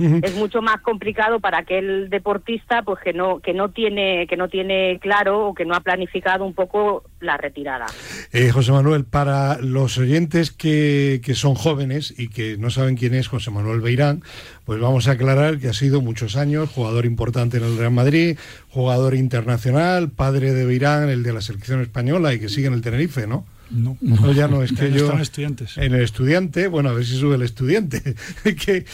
es 0.00 0.34
mucho 0.34 0.62
más 0.62 0.80
complicado 0.80 1.40
para 1.40 1.58
aquel 1.58 2.08
deportista 2.10 2.82
pues 2.82 3.00
que 3.02 3.12
no 3.12 3.40
que 3.40 3.52
no 3.52 3.70
tiene 3.70 4.26
que 4.26 4.36
no 4.36 4.48
tiene 4.48 4.98
claro 5.00 5.48
o 5.48 5.54
que 5.54 5.64
no 5.64 5.74
ha 5.74 5.80
planificado 5.80 6.44
un 6.44 6.54
poco 6.54 7.04
la 7.20 7.36
retirada. 7.36 7.86
Eh, 8.32 8.50
José 8.50 8.72
Manuel, 8.72 9.04
para 9.04 9.58
los 9.58 9.98
oyentes 9.98 10.50
que, 10.50 11.20
que 11.24 11.34
son 11.34 11.54
jóvenes 11.54 12.14
y 12.16 12.28
que 12.28 12.56
no 12.58 12.70
saben 12.70 12.96
quién 12.96 13.14
es 13.14 13.28
José 13.28 13.50
Manuel 13.50 13.80
Beirán, 13.80 14.22
pues 14.64 14.80
vamos 14.80 15.08
a 15.08 15.12
aclarar 15.12 15.58
que 15.58 15.68
ha 15.68 15.74
sido 15.74 16.00
muchos 16.00 16.36
años 16.36 16.70
jugador 16.70 17.04
importante 17.06 17.58
en 17.58 17.64
el 17.64 17.76
Real 17.76 17.92
Madrid, 17.92 18.38
jugador 18.70 19.14
internacional, 19.14 20.10
padre 20.10 20.52
de 20.52 20.64
Beirán, 20.64 21.08
el 21.08 21.22
de 21.22 21.32
la 21.32 21.40
selección 21.40 21.80
española 21.80 22.32
y 22.32 22.40
que 22.40 22.48
sigue 22.48 22.68
en 22.68 22.74
el 22.74 22.82
Tenerife, 22.82 23.26
¿no? 23.26 23.44
No, 23.70 23.96
ya 24.32 24.48
no, 24.48 24.62
es 24.62 24.72
que 24.72 24.90
yo... 24.90 25.12
estudiantes. 25.18 25.76
En 25.78 25.94
el 25.94 26.02
estudiante, 26.02 26.66
bueno, 26.66 26.88
a 26.88 26.92
ver 26.92 27.04
si 27.04 27.16
sube 27.16 27.36
el 27.36 27.42
estudiante, 27.42 28.16
que, 28.44 28.84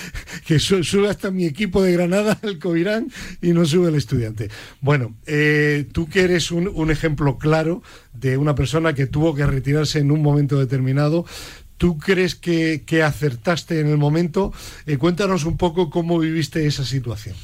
que 0.46 0.58
sube 0.58 1.08
hasta 1.08 1.30
mi 1.30 1.46
equipo 1.46 1.82
de 1.82 1.92
Granada, 1.92 2.38
el 2.42 2.58
Coirán, 2.58 3.08
y 3.40 3.52
no 3.52 3.64
sube 3.64 3.88
el 3.88 3.94
estudiante. 3.94 4.50
Bueno, 4.80 5.14
eh, 5.26 5.86
tú 5.92 6.08
que 6.08 6.22
eres 6.22 6.50
un, 6.50 6.68
un 6.68 6.90
ejemplo 6.90 7.38
claro 7.38 7.82
de 8.12 8.36
una 8.36 8.54
persona 8.54 8.94
que 8.94 9.06
tuvo 9.06 9.34
que 9.34 9.46
retirarse 9.46 9.98
en 9.98 10.10
un 10.10 10.22
momento 10.22 10.58
determinado, 10.58 11.24
¿Tú 11.78 11.98
crees 11.98 12.34
que, 12.34 12.84
que 12.86 13.02
acertaste 13.02 13.80
en 13.80 13.88
el 13.88 13.98
momento? 13.98 14.52
Eh, 14.86 14.96
cuéntanos 14.96 15.44
un 15.44 15.58
poco 15.58 15.90
cómo 15.90 16.18
viviste 16.18 16.66
esa 16.66 16.84
situación. 16.86 17.36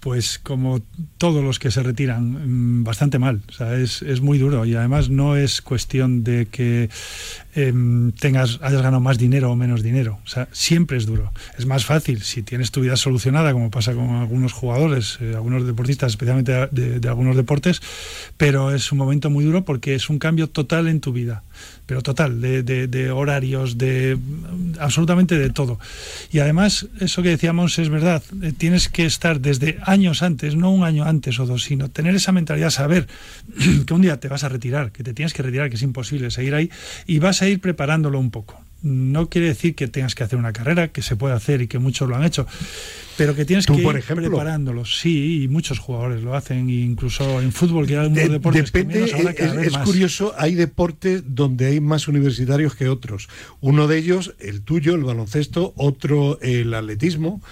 Pues 0.00 0.38
como 0.38 0.80
todos 1.18 1.44
los 1.44 1.58
que 1.58 1.70
se 1.70 1.82
retiran, 1.82 2.80
mm, 2.80 2.84
bastante 2.84 3.18
mal. 3.18 3.42
Es, 3.78 4.02
es 4.02 4.20
muy 4.20 4.38
duro 4.38 4.64
y 4.64 4.74
además 4.74 5.10
no 5.10 5.36
es 5.36 5.60
cuestión 5.60 6.24
de 6.24 6.46
que 6.46 6.88
em, 7.54 8.12
tengas, 8.12 8.58
hayas 8.62 8.82
ganado 8.82 9.00
más 9.00 9.18
dinero 9.18 9.50
o 9.50 9.56
menos 9.56 9.82
dinero. 9.82 10.18
Siempre 10.52 10.96
es 10.96 11.06
duro. 11.06 11.32
Es 11.58 11.66
más 11.66 11.84
fácil 11.84 12.22
si 12.22 12.42
tienes 12.42 12.70
tu 12.70 12.80
vida 12.80 12.96
solucionada, 12.96 13.52
como 13.52 13.70
pasa 13.70 13.94
con 13.94 14.10
algunos 14.10 14.52
jugadores, 14.52 15.18
eh, 15.20 15.34
algunos 15.34 15.66
deportistas, 15.66 16.12
especialmente 16.12 16.68
de 16.70 17.08
algunos 17.08 17.36
deportes, 17.36 17.82
pero 18.36 18.74
es 18.74 18.90
un 18.92 18.98
momento 18.98 19.30
muy 19.30 19.44
duro 19.44 19.64
porque 19.64 19.94
es 19.94 20.08
un 20.08 20.18
cambio 20.18 20.48
total 20.48 20.88
en 20.88 21.00
tu 21.00 21.12
vida 21.12 21.42
pero 21.90 22.02
total, 22.02 22.40
de, 22.40 22.62
de, 22.62 23.10
horarios, 23.10 23.76
de 23.76 24.16
absolutamente 24.78 25.36
de 25.36 25.50
todo. 25.50 25.80
Y 26.30 26.38
además, 26.38 26.86
eso 27.00 27.20
que 27.20 27.30
decíamos 27.30 27.80
es 27.80 27.88
verdad, 27.88 28.22
eh, 28.42 28.52
tienes 28.56 28.88
que 28.88 29.06
estar 29.06 29.40
desde 29.40 29.80
años 29.82 30.22
antes, 30.22 30.54
no 30.54 30.70
un 30.70 30.84
año 30.84 31.02
antes 31.02 31.40
o 31.40 31.46
dos, 31.46 31.64
sino 31.64 31.90
tener 31.90 32.14
esa 32.14 32.30
mentalidad, 32.30 32.70
saber 32.70 33.08
que 33.86 33.92
un 33.92 34.02
día 34.02 34.20
te 34.20 34.28
vas 34.28 34.44
a 34.44 34.48
retirar, 34.48 34.92
que 34.92 35.02
te 35.02 35.14
tienes 35.14 35.34
que 35.34 35.42
retirar, 35.42 35.68
que 35.68 35.74
es 35.74 35.82
imposible 35.82 36.30
seguir 36.30 36.54
ahí, 36.54 36.70
y 37.08 37.18
vas 37.18 37.42
a 37.42 37.48
ir 37.48 37.60
preparándolo 37.60 38.20
un 38.20 38.30
poco 38.30 38.62
no 38.82 39.28
quiere 39.28 39.48
decir 39.48 39.74
que 39.74 39.88
tengas 39.88 40.14
que 40.14 40.24
hacer 40.24 40.38
una 40.38 40.52
carrera, 40.52 40.88
que 40.88 41.02
se 41.02 41.16
puede 41.16 41.34
hacer 41.34 41.62
y 41.62 41.68
que 41.68 41.78
muchos 41.78 42.08
lo 42.08 42.16
han 42.16 42.24
hecho, 42.24 42.46
pero 43.16 43.34
que 43.34 43.44
tienes 43.44 43.66
que 43.66 43.74
ir 43.74 44.04
preparándolos. 44.04 44.98
Sí, 44.98 45.42
y 45.42 45.48
muchos 45.48 45.78
jugadores 45.78 46.22
lo 46.22 46.34
hacen, 46.34 46.70
incluso 46.70 47.40
en 47.40 47.52
fútbol, 47.52 47.86
que 47.86 47.94
hay 47.94 48.06
algunos 48.06 48.30
deportes 48.30 48.72
depende, 48.72 49.04
es, 49.04 49.78
curioso, 49.78 50.34
hay 50.38 50.54
deportes 50.54 51.22
donde 51.26 51.66
hay 51.66 51.80
más 51.80 52.08
universitarios 52.08 52.74
que 52.74 52.88
otros. 52.88 53.28
Uno 53.60 53.88
de 53.88 53.98
ellos, 53.98 54.34
el 54.38 54.62
tuyo, 54.62 54.94
el 54.94 55.04
baloncesto, 55.04 55.72
otro 55.76 56.38
el 56.40 56.72
atletismo. 56.74 57.42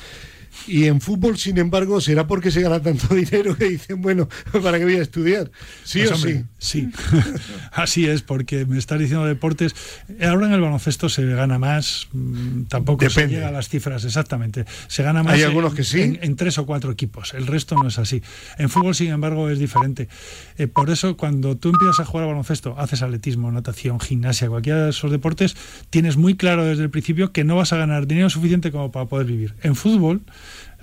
Y 0.67 0.87
en 0.87 1.01
fútbol, 1.01 1.39
sin 1.39 1.59
embargo, 1.59 2.01
será 2.01 2.27
porque 2.27 2.51
se 2.51 2.61
gana 2.61 2.81
tanto 2.81 3.15
dinero 3.15 3.57
que 3.57 3.67
dicen, 3.67 4.03
bueno, 4.03 4.29
¿para 4.63 4.79
qué 4.79 4.85
voy 4.85 4.97
a 4.97 5.03
estudiar? 5.03 5.51
Sí 5.85 6.01
pues 6.01 6.13
o 6.13 6.17
sí. 6.17 6.45
Sí, 6.59 6.91
así 7.73 8.07
es, 8.07 8.23
porque 8.23 8.67
me 8.67 8.79
estás 8.79 8.99
diciendo 8.99 9.25
deportes. 9.25 9.75
Ahora 10.21 10.47
en 10.47 10.53
el 10.53 10.61
baloncesto 10.61 11.09
se 11.09 11.25
gana 11.25 11.59
más, 11.59 12.09
mm, 12.13 12.65
tampoco 12.65 13.09
se 13.09 13.29
llega 13.29 13.49
a 13.49 13.53
las 13.53 13.69
cifras 13.69 14.05
exactamente. 14.05 14.65
Se 14.89 15.03
gana 15.03 15.23
más 15.23 15.35
Hay 15.35 15.43
algunos 15.43 15.75
que 15.75 15.85
sí. 15.85 16.19
en, 16.21 16.37
tres 16.37 16.59
o 16.59 16.67
cuatro 16.67 16.91
equipos, 16.91 17.35
el 17.35 17.47
resto 17.47 17.77
no 17.77 17.89
es 17.89 17.99
así. 17.99 18.23
En 18.59 18.69
fútbol, 18.69 18.95
sin 18.95 19.09
embargo, 19.09 19.49
es 19.51 19.59
diferente. 19.59 20.09
Eh, 20.57 20.67
por 20.67 20.91
eso, 20.91 21.17
cuando 21.17 21.57
tú 21.57 21.71
empiezas 21.71 22.01
a 22.01 22.05
jugar 22.05 22.25
al 22.25 22.31
baloncesto, 22.31 22.75
haces 22.79 23.03
atletismo, 23.03 23.51
natación, 23.51 24.01
gimnasia, 24.01 24.49
cualquiera 24.49 24.85
de 24.85 24.91
esos 24.91 25.11
deportes, 25.11 25.57
tienes 25.91 26.17
muy 26.17 26.37
claro 26.37 26.65
desde 26.65 26.83
el 26.83 26.91
principio 26.91 27.33
que 27.33 27.45
no 27.45 27.57
vas 27.57 27.73
a 27.73 27.77
ganar 27.77 28.07
dinero 28.07 28.31
suficiente 28.31 28.71
como 28.73 28.91
para 28.91 29.07
poder 29.07 29.27
vivir. 29.27 29.55
En 29.63 29.77
fútbol, 29.77 30.23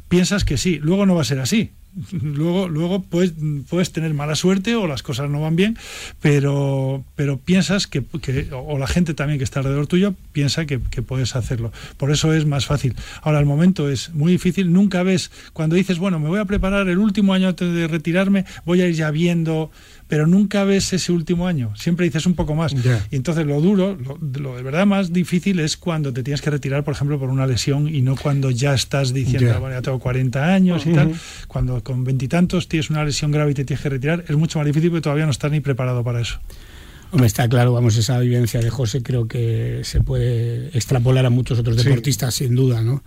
piensas 0.08 0.44
que 0.46 0.58
sí, 0.58 0.80
luego 0.82 1.06
no 1.06 1.16
va 1.16 1.22
a 1.22 1.26
ser 1.26 1.40
así. 1.40 1.72
Luego, 2.12 2.68
luego 2.68 3.02
puedes, 3.04 3.34
puedes 3.70 3.94
tener 3.94 4.14
mala 4.14 4.36
suerte 4.36 4.76
o 4.76 4.86
las 4.86 5.02
cosas 5.02 5.30
no 5.30 5.40
van 5.40 5.56
bien, 5.56 5.78
pero, 6.20 7.06
pero 7.16 7.38
piensas 7.38 7.88
que, 7.88 8.04
o 8.52 8.78
la 8.78 8.88
gente 8.88 9.14
también 9.14 9.38
que 9.38 9.46
está 9.46 9.60
alrededor 9.60 9.88
tuyo 9.88 10.14
piensa 10.34 10.66
que, 10.66 10.82
que, 10.82 11.02
puedes 11.02 11.38
hacerlo. 11.38 11.72
Por 11.96 12.12
eso 12.12 12.34
es 12.34 12.46
más 12.46 12.66
fácil. 12.66 12.96
Ahora, 13.22 13.40
el 13.40 13.46
momento 13.46 13.90
es 13.90 14.14
muy 14.14 14.34
difícil. 14.34 14.74
Nunca 14.74 15.04
ves, 15.04 15.32
cuando 15.54 15.78
dices, 15.78 15.98
bueno, 15.98 16.20
me 16.20 16.28
voy 16.28 16.40
a 16.40 16.46
preparar 16.46 16.90
el 16.90 16.98
último 16.98 17.34
año 17.34 17.48
antes 17.48 17.74
de 17.74 17.88
retirarme, 17.88 18.44
voy 18.66 18.82
a 18.82 18.90
ir 18.90 18.96
ya 18.96 19.10
viendo 19.12 19.72
pero 20.08 20.28
nunca 20.28 20.64
ves 20.64 20.94
ese 20.94 21.12
último 21.12 21.48
año, 21.48 21.76
siempre 21.76 22.06
dices 22.06 22.26
un 22.26 22.36
poco 22.36 22.56
más. 22.56 22.74
Y 23.12 23.16
entonces 23.16 23.46
lo 23.46 23.60
duro, 23.60 23.98
lo, 23.98 24.56
de 24.56 24.64
verdad 24.64 24.86
más 24.86 25.12
difícil 25.12 25.60
es 25.60 25.78
cuando 25.78 26.14
te 26.14 26.24
tienes 26.24 26.42
que 26.42 26.50
retirar, 26.50 26.84
por 26.84 26.94
ejemplo, 26.94 27.20
por 27.20 27.30
una 27.30 27.48
lesión 27.48 27.94
y 27.94 28.02
no 28.02 28.16
cuando 28.16 28.52
ya 28.52 28.74
estás 28.74 29.14
diciendo, 29.14 29.60
bueno, 29.60 29.76
ya 29.76 29.82
tengo 29.82 30.00
40 30.00 30.54
años 30.54 30.86
y 30.86 30.94
tal. 30.94 31.14
Cuando 31.48 31.84
con 31.84 32.04
veintitantos 32.04 32.68
tienes 32.68 32.90
una 32.90 33.04
lesión 33.04 33.32
grave 33.32 33.52
y 33.52 33.54
te 33.56 33.66
tienes 33.66 33.82
que 33.82 33.90
retirar, 33.90 34.26
es 34.28 34.36
mucho 34.36 34.60
más 34.60 34.66
difícil 34.66 34.90
porque 34.92 35.04
todavía 35.04 35.26
no 35.26 35.32
estás 35.32 35.52
ni 35.52 35.60
preparado 35.60 36.04
para 36.04 36.22
eso. 36.22 36.40
Hombre, 37.12 37.28
está 37.28 37.48
claro, 37.48 37.74
vamos, 37.74 37.96
esa 37.96 38.20
vivencia 38.20 38.60
de 38.60 38.70
José 38.70 39.02
creo 39.02 39.28
que 39.28 39.82
se 39.84 40.02
puede 40.02 40.68
extrapolar 40.78 41.26
a 41.26 41.30
muchos 41.30 41.58
otros 41.60 41.78
deportistas, 41.78 42.36
sin 42.36 42.56
duda, 42.56 42.82
¿no? 42.82 43.04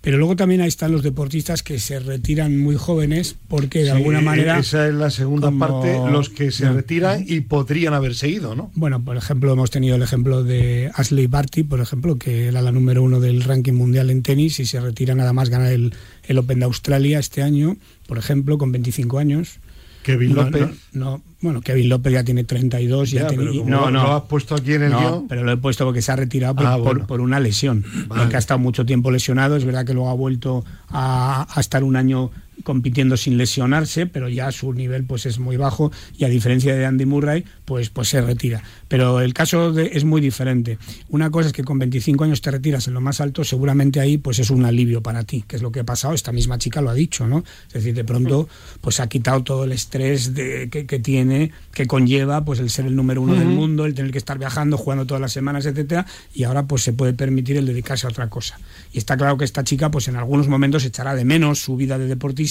Pero 0.00 0.16
luego 0.16 0.34
también 0.34 0.62
ahí 0.62 0.68
están 0.68 0.92
los 0.92 1.02
deportistas 1.02 1.62
que 1.62 1.78
se 1.78 2.00
retiran 2.00 2.56
muy 2.56 2.76
jóvenes 2.76 3.36
porque 3.48 3.84
de 3.84 3.90
alguna 3.90 4.22
manera... 4.22 4.58
Esa 4.58 4.88
es 4.88 4.94
la 4.94 5.10
segunda 5.10 5.50
parte, 5.50 5.98
los 6.10 6.30
que 6.30 6.50
se 6.50 6.70
retiran 6.70 7.24
y 7.26 7.40
podrían 7.40 7.92
haber 7.92 8.14
seguido, 8.14 8.54
¿no? 8.54 8.70
Bueno, 8.74 9.04
por 9.04 9.18
ejemplo, 9.18 9.52
hemos 9.52 9.70
tenido 9.70 9.96
el 9.96 10.02
ejemplo 10.02 10.42
de 10.42 10.90
Ashley 10.94 11.26
Barty, 11.26 11.64
por 11.64 11.80
ejemplo, 11.80 12.18
que 12.18 12.46
era 12.46 12.62
la 12.62 12.72
número 12.72 13.02
uno 13.02 13.20
del 13.20 13.42
ranking 13.42 13.74
mundial 13.74 14.08
en 14.08 14.22
tenis 14.22 14.58
y 14.58 14.64
se 14.64 14.80
retira 14.80 15.14
nada 15.14 15.34
más 15.34 15.50
ganar 15.50 15.70
el, 15.70 15.92
el 16.24 16.38
Open 16.38 16.60
de 16.60 16.64
Australia 16.64 17.18
este 17.18 17.42
año, 17.42 17.76
por 18.06 18.16
ejemplo, 18.16 18.56
con 18.56 18.72
25 18.72 19.18
años. 19.18 19.60
Kevin 20.02 20.34
López. 20.34 20.68
No, 20.92 21.22
bueno, 21.40 21.60
Kevin 21.60 21.88
López 21.88 22.12
ya 22.12 22.24
tiene 22.24 22.44
32. 22.44 23.10
Ya, 23.10 23.28
no, 23.30 23.90
no. 23.90 24.02
lo 24.02 24.14
has 24.14 24.22
puesto 24.22 24.54
aquí 24.54 24.74
en 24.74 24.84
el 24.84 24.90
no, 24.90 25.26
pero 25.28 25.44
lo 25.44 25.52
he 25.52 25.56
puesto 25.56 25.84
porque 25.84 26.02
se 26.02 26.12
ha 26.12 26.16
retirado 26.16 26.54
por, 26.54 27.06
ah, 27.08 27.22
una 27.22 27.40
lesión. 27.40 27.84
Porque 28.08 28.36
ha 28.36 28.38
estado 28.38 28.58
mucho 28.58 28.84
tiempo 28.84 29.10
lesionado. 29.10 29.56
Es 29.56 29.64
verdad 29.64 29.84
que 29.84 29.94
luego 29.94 30.10
ha 30.10 30.14
vuelto 30.14 30.64
a, 30.88 31.46
a 31.50 31.60
estar 31.60 31.84
un 31.84 31.96
año 31.96 32.30
compitiendo 32.62 33.16
sin 33.16 33.36
lesionarse, 33.36 34.06
pero 34.06 34.28
ya 34.28 34.50
su 34.52 34.72
nivel 34.72 35.04
pues 35.04 35.26
es 35.26 35.38
muy 35.38 35.56
bajo 35.56 35.90
y 36.16 36.24
a 36.24 36.28
diferencia 36.28 36.74
de 36.74 36.86
Andy 36.86 37.06
Murray, 37.06 37.44
pues, 37.64 37.90
pues 37.90 38.08
se 38.08 38.20
retira. 38.20 38.62
Pero 38.88 39.20
el 39.20 39.34
caso 39.34 39.78
es 39.78 40.04
muy 40.04 40.20
diferente. 40.20 40.78
Una 41.08 41.30
cosa 41.30 41.48
es 41.48 41.52
que 41.52 41.64
con 41.64 41.78
25 41.78 42.24
años 42.24 42.40
te 42.40 42.50
retiras 42.50 42.88
en 42.88 42.94
lo 42.94 43.00
más 43.00 43.20
alto, 43.20 43.44
seguramente 43.44 44.00
ahí 44.00 44.18
pues 44.18 44.38
es 44.38 44.50
un 44.50 44.64
alivio 44.64 45.02
para 45.02 45.24
ti, 45.24 45.44
que 45.46 45.56
es 45.56 45.62
lo 45.62 45.72
que 45.72 45.80
ha 45.80 45.84
pasado. 45.84 46.14
Esta 46.14 46.32
misma 46.32 46.58
chica 46.58 46.80
lo 46.80 46.90
ha 46.90 46.94
dicho, 46.94 47.26
¿no? 47.26 47.44
Es 47.68 47.74
decir, 47.74 47.94
de 47.94 48.04
pronto 48.04 48.48
pues 48.80 49.00
ha 49.00 49.08
quitado 49.08 49.42
todo 49.42 49.64
el 49.64 49.72
estrés 49.72 50.34
de, 50.34 50.68
que, 50.70 50.98
tiene, 50.98 51.52
que 51.72 51.86
conlleva 51.86 52.44
pues 52.44 52.60
el 52.60 52.70
ser 52.70 52.86
el 52.86 52.96
número 52.96 53.22
uno 53.22 53.34
del 53.34 53.48
mundo, 53.48 53.86
el 53.86 53.94
tener 53.94 54.12
que 54.12 54.18
estar 54.18 54.38
viajando, 54.38 54.76
jugando 54.76 55.06
todas 55.06 55.20
las 55.20 55.32
semanas, 55.32 55.66
etcétera, 55.66 56.06
y 56.34 56.44
ahora 56.44 56.66
pues 56.66 56.82
se 56.82 56.92
puede 56.92 57.12
permitir 57.12 57.56
el 57.56 57.66
dedicarse 57.66 58.06
a 58.06 58.10
otra 58.10 58.28
cosa. 58.28 58.58
Y 58.92 58.98
está 58.98 59.16
claro 59.16 59.36
que 59.36 59.44
esta 59.44 59.64
chica 59.64 59.90
pues 59.90 60.08
en 60.08 60.16
algunos 60.16 60.48
momentos 60.48 60.84
echará 60.84 61.14
de 61.14 61.24
menos 61.24 61.60
su 61.60 61.76
vida 61.76 61.98
de 61.98 62.06
deportista 62.06 62.49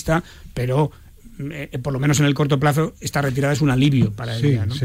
pero 0.54 0.92
eh, 1.40 1.80
por 1.82 1.94
lo 1.94 2.00
menos 2.00 2.20
en 2.20 2.26
el 2.26 2.34
corto 2.34 2.60
plazo 2.60 2.94
esta 3.02 3.22
retirada 3.22 3.54
es 3.54 3.62
un 3.62 3.72
alivio 3.72 4.12
para 4.14 4.36
ella, 4.36 4.66
¿no? 4.66 4.76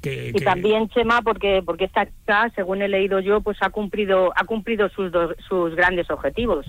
y 0.00 0.44
también 0.44 0.88
Chema 0.90 1.22
porque 1.22 1.62
porque 1.64 1.84
esta 1.84 2.06
chica 2.06 2.50
según 2.54 2.82
he 2.82 2.88
leído 2.88 3.18
yo 3.20 3.40
pues 3.40 3.58
ha 3.60 3.70
cumplido 3.70 4.32
ha 4.36 4.44
cumplido 4.44 4.88
sus 4.90 5.10
sus 5.48 5.74
grandes 5.74 6.08
objetivos 6.10 6.66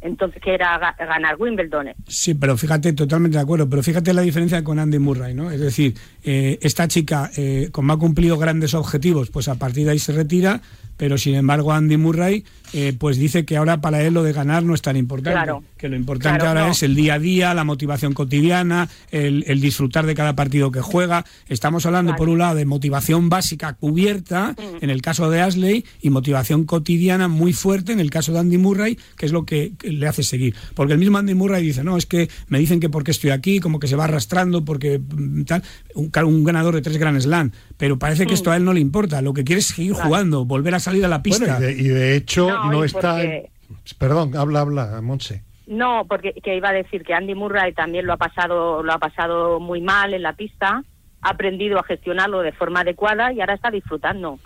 entonces 0.00 0.40
que 0.40 0.54
era 0.54 0.78
ganar 0.96 1.36
Wimbledon. 1.38 1.88
Sí, 2.06 2.34
pero 2.34 2.56
fíjate, 2.56 2.92
totalmente 2.92 3.36
de 3.36 3.42
acuerdo, 3.42 3.68
pero 3.68 3.82
fíjate 3.82 4.12
la 4.12 4.22
diferencia 4.22 4.62
con 4.62 4.78
Andy 4.78 4.98
Murray, 4.98 5.34
¿no? 5.34 5.50
Es 5.50 5.60
decir, 5.60 5.94
eh, 6.22 6.58
esta 6.62 6.86
chica, 6.88 7.30
eh, 7.36 7.70
como 7.72 7.92
ha 7.92 7.98
cumplido 7.98 8.38
grandes 8.38 8.74
objetivos, 8.74 9.30
pues 9.30 9.48
a 9.48 9.56
partir 9.56 9.86
de 9.86 9.92
ahí 9.92 9.98
se 9.98 10.12
retira, 10.12 10.60
pero 10.98 11.16
sin 11.16 11.34
embargo 11.34 11.72
Andy 11.72 11.96
Murray 11.96 12.44
eh, 12.74 12.94
pues 12.98 13.16
dice 13.16 13.46
que 13.46 13.56
ahora 13.56 13.80
para 13.80 14.02
él 14.02 14.12
lo 14.12 14.22
de 14.22 14.34
ganar 14.34 14.62
no 14.62 14.74
es 14.74 14.82
tan 14.82 14.96
importante, 14.96 15.52
que 15.78 15.88
lo 15.88 15.96
importante 15.96 16.46
ahora 16.46 16.68
es 16.68 16.82
el 16.82 16.94
día 16.94 17.14
a 17.14 17.18
día, 17.18 17.54
la 17.54 17.64
motivación 17.64 18.12
cotidiana, 18.12 18.90
el, 19.10 19.60
disfrutar 19.60 20.04
de 20.04 20.14
cada 20.14 20.36
partido 20.36 20.70
que 20.70 20.82
juega. 20.82 21.24
Estamos 21.48 21.86
hablando 21.86 22.14
por 22.16 22.28
un 22.28 22.38
lado 22.38 22.56
de 22.56 22.66
motivación 22.66 23.30
básica 23.30 23.72
cubierta 23.72 24.54
mm. 24.58 24.84
en 24.84 24.90
el 24.90 25.00
caso 25.00 25.30
de 25.30 25.40
Ashley 25.40 25.84
y 26.02 26.10
motivación 26.10 26.64
cotidiana 26.64 27.28
muy 27.28 27.54
fuerte 27.54 27.92
en 27.92 28.00
el 28.00 28.10
caso 28.10 28.32
de 28.32 28.40
Andy 28.40 28.58
Murray, 28.58 28.98
que 29.16 29.24
es 29.24 29.32
lo 29.32 29.46
que 29.46 29.72
le 29.82 30.06
hace 30.06 30.22
seguir. 30.22 30.54
Porque 30.74 30.92
el 30.92 30.98
mismo 30.98 31.16
Andy 31.16 31.34
Murray 31.34 31.64
dice, 31.64 31.84
no, 31.84 31.96
es 31.96 32.04
que 32.04 32.28
me 32.48 32.58
dicen 32.58 32.80
que 32.80 32.90
porque 32.90 33.12
estoy 33.12 33.30
aquí, 33.30 33.60
como 33.60 33.78
que 33.78 33.86
se 33.86 33.96
va 33.96 34.04
arrastrando, 34.04 34.64
porque 34.64 34.98
mm, 34.98 35.42
tal, 35.44 35.62
un, 35.94 36.10
un 36.24 36.44
ganador 36.44 36.74
de 36.74 36.82
tres 36.82 36.98
Grand 36.98 37.18
Slam, 37.18 37.52
pero 37.78 37.98
parece 37.98 38.26
que 38.26 38.32
mm. 38.32 38.34
esto 38.34 38.50
a 38.50 38.56
él 38.56 38.64
no 38.64 38.74
le 38.74 38.80
importa, 38.80 39.22
lo 39.22 39.32
que 39.32 39.44
quiere 39.44 39.60
es 39.60 39.66
seguir 39.66 39.94
jugando, 39.94 40.44
volver 40.44 40.74
a 40.74 40.80
salir 40.90 41.04
a 41.04 41.08
la 41.08 41.22
pista. 41.22 41.58
y, 41.60 41.88
de, 41.88 42.16
hecho 42.16 42.48
no, 42.48 42.84
está... 42.84 43.18
Perdón, 43.98 44.36
habla, 44.36 44.60
habla, 44.60 45.00
Monse. 45.02 45.42
No, 45.66 46.06
porque 46.08 46.32
que 46.32 46.56
iba 46.56 46.70
a 46.70 46.72
decir 46.72 47.04
que 47.04 47.12
Andy 47.12 47.34
Murray 47.34 47.74
también 47.74 48.06
lo 48.06 48.14
ha 48.14 48.16
pasado, 48.16 48.82
lo 48.82 48.92
ha 48.92 48.98
pasado 48.98 49.60
muy 49.60 49.82
mal 49.82 50.14
en 50.14 50.22
la 50.22 50.32
pista, 50.32 50.82
ha 51.20 51.28
aprendido 51.28 51.78
a 51.78 51.82
gestionarlo 51.82 52.40
de 52.40 52.52
forma 52.52 52.80
adecuada 52.80 53.32
y 53.32 53.40
ahora 53.40 53.54
está 53.54 53.70
disfrutando. 53.70 54.38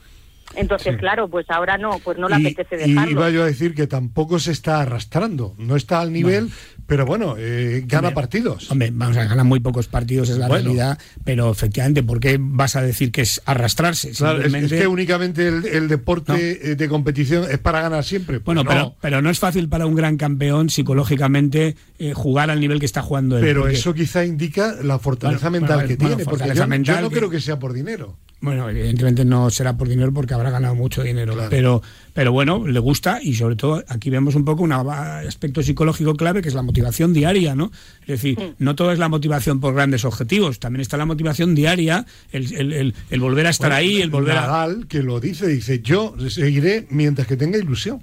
Entonces, 0.55 0.97
claro, 0.99 1.29
pues 1.29 1.47
ahora 1.49 1.79
no, 1.79 1.99
pues 1.99 2.19
no 2.19 2.29
le 2.29 2.37
apetece 2.37 2.77
dejarlo. 2.77 3.11
Y 3.11 3.13
iba 3.13 3.31
yo 3.31 3.43
a 3.43 3.47
decir 3.47 3.75
que 3.75 3.87
tampoco 3.87 4.39
se 4.39 4.53
está 4.53 4.81
arrastrando, 4.81 5.55
no 5.59 5.77
está 5.77 6.01
al 6.01 6.13
nivel, 6.13 6.51
pero 6.87 7.07
bueno, 7.07 7.37
eh, 7.39 7.85
gana 7.87 8.13
partidos. 8.13 8.71
Hombre, 8.71 8.91
vamos 8.93 9.17
a 9.17 9.25
ganar 9.25 9.45
muy 9.45 9.61
pocos 9.61 9.89
partidos, 9.89 10.29
es 10.29 10.39
la 10.39 10.49
realidad, 10.49 10.99
pero 11.25 11.51
efectivamente, 11.51 12.03
¿por 12.03 12.21
qué 12.21 12.39
vas 12.41 12.77
a 12.77 12.83
decir 12.83 13.13
que 13.13 13.23
es 13.23 13.41
arrastrarse? 13.47 14.13
Claro, 14.13 14.43
es, 14.43 14.71
que 14.71 14.87
únicamente 14.87 15.49
el, 15.49 15.89
deporte 15.89 16.73
eh, 16.73 16.77
de 16.77 16.89
competición 16.89 17.47
es 17.51 17.59
para 17.59 17.81
ganar 17.81 18.05
siempre. 18.05 18.41
Pues 18.41 18.55
bueno, 18.55 18.65
pero, 18.65 18.95
pero 19.01 19.23
no 19.23 19.31
es 19.31 19.39
fácil 19.39 19.69
para 19.69 19.87
un 19.87 19.95
gran 19.95 20.17
campeón 20.17 20.71
psicológicamente 20.71 21.77
eh, 21.99 22.13
jugar 22.15 22.51
al 22.51 22.61
nivel 22.61 22.81
que 22.81 22.87
está 22.87 23.03
jugando 23.03 23.39
él. 23.39 23.45
Pero 23.45 23.69
eso 23.69 23.95
quizá 23.95 24.25
indica 24.25 24.77
la 24.83 24.99
fortaleza 24.99 25.51
mental 25.51 25.87
que 25.87 25.97
tiene, 25.97 26.25
porque 26.25 26.53
yo, 26.55 27.01
no 27.01 27.11
creo 27.11 27.31
que 27.31 27.41
sea 27.41 27.59
por 27.59 27.73
dinero. 27.73 28.17
Bueno, 28.43 28.69
evidentemente 28.69 29.25
no 29.25 29.51
será 29.51 29.77
por 29.77 29.89
dinero 29.89 30.13
porque 30.13 30.35
habrá 30.35 30.51
ganado 30.51 30.75
mucho 30.75 31.05
dinero, 31.05 31.37
pero, 31.49 31.81
pero 32.13 32.33
bueno, 32.33 32.67
le 32.67 32.81
gusta 32.81 33.21
y 33.23 33.35
sobre 33.35 33.55
todo 33.55 33.85
aquí 33.87 34.11
vemos 34.11 34.35
un 34.35 34.45
poco 34.45 34.65
un 34.65 34.73
aspecto 34.73 35.63
psicológico 35.63 36.17
clave 36.17 36.43
que 36.43 36.49
es 36.49 36.55
la 36.55 36.63
motivación 36.63 37.13
diaria, 37.13 37.55
¿no? 37.55 37.71
Es 38.01 38.09
decir, 38.09 38.57
no 38.59 38.75
todo 38.75 38.91
es 38.91 38.99
la 38.99 39.09
motivación 39.09 39.61
por 39.61 39.75
grandes 39.75 40.05
objetivos, 40.05 40.59
también 40.59 40.81
está 40.81 40.97
la 40.97 41.07
motivación 41.07 41.55
diaria, 41.55 42.05
el, 42.33 42.95
volver 43.21 43.47
a 43.47 43.51
estar 43.51 43.71
ahí, 43.71 44.03
el 44.03 44.11
volver 44.11 44.35
Nadal, 44.35 44.89
que 44.89 45.05
lo 45.05 45.21
dice, 45.21 45.47
dice, 45.47 45.81
yo 45.81 46.17
seguiré 46.29 46.89
mientras 46.91 47.29
que 47.29 47.37
tenga 47.37 47.59
ilusión. 47.59 48.03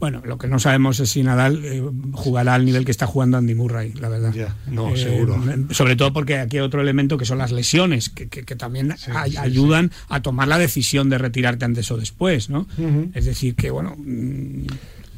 Bueno, 0.00 0.22
lo 0.24 0.38
que 0.38 0.48
no 0.48 0.58
sabemos 0.58 0.98
es 0.98 1.10
si 1.10 1.22
Nadal 1.22 1.60
eh, 1.62 1.82
jugará 2.12 2.54
al 2.54 2.64
nivel 2.64 2.86
que 2.86 2.90
está 2.90 3.06
jugando 3.06 3.36
Andy 3.36 3.54
Murray, 3.54 3.92
la 3.92 4.08
verdad. 4.08 4.34
no, 4.66 4.94
eh, 4.94 4.96
seguro. 4.96 5.38
Sobre 5.70 5.94
todo 5.94 6.14
porque 6.14 6.38
aquí 6.38 6.56
hay 6.56 6.62
otro 6.62 6.80
elemento 6.80 7.18
que 7.18 7.26
son 7.26 7.36
las 7.36 7.52
lesiones, 7.52 8.08
que, 8.08 8.26
también 8.56 8.94
ayudan 9.38 9.92
a 10.08 10.22
tomar 10.22 10.48
la 10.48 10.56
decisión 10.56 11.10
de 11.10 11.18
retirarte 11.18 11.66
antes 11.66 11.90
o 11.90 11.98
después, 11.98 12.48
¿no? 12.48 12.66
Es 13.14 13.26
decir, 13.26 13.54
que 13.54 13.70
bueno. 13.70 13.94
Mm, 13.98 14.66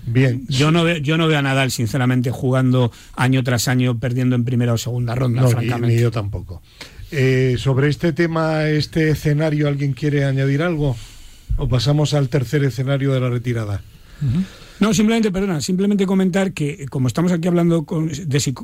Bien. 0.04 0.44
Yo 0.48 0.72
no, 0.72 0.82
veo, 0.82 0.96
yo 0.96 1.16
no 1.16 1.28
veo 1.28 1.38
a 1.38 1.42
Nadal, 1.42 1.70
sinceramente, 1.70 2.32
jugando 2.32 2.90
año 3.14 3.44
tras 3.44 3.68
año, 3.68 4.00
perdiendo 4.00 4.34
en 4.34 4.44
primera 4.44 4.72
o 4.72 4.78
segunda 4.78 5.14
ronda, 5.14 5.46
francamente. 5.46 5.94
Ni, 5.94 6.02
yo 6.02 6.10
tampoco. 6.10 6.60
Eh, 7.12 7.54
sobre 7.56 7.88
este 7.88 8.12
tema, 8.12 8.68
este 8.68 9.10
escenario, 9.10 9.68
¿alguien 9.68 9.92
quiere 9.92 10.24
añadir 10.24 10.60
algo? 10.60 10.96
¿O 11.56 11.68
pasamos 11.68 12.14
al 12.14 12.28
tercer 12.28 12.64
escenario 12.64 13.12
de 13.12 13.20
la 13.20 13.30
retirada? 13.30 13.80
No, 14.80 14.94
simplemente, 14.94 15.30
perdona, 15.30 15.60
simplemente 15.60 16.06
comentar 16.06 16.52
que 16.52 16.86
como 16.88 17.08
estamos 17.08 17.32
aquí 17.32 17.48
hablando 17.48 17.84
con, 17.84 18.10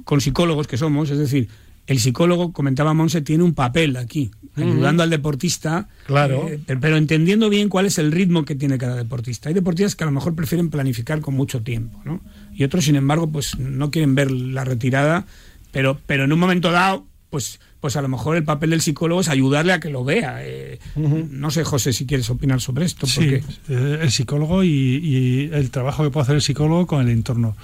con 0.05 0.21
psicólogos 0.21 0.67
que 0.67 0.77
somos, 0.77 1.11
es 1.11 1.19
decir, 1.19 1.49
el 1.89 1.99
psicólogo, 1.99 2.53
comentaba 2.53 2.93
Monse, 2.93 3.23
tiene 3.23 3.45
un 3.45 3.55
papel 3.55 3.97
aquí, 3.97 4.31
ayudando 4.55 5.03
al 5.03 5.09
deportista, 5.09 5.89
claro. 6.07 6.47
Eh, 6.47 6.61
pero 6.81 6.99
entendiendo 6.99 7.49
bien 7.49 7.71
cuál 7.71 7.87
es 7.87 7.97
el 7.97 8.13
ritmo 8.13 8.45
que 8.45 8.55
tiene 8.55 8.77
cada 8.77 8.95
deportista. 8.95 9.49
Hay 9.49 9.55
deportistas 9.55 9.97
que 9.97 10.05
a 10.05 10.07
lo 10.07 10.13
mejor 10.13 10.35
prefieren 10.35 10.69
planificar 10.69 11.23
con 11.23 11.35
mucho 11.35 11.63
tiempo, 11.63 11.99
¿no? 12.05 12.21
Y 12.55 12.65
otros, 12.65 12.85
sin 12.85 12.97
embargo, 12.97 13.31
pues 13.33 13.59
no 13.59 13.91
quieren 13.91 14.15
ver 14.15 14.31
la 14.31 14.65
retirada, 14.65 15.25
pero, 15.73 15.99
pero 16.07 16.25
en 16.25 16.33
un 16.33 16.39
momento 16.39 16.71
dado, 16.71 17.07
pues 17.31 17.59
pues 17.81 17.97
a 17.97 18.03
lo 18.03 18.09
mejor 18.09 18.37
el 18.37 18.45
papel 18.45 18.70
del 18.70 18.81
psicólogo 18.81 19.20
es 19.20 19.29
ayudarle 19.29 19.72
a 19.72 19.81
que 19.81 19.91
lo 19.91 20.05
vea. 20.05 20.39
Eh, 20.41 20.79
no 20.97 21.51
sé, 21.51 21.64
José, 21.64 21.93
si 21.93 22.07
quieres 22.07 22.29
opinar 22.31 22.61
sobre 22.61 22.85
esto. 22.85 23.07
Porque... 23.07 23.43
Sí, 23.43 23.57
eh, 23.68 23.99
el 24.03 24.11
psicólogo 24.11 24.64
y, 24.64 25.51
el 25.53 25.70
trabajo 25.70 26.03
que 26.03 26.11
puede 26.11 26.24
hacer 26.24 26.37
el 26.37 26.43
psicólogo 26.43 26.87
con 26.87 27.03
el 27.03 27.11
entorno. 27.11 27.57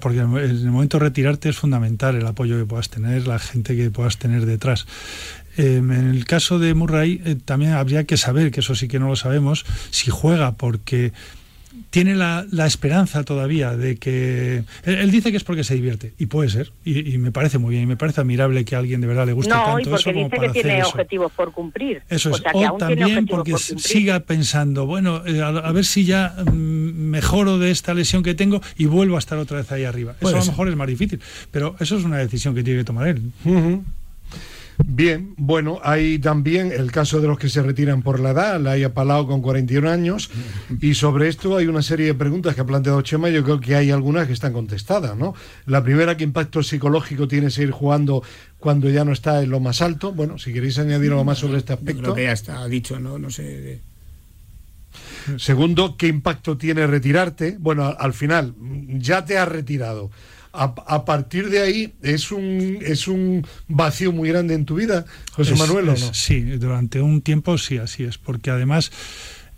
Porque 0.00 0.18
en 0.18 0.36
el 0.36 0.70
momento 0.70 0.98
de 0.98 1.04
retirarte 1.04 1.48
es 1.48 1.56
fundamental 1.56 2.14
el 2.14 2.26
apoyo 2.26 2.58
que 2.58 2.66
puedas 2.66 2.90
tener, 2.90 3.26
la 3.26 3.38
gente 3.38 3.74
que 3.74 3.90
puedas 3.90 4.18
tener 4.18 4.44
detrás. 4.44 4.86
Em, 5.58 5.90
en 5.90 6.10
el 6.10 6.24
caso 6.24 6.60
de 6.60 6.72
Murray 6.72 7.20
eh, 7.24 7.36
también 7.44 7.72
habría 7.72 8.04
que 8.04 8.16
saber, 8.16 8.52
que 8.52 8.60
eso 8.60 8.76
sí 8.76 8.86
que 8.86 9.00
no 9.00 9.08
lo 9.08 9.16
sabemos, 9.16 9.66
si 9.90 10.08
juega 10.08 10.52
porque 10.52 11.12
tiene 11.90 12.14
la, 12.14 12.44
esperanza 12.66 13.24
todavía 13.24 13.76
de 13.76 13.96
que... 13.96 14.64
Él, 14.84 15.10
dice 15.10 15.30
que 15.30 15.36
es 15.36 15.44
porque 15.44 15.64
se 15.64 15.74
divierte, 15.74 16.12
y 16.18 16.26
puede 16.26 16.48
ser, 16.50 16.72
y, 16.84 17.18
me 17.18 17.32
parece 17.32 17.58
muy 17.58 17.72
bien, 17.72 17.84
y 17.84 17.86
me 17.86 17.96
parece 17.96 18.20
admirable 18.20 18.64
que 18.64 18.76
a 18.76 18.78
alguien 18.78 19.00
de 19.00 19.06
verdad 19.06 19.26
le 19.26 19.32
guste 19.32 19.50
tanto 19.50 19.80
y 19.80 19.84
porque 19.84 20.12
dice 20.12 20.38
que 20.38 20.48
tiene 20.50 20.84
objetivos 20.84 21.32
por 21.32 21.52
cumplir. 21.52 22.02
Eso 22.08 22.30
es, 22.30 22.42
o, 22.52 22.76
también 22.76 23.26
porque 23.26 23.56
siga 23.56 24.20
pensando, 24.20 24.86
bueno, 24.86 25.22
eh, 25.26 25.42
a, 25.42 25.72
ver 25.72 25.84
si 25.84 26.04
ya 26.04 26.34
mm, 26.44 26.52
mejoro 26.52 27.58
de 27.58 27.70
esta 27.70 27.94
lesión 27.94 28.22
que 28.22 28.34
tengo 28.34 28.60
y 28.76 28.86
vuelvo 28.86 29.16
a 29.16 29.18
estar 29.18 29.38
otra 29.38 29.58
vez 29.58 29.70
ahí 29.72 29.84
arriba. 29.84 30.14
Eso 30.20 30.36
a 30.36 30.40
lo 30.40 30.44
mejor 30.44 30.68
es 30.68 30.76
más 30.76 30.88
difícil, 30.88 31.20
pero 31.50 31.76
eso 31.80 31.96
es 31.96 32.04
una 32.04 32.18
decisión 32.18 32.54
que 32.54 32.62
tiene 32.62 32.80
que 32.80 32.84
tomar 32.84 33.08
él. 33.08 33.22
Bien, 34.86 35.34
bueno, 35.36 35.80
hay 35.82 36.18
también 36.18 36.72
el 36.72 36.92
caso 36.92 37.20
de 37.20 37.26
los 37.26 37.38
que 37.38 37.48
se 37.48 37.62
retiran 37.62 38.02
por 38.02 38.20
la 38.20 38.30
edad, 38.30 38.60
la 38.60 38.72
haya 38.72 38.94
Palau 38.94 39.26
con 39.26 39.42
41 39.42 39.90
años, 39.90 40.30
y 40.80 40.94
sobre 40.94 41.28
esto 41.28 41.56
hay 41.56 41.66
una 41.66 41.82
serie 41.82 42.06
de 42.06 42.14
preguntas 42.14 42.54
que 42.54 42.60
ha 42.60 42.66
planteado 42.66 43.02
Chema, 43.02 43.28
yo 43.28 43.42
creo 43.42 43.60
que 43.60 43.74
hay 43.74 43.90
algunas 43.90 44.28
que 44.28 44.32
están 44.32 44.52
contestadas, 44.52 45.16
¿no? 45.16 45.34
La 45.66 45.82
primera, 45.82 46.16
¿qué 46.16 46.24
impacto 46.24 46.62
psicológico 46.62 47.26
tiene 47.26 47.50
seguir 47.50 47.72
jugando 47.72 48.22
cuando 48.58 48.88
ya 48.88 49.04
no 49.04 49.12
está 49.12 49.42
en 49.42 49.50
lo 49.50 49.58
más 49.60 49.82
alto? 49.82 50.12
Bueno, 50.12 50.38
si 50.38 50.52
queréis 50.52 50.78
añadir 50.78 51.10
algo 51.10 51.24
más 51.24 51.38
sobre 51.38 51.58
este 51.58 51.72
aspecto. 51.72 52.02
Creo 52.02 52.14
que 52.14 52.24
ya 52.24 52.32
está 52.32 52.66
dicho, 52.66 53.00
¿no? 53.00 53.18
No 53.18 53.30
sé. 53.30 53.80
Segundo, 55.36 55.96
¿qué 55.96 56.06
impacto 56.06 56.56
tiene 56.56 56.86
retirarte? 56.86 57.56
Bueno, 57.58 57.94
al 57.98 58.14
final, 58.14 58.54
ya 58.88 59.24
te 59.24 59.38
has 59.38 59.48
retirado 59.48 60.10
a, 60.58 61.04
partir 61.04 61.50
de 61.50 61.60
ahí 61.60 61.94
es 62.02 62.32
un, 62.32 62.78
es 62.82 63.08
un 63.08 63.46
vacío 63.68 64.12
muy 64.12 64.28
grande 64.28 64.54
en 64.54 64.64
tu 64.64 64.76
vida, 64.76 65.04
José 65.32 65.54
Manuel, 65.54 65.90
¿o 65.90 65.92
no? 65.92 66.14
Sí, 66.14 66.40
durante 66.40 67.00
un 67.00 67.22
tiempo 67.22 67.58
sí, 67.58 67.78
así 67.78 68.04
es, 68.04 68.18
porque 68.18 68.50
además 68.50 68.90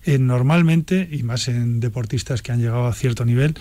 eh, 0.04 0.18
normalmente, 0.18 1.08
y 1.10 1.22
más 1.22 1.48
en 1.48 1.80
deportistas 1.80 2.42
que 2.42 2.52
han 2.52 2.60
llegado 2.60 2.86
a 2.86 2.94
cierto 2.94 3.24
nivel, 3.24 3.54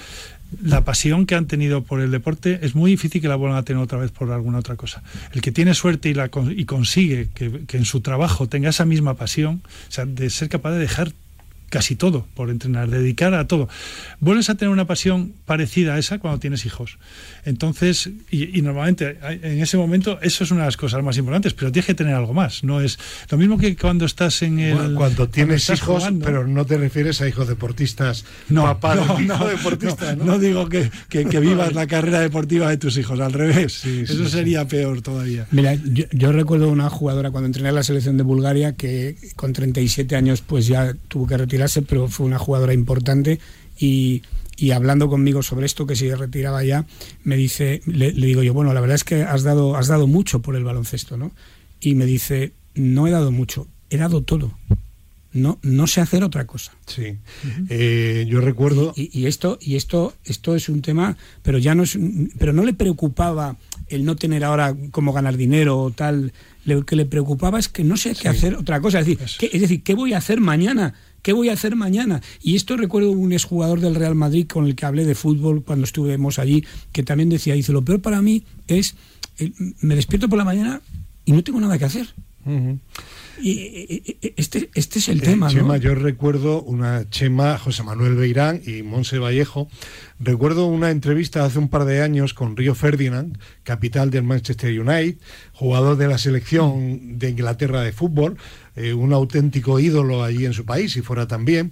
la 0.63 0.83
pasión 0.83 1.25
que 1.25 1.35
han 1.35 1.45
tenido 1.45 1.83
por 1.83 2.01
el 2.01 2.11
deporte 2.11 2.59
es 2.63 2.75
muy 2.75 2.91
difícil 2.91 3.21
que 3.21 3.27
la 3.27 3.35
vuelvan 3.35 3.57
a 3.57 3.63
tener 3.63 3.81
otra 3.81 3.99
vez 3.99 4.11
por 4.11 4.31
alguna 4.31 4.59
otra 4.59 4.75
cosa. 4.75 5.03
El 5.33 5.41
que 5.41 5.51
tiene 5.51 5.73
suerte 5.73 6.09
y, 6.09 6.13
la, 6.13 6.29
y 6.55 6.65
consigue 6.65 7.29
que, 7.35 7.65
que 7.67 7.77
en 7.77 7.85
su 7.85 8.01
trabajo 8.01 8.47
tenga 8.47 8.69
esa 8.69 8.85
misma 8.85 9.15
pasión, 9.15 9.61
o 9.87 9.91
sea, 9.91 10.05
de 10.05 10.29
ser 10.29 10.49
capaz 10.49 10.71
de 10.71 10.79
dejar 10.79 11.13
casi 11.70 11.95
todo 11.95 12.26
por 12.34 12.49
entrenar, 12.49 12.89
dedicar 12.89 13.34
a 13.34 13.47
todo. 13.47 13.70
Vuelves 14.20 14.49
a 14.49 14.55
tener 14.55 14.72
una 14.72 14.86
pasión 14.86 15.34
parecida 15.45 15.95
a 15.95 15.99
esa 15.99 16.20
cuando 16.20 16.39
tienes 16.39 16.65
hijos. 16.65 16.97
Entonces, 17.45 18.09
y, 18.32 18.61
normalmente 18.61 19.17
en 19.22 19.61
ese 19.61 19.78
momento 19.78 20.20
eso 20.22 20.43
es 20.43 20.51
una 20.51 20.61
de 20.61 20.67
las 20.67 20.78
cosas 20.78 21.03
más 21.03 21.17
importantes, 21.17 21.53
pero 21.53 21.72
tienes 21.72 21.88
que 21.88 21.93
tener 21.93 22.13
algo 22.13 22.34
más. 22.34 22.63
No 22.63 22.82
es 22.82 22.99
lo 23.30 23.38
mismo 23.38 23.57
que 23.57 23.76
cuando 23.76 24.05
estás 24.05 24.41
en 24.41 24.59
el. 24.59 24.93
cuando 24.95 25.30
tienes 25.30 25.70
hijos, 25.70 26.03
pero 26.24 26.47
no 26.47 26.65
te 26.65 26.78
refieres 26.78 27.22
a 27.22 27.28
hijos 27.28 27.47
deportistas. 27.47 28.26
No, 28.49 28.63
papá 28.63 28.95
no, 28.95 29.20
hijo 29.22 29.47
deportista, 29.47 30.15
no, 30.15 30.39
digo 30.39 30.67
que, 30.67 30.89
que, 31.09 31.39
vivas 31.39 31.74
la 31.80 31.88
carrera 31.88 32.20
deportiva 32.20 32.70
de 32.70 32.78
tus 32.78 32.97
hijos, 32.97 33.20
al 33.20 33.34
revés. 33.34 33.86
eso 33.86 34.28
sería 34.28 34.67
peor 34.67 35.01
todavía. 35.01 35.47
Mira, 35.51 35.76
yo, 35.76 36.05
yo 36.11 36.32
recuerdo 36.32 36.70
una 36.70 36.89
jugadora 36.89 37.32
cuando 37.32 37.47
entrené 37.47 37.70
a 37.70 37.74
la 37.74 37.84
selección 37.84 38.17
de 38.17 38.24
Bulgaria 38.24 38.76
que 38.76 39.15
con 39.36 39.53
37 39.53 40.15
años 40.15 40.41
pues 40.41 40.67
ya 40.67 40.93
tuvo 41.07 41.28
que 41.28 41.38
retirar 41.38 41.59
pero 41.88 42.07
fue 42.07 42.26
una 42.26 42.39
jugadora 42.39 42.74
importante 42.74 43.39
y, 43.80 44.22
hablando 44.74 45.10
conmigo 45.10 45.41
sobre 45.41 45.66
esto, 45.66 45.86
que 45.86 45.95
se 45.95 46.16
retiraba 46.16 46.64
ya, 46.64 46.86
me 47.24 47.38
dice, 47.38 47.82
le, 47.86 48.12
digo 48.12 48.43
yo, 48.43 48.53
bueno, 48.53 48.74
la 48.74 48.82
verdad 48.82 48.95
es 48.95 49.03
que 49.03 49.24
has 49.24 49.43
dado, 49.43 49.76
has 49.76 49.88
dado 49.88 50.07
mucho 50.07 50.41
por 50.41 50.55
el 50.55 50.64
baloncesto, 50.64 51.18
¿no? 51.18 51.32
Y 51.80 51.95
me 51.95 52.05
dice, 52.05 52.51
no 52.76 53.07
he 53.07 53.12
dado 53.12 53.32
mucho, 53.32 53.68
he 53.89 53.97
dado 53.97 54.22
todo. 54.22 54.51
No, 55.32 55.60
no 55.62 55.86
sé 55.86 56.01
hacer 56.01 56.24
otra 56.24 56.47
cosa. 56.47 56.74
Sí. 56.88 57.18
Eh, 57.70 58.26
yo 58.28 58.41
recuerdo. 58.41 58.93
Y, 58.95 59.28
esto, 59.28 59.60
y 59.62 59.76
esto, 59.76 60.16
esto 60.26 60.55
es 60.55 60.70
un 60.70 60.82
tema, 60.82 61.18
pero 61.43 61.60
ya 61.60 61.76
no 61.76 61.84
es, 61.84 61.97
pero 62.39 62.51
no 62.51 62.64
le 62.64 62.74
preocupaba 62.74 63.55
el 63.88 64.05
no 64.05 64.16
tener 64.16 64.43
ahora 64.43 64.76
cómo 64.91 65.14
ganar 65.14 65.38
dinero 65.38 65.78
o 65.78 65.91
tal. 65.91 66.34
Lo 66.66 66.84
que 66.84 66.95
le 66.95 67.05
preocupaba 67.05 67.60
es 67.60 67.70
que 67.70 67.84
no 67.84 67.95
sé 67.95 68.16
qué 68.16 68.28
hacer 68.28 68.55
otra 68.55 68.82
cosa. 68.82 68.99
Es 68.99 69.05
decir, 69.05 69.20
es 69.51 69.62
decir, 69.62 69.84
¿qué 69.84 69.93
voy 69.93 70.14
a 70.14 70.18
hacer 70.18 70.39
mañana? 70.39 70.95
¿Qué 71.22 71.34
voy 71.34 71.49
a 71.49 71.53
hacer 71.53 71.76
mañana? 71.76 72.22
Y 72.41 72.55
esto 72.55 72.78
recuerdo 72.78 73.11
un 73.11 73.34
exjugador 73.34 73.82
del 73.82 73.95
Real 73.95 74.15
Madrid 74.15 74.47
con 74.47 74.65
el 74.65 74.76
que 74.76 74.86
hablé 74.86 75.05
de 75.05 75.15
fútbol 75.15 75.63
cuando 75.63 75.86
estuvimos 75.86 76.39
allí, 76.39 76.65
que 76.91 77.03
también 77.03 77.30
decía, 77.30 77.53
dice, 77.53 77.74
lo 77.74 77.84
peor 77.84 78.01
para 78.01 78.22
mí 78.22 78.43
es, 78.67 78.95
me 79.82 79.95
despierto 79.95 80.30
por 80.30 80.38
la 80.38 80.45
mañana 80.45 80.82
y 81.26 81.32
no 81.32 81.43
tengo 81.43 81.59
nada 81.59 81.78
que 81.78 81.86
hacer. 81.86 82.07
Y 83.41 84.17
este, 84.35 84.69
este 84.73 84.99
es 84.99 85.07
el 85.07 85.19
eh, 85.19 85.21
tema. 85.21 85.47
Chema, 85.47 85.77
yo 85.77 85.95
recuerdo 85.95 86.61
una 86.61 87.09
Chema, 87.09 87.57
José 87.57 87.83
Manuel 87.83 88.15
Beirán 88.15 88.61
y 88.65 88.83
Monse 88.83 89.17
Vallejo. 89.17 89.69
Recuerdo 90.19 90.65
una 90.65 90.91
entrevista 90.91 91.45
hace 91.45 91.59
un 91.59 91.69
par 91.69 91.85
de 91.85 92.01
años 92.01 92.33
con 92.33 92.57
Río 92.57 92.75
Ferdinand, 92.75 93.37
capital 93.63 94.09
del 94.09 94.23
Manchester 94.23 94.77
United, 94.77 95.17
jugador 95.53 95.95
de 95.95 96.07
la 96.07 96.17
selección 96.17 97.17
de 97.17 97.29
Inglaterra 97.29 97.81
de 97.81 97.93
fútbol, 97.93 98.37
eh, 98.75 98.93
un 98.93 99.13
auténtico 99.13 99.79
ídolo 99.79 100.23
allí 100.23 100.45
en 100.45 100.53
su 100.53 100.65
país, 100.65 100.97
y 100.97 101.01
fuera 101.01 101.27
también 101.27 101.71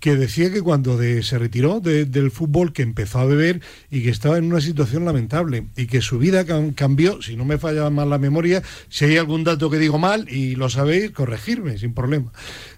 que 0.00 0.16
decía 0.16 0.52
que 0.52 0.62
cuando 0.62 0.98
se 0.98 1.38
retiró 1.38 1.80
del 1.80 2.30
fútbol, 2.30 2.72
que 2.72 2.82
empezó 2.82 3.18
a 3.18 3.24
beber 3.24 3.60
y 3.90 4.02
que 4.02 4.10
estaba 4.10 4.38
en 4.38 4.44
una 4.44 4.60
situación 4.60 5.04
lamentable 5.04 5.66
y 5.76 5.86
que 5.86 6.00
su 6.00 6.18
vida 6.18 6.44
cambió, 6.74 7.22
si 7.22 7.36
no 7.36 7.44
me 7.44 7.58
falla 7.58 7.88
mal 7.90 8.10
la 8.10 8.18
memoria, 8.18 8.62
si 8.88 9.06
hay 9.06 9.16
algún 9.16 9.44
dato 9.44 9.70
que 9.70 9.78
digo 9.78 9.98
mal 9.98 10.28
y 10.28 10.54
lo 10.54 10.68
sabéis, 10.68 11.10
corregirme 11.10 11.78
sin 11.78 11.94
problema. 11.94 12.32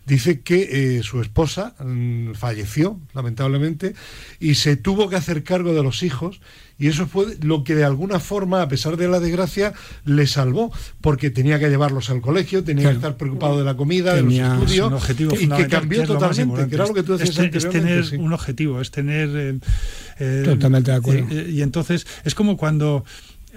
Dice 0.08 0.40
que 0.40 0.96
eh, 0.98 1.02
su 1.02 1.20
esposa 1.20 1.74
mm, 1.78 2.32
falleció, 2.32 2.98
lamentablemente, 3.12 3.94
y 4.40 4.54
se 4.54 4.76
tuvo 4.76 5.08
que 5.08 5.16
hacer 5.16 5.44
cargo 5.44 5.74
de 5.74 5.82
los 5.82 6.02
hijos 6.02 6.40
y 6.78 6.86
eso 6.86 7.08
fue 7.08 7.36
lo 7.42 7.64
que 7.64 7.74
de 7.74 7.84
alguna 7.84 8.20
forma, 8.20 8.62
a 8.62 8.68
pesar 8.68 8.96
de 8.96 9.08
la 9.08 9.18
desgracia, 9.18 9.72
le 10.04 10.28
salvó, 10.28 10.72
porque 11.00 11.28
tenía 11.28 11.58
que 11.58 11.68
llevarlos 11.68 12.08
al 12.08 12.20
colegio, 12.20 12.62
tenía 12.62 12.90
que 12.90 12.94
estar 12.94 13.16
preocupado 13.16 13.58
de 13.58 13.64
la 13.64 13.76
comida, 13.76 14.14
de 14.14 14.22
los 14.22 14.32
estudios, 14.32 15.42
y 15.42 15.48
que 15.48 15.66
cambió 15.66 16.04
totalmente, 16.06 16.68
que 16.68 16.74
era 16.76 16.86
lo 16.86 16.94
que 16.94 17.02
tú 17.02 17.16
decías 17.16 17.52
es, 17.52 17.68
tener 17.68 18.04
un 18.18 18.32
objetivo, 18.32 18.80
es 18.80 18.92
tener... 18.92 19.28
Eh, 19.34 19.58
eh, 20.20 20.42
totalmente 20.44 20.92
de 20.92 20.96
acuerdo. 20.96 21.26
Eh, 21.30 21.50
y 21.50 21.62
entonces 21.62 22.06
es 22.24 22.34
como 22.36 22.56
cuando 22.56 23.04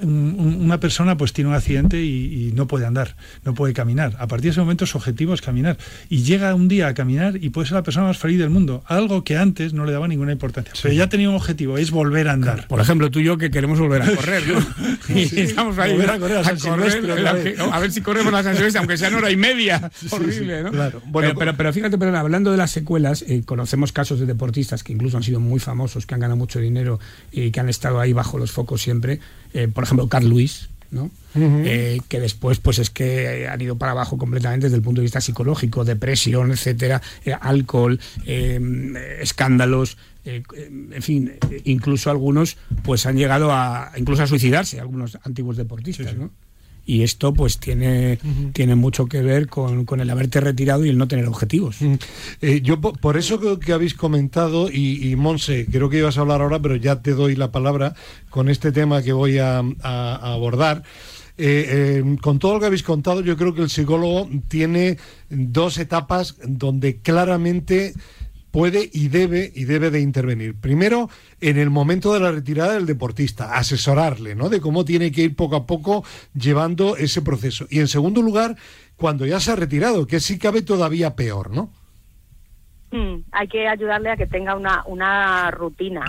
una 0.01 0.79
persona 0.79 1.17
pues 1.17 1.33
tiene 1.33 1.49
un 1.49 1.55
accidente 1.55 2.01
y, 2.01 2.51
no 2.55 2.67
puede 2.67 2.85
andar, 2.85 3.15
no 3.45 3.53
puede 3.53 3.73
caminar. 3.73 4.15
A 4.19 4.27
partir 4.27 4.45
de 4.45 4.49
ese 4.51 4.59
momento 4.59 4.85
su 4.85 4.97
objetivo 4.97 5.33
es 5.33 5.41
caminar. 5.41 5.77
Y 6.09 6.23
llega 6.23 6.53
un 6.55 6.67
día 6.67 6.87
a 6.87 6.93
caminar 6.93 7.37
y 7.41 7.49
puede 7.49 7.67
ser 7.67 7.75
la 7.75 7.83
persona 7.83 8.07
más 8.07 8.17
feliz 8.17 8.39
del 8.39 8.49
mundo. 8.49 8.83
Algo 8.87 9.23
que 9.23 9.37
antes 9.37 9.73
no 9.73 9.85
le 9.85 9.91
daba 9.91 10.07
ninguna 10.07 10.31
importancia. 10.31 10.73
Pero 10.81 10.93
ya 10.93 11.07
tenía 11.07 11.29
un 11.29 11.35
objetivo, 11.35 11.77
es 11.77 11.91
volver 11.91 12.27
a 12.27 12.33
andar. 12.33 12.67
Por 12.67 12.79
ejemplo, 12.79 13.09
tú 13.11 13.19
y 13.19 13.25
yo 13.25 13.37
que 13.37 13.51
queremos 13.51 13.79
volver 13.79 14.01
a 14.01 14.15
correr, 14.15 14.43
¿no? 14.47 14.59
y 15.15 15.39
estamos 15.39 15.77
ahí 15.77 15.93
volver 15.93 16.09
a 16.09 16.19
correr 16.19 16.37
a, 16.37 16.43
correr, 16.43 17.55
a, 17.59 17.79
ver 17.79 17.91
si 17.91 18.01
corremos 18.01 18.31
la 18.31 18.43
San 18.43 18.57
aunque 18.77 18.97
sea 18.97 19.09
en 19.09 19.15
hora 19.15 19.31
y 19.31 19.37
media. 19.37 19.91
Horrible, 20.09 20.63
¿no? 20.63 20.71
Claro. 20.71 21.01
Bueno, 21.05 21.33
pero, 21.37 21.55
pero, 21.55 21.73
fíjate, 21.73 21.97
pero 21.97 22.17
hablando 22.17 22.51
de 22.51 22.57
las 22.57 22.71
secuelas, 22.71 23.23
eh, 23.27 23.43
conocemos 23.45 23.91
casos 23.91 24.19
de 24.19 24.25
deportistas 24.25 24.83
que 24.83 24.93
incluso 24.93 25.17
han 25.17 25.23
sido 25.23 25.39
muy 25.39 25.59
famosos, 25.59 26.05
que 26.05 26.13
han 26.13 26.21
ganado 26.21 26.37
mucho 26.37 26.59
dinero 26.59 26.99
y 27.31 27.51
que 27.51 27.59
han 27.59 27.69
estado 27.69 27.99
ahí 27.99 28.13
bajo 28.13 28.37
los 28.37 28.51
focos 28.51 28.81
siempre. 28.81 29.19
Eh, 29.53 29.67
por 29.67 29.83
ejemplo, 29.83 30.07
Carl 30.07 30.27
Luis, 30.27 30.69
¿no? 30.91 31.09
Eh, 31.33 32.01
que 32.09 32.19
después 32.19 32.59
pues 32.59 32.77
es 32.79 32.89
que 32.89 33.47
han 33.47 33.61
ido 33.61 33.77
para 33.77 33.93
abajo 33.93 34.17
completamente 34.17 34.65
desde 34.65 34.75
el 34.75 34.81
punto 34.81 34.99
de 34.99 35.03
vista 35.03 35.21
psicológico, 35.21 35.85
depresión, 35.85 36.51
etcétera, 36.51 37.01
eh, 37.23 37.33
alcohol, 37.39 37.99
escándalos, 38.25 39.97
en 40.25 41.01
fin, 41.01 41.31
incluso 41.63 42.11
algunos 42.11 42.57
pues 42.83 43.05
han 43.05 43.15
llegado 43.15 43.51
a 43.53 43.91
incluso 43.95 44.23
a 44.23 44.27
suicidarse, 44.27 44.79
algunos 44.81 45.17
antiguos 45.23 45.55
deportistas, 45.55 46.15
¿no? 46.15 46.31
Y 46.85 47.03
esto 47.03 47.33
pues 47.33 47.59
tiene, 47.59 48.19
tiene 48.53 48.75
mucho 48.75 49.05
que 49.05 49.21
ver 49.21 49.47
con, 49.47 49.85
el 49.99 50.09
haberte 50.09 50.41
retirado 50.41 50.85
y 50.85 50.89
el 50.89 50.97
no 50.97 51.07
tener 51.07 51.27
objetivos. 51.27 51.77
Eh, 52.41 52.61
yo 52.61 52.81
por 52.81 53.17
eso 53.17 53.39
que 53.59 53.73
habéis 53.73 53.93
comentado, 53.93 54.69
y, 54.71 55.15
Monse, 55.15 55.67
creo 55.71 55.89
que 55.89 55.99
ibas 55.99 56.17
a 56.17 56.21
hablar 56.21 56.41
ahora, 56.41 56.59
pero 56.59 56.75
ya 56.75 57.01
te 57.01 57.11
doy 57.11 57.35
la 57.35 57.51
palabra 57.51 57.93
con 58.29 58.49
este 58.49 58.71
tema 58.71 59.01
que 59.03 59.13
voy 59.13 59.37
a, 59.37 59.59
abordar. 59.59 60.83
Eh, 61.37 62.01
eh, 62.03 62.17
con 62.21 62.39
todo 62.39 62.55
lo 62.55 62.59
que 62.59 62.65
habéis 62.67 62.83
contado, 62.83 63.21
yo 63.21 63.37
creo 63.37 63.53
que 63.53 63.61
el 63.61 63.69
psicólogo 63.69 64.29
tiene 64.47 64.97
dos 65.29 65.77
etapas 65.77 66.35
donde 66.43 66.97
claramente 66.97 67.93
puede 68.51 68.89
y 68.91 69.07
debe 69.07 69.51
y 69.55 69.65
debe 69.65 69.89
de 69.89 70.01
intervenir. 70.01 70.55
Primero, 70.59 71.09
en 71.39 71.57
el 71.57 71.69
momento 71.69 72.13
de 72.13 72.19
la 72.19 72.31
retirada 72.31 72.73
del 72.73 72.85
deportista, 72.85 73.55
asesorarle, 73.55 74.35
¿no? 74.35 74.49
De 74.49 74.61
cómo 74.61 74.85
tiene 74.85 75.11
que 75.11 75.21
ir 75.21 75.35
poco 75.35 75.55
a 75.55 75.65
poco 75.65 76.03
llevando 76.33 76.97
ese 76.97 77.21
proceso. 77.21 77.65
Y 77.69 77.79
en 77.79 77.87
segundo 77.87 78.21
lugar, 78.21 78.55
cuando 78.97 79.25
ya 79.25 79.39
se 79.39 79.51
ha 79.51 79.55
retirado, 79.55 80.05
que 80.05 80.19
sí 80.19 80.37
cabe 80.37 80.61
todavía 80.61 81.15
peor, 81.15 81.51
¿no? 81.51 81.71
Mm, 82.91 83.23
hay 83.31 83.47
que 83.47 83.67
ayudarle 83.67 84.11
a 84.11 84.17
que 84.17 84.27
tenga 84.27 84.55
una, 84.55 84.83
una 84.85 85.49
rutina, 85.49 86.03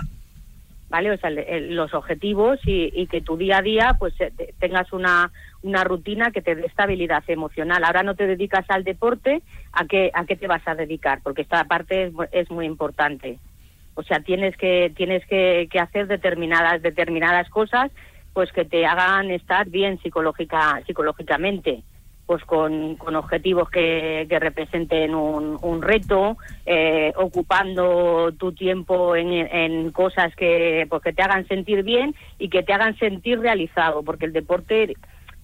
¿vale? 0.89 1.11
O 1.11 1.17
sea, 1.17 1.29
los 1.31 1.93
objetivos 1.93 2.59
y, 2.65 3.07
que 3.07 3.21
tu 3.21 3.37
día 3.37 3.59
a 3.59 3.61
día 3.61 3.95
pues 3.97 4.13
eh, 4.19 4.31
tengas 4.59 4.91
una, 4.91 5.31
una 5.63 5.83
rutina 5.83 6.31
que 6.31 6.41
te 6.41 6.55
dé 6.55 6.65
estabilidad 6.65 7.23
emocional. 7.27 7.83
Ahora 7.83 8.03
no 8.03 8.15
te 8.15 8.27
dedicas 8.27 8.65
al 8.69 8.83
deporte, 8.83 9.41
¿a 9.71 9.85
qué, 9.85 10.11
a 10.13 10.25
qué 10.25 10.35
te 10.35 10.47
vas 10.47 10.65
a 10.67 10.75
dedicar? 10.75 11.21
Porque 11.23 11.41
esta 11.41 11.63
parte 11.63 12.11
es, 12.31 12.51
muy 12.51 12.65
importante. 12.65 13.39
O 13.95 14.03
sea, 14.03 14.19
tienes 14.19 14.55
que, 14.57 14.91
tienes 14.95 15.25
que, 15.25 15.67
hacer 15.79 16.07
determinadas, 16.07 16.81
determinadas 16.81 17.49
cosas 17.49 17.91
pues 18.33 18.51
que 18.51 18.65
te 18.65 18.85
hagan 18.85 19.29
estar 19.29 19.69
bien 19.69 19.99
psicológica, 20.01 20.81
psicológicamente 20.87 21.83
pues 22.25 22.43
con, 22.45 22.95
con 22.95 23.15
objetivos 23.15 23.69
que, 23.69 24.25
representen 24.29 25.13
un, 25.13 25.57
un 25.61 25.81
reto, 25.81 26.37
eh, 26.65 27.11
ocupando 27.17 28.31
tu 28.37 28.53
tiempo 28.53 29.15
en, 29.15 29.31
en 29.31 29.91
cosas 29.91 30.33
que, 30.35 30.87
pues 30.89 31.03
que 31.03 31.13
te 31.13 31.21
hagan 31.21 31.47
sentir 31.47 31.83
bien 31.83 32.15
y 32.39 32.49
que 32.49 32.63
te 32.63 32.73
hagan 32.73 32.97
sentir 32.97 33.39
realizado, 33.39 34.03
porque 34.03 34.25
el 34.25 34.33
deporte 34.33 34.95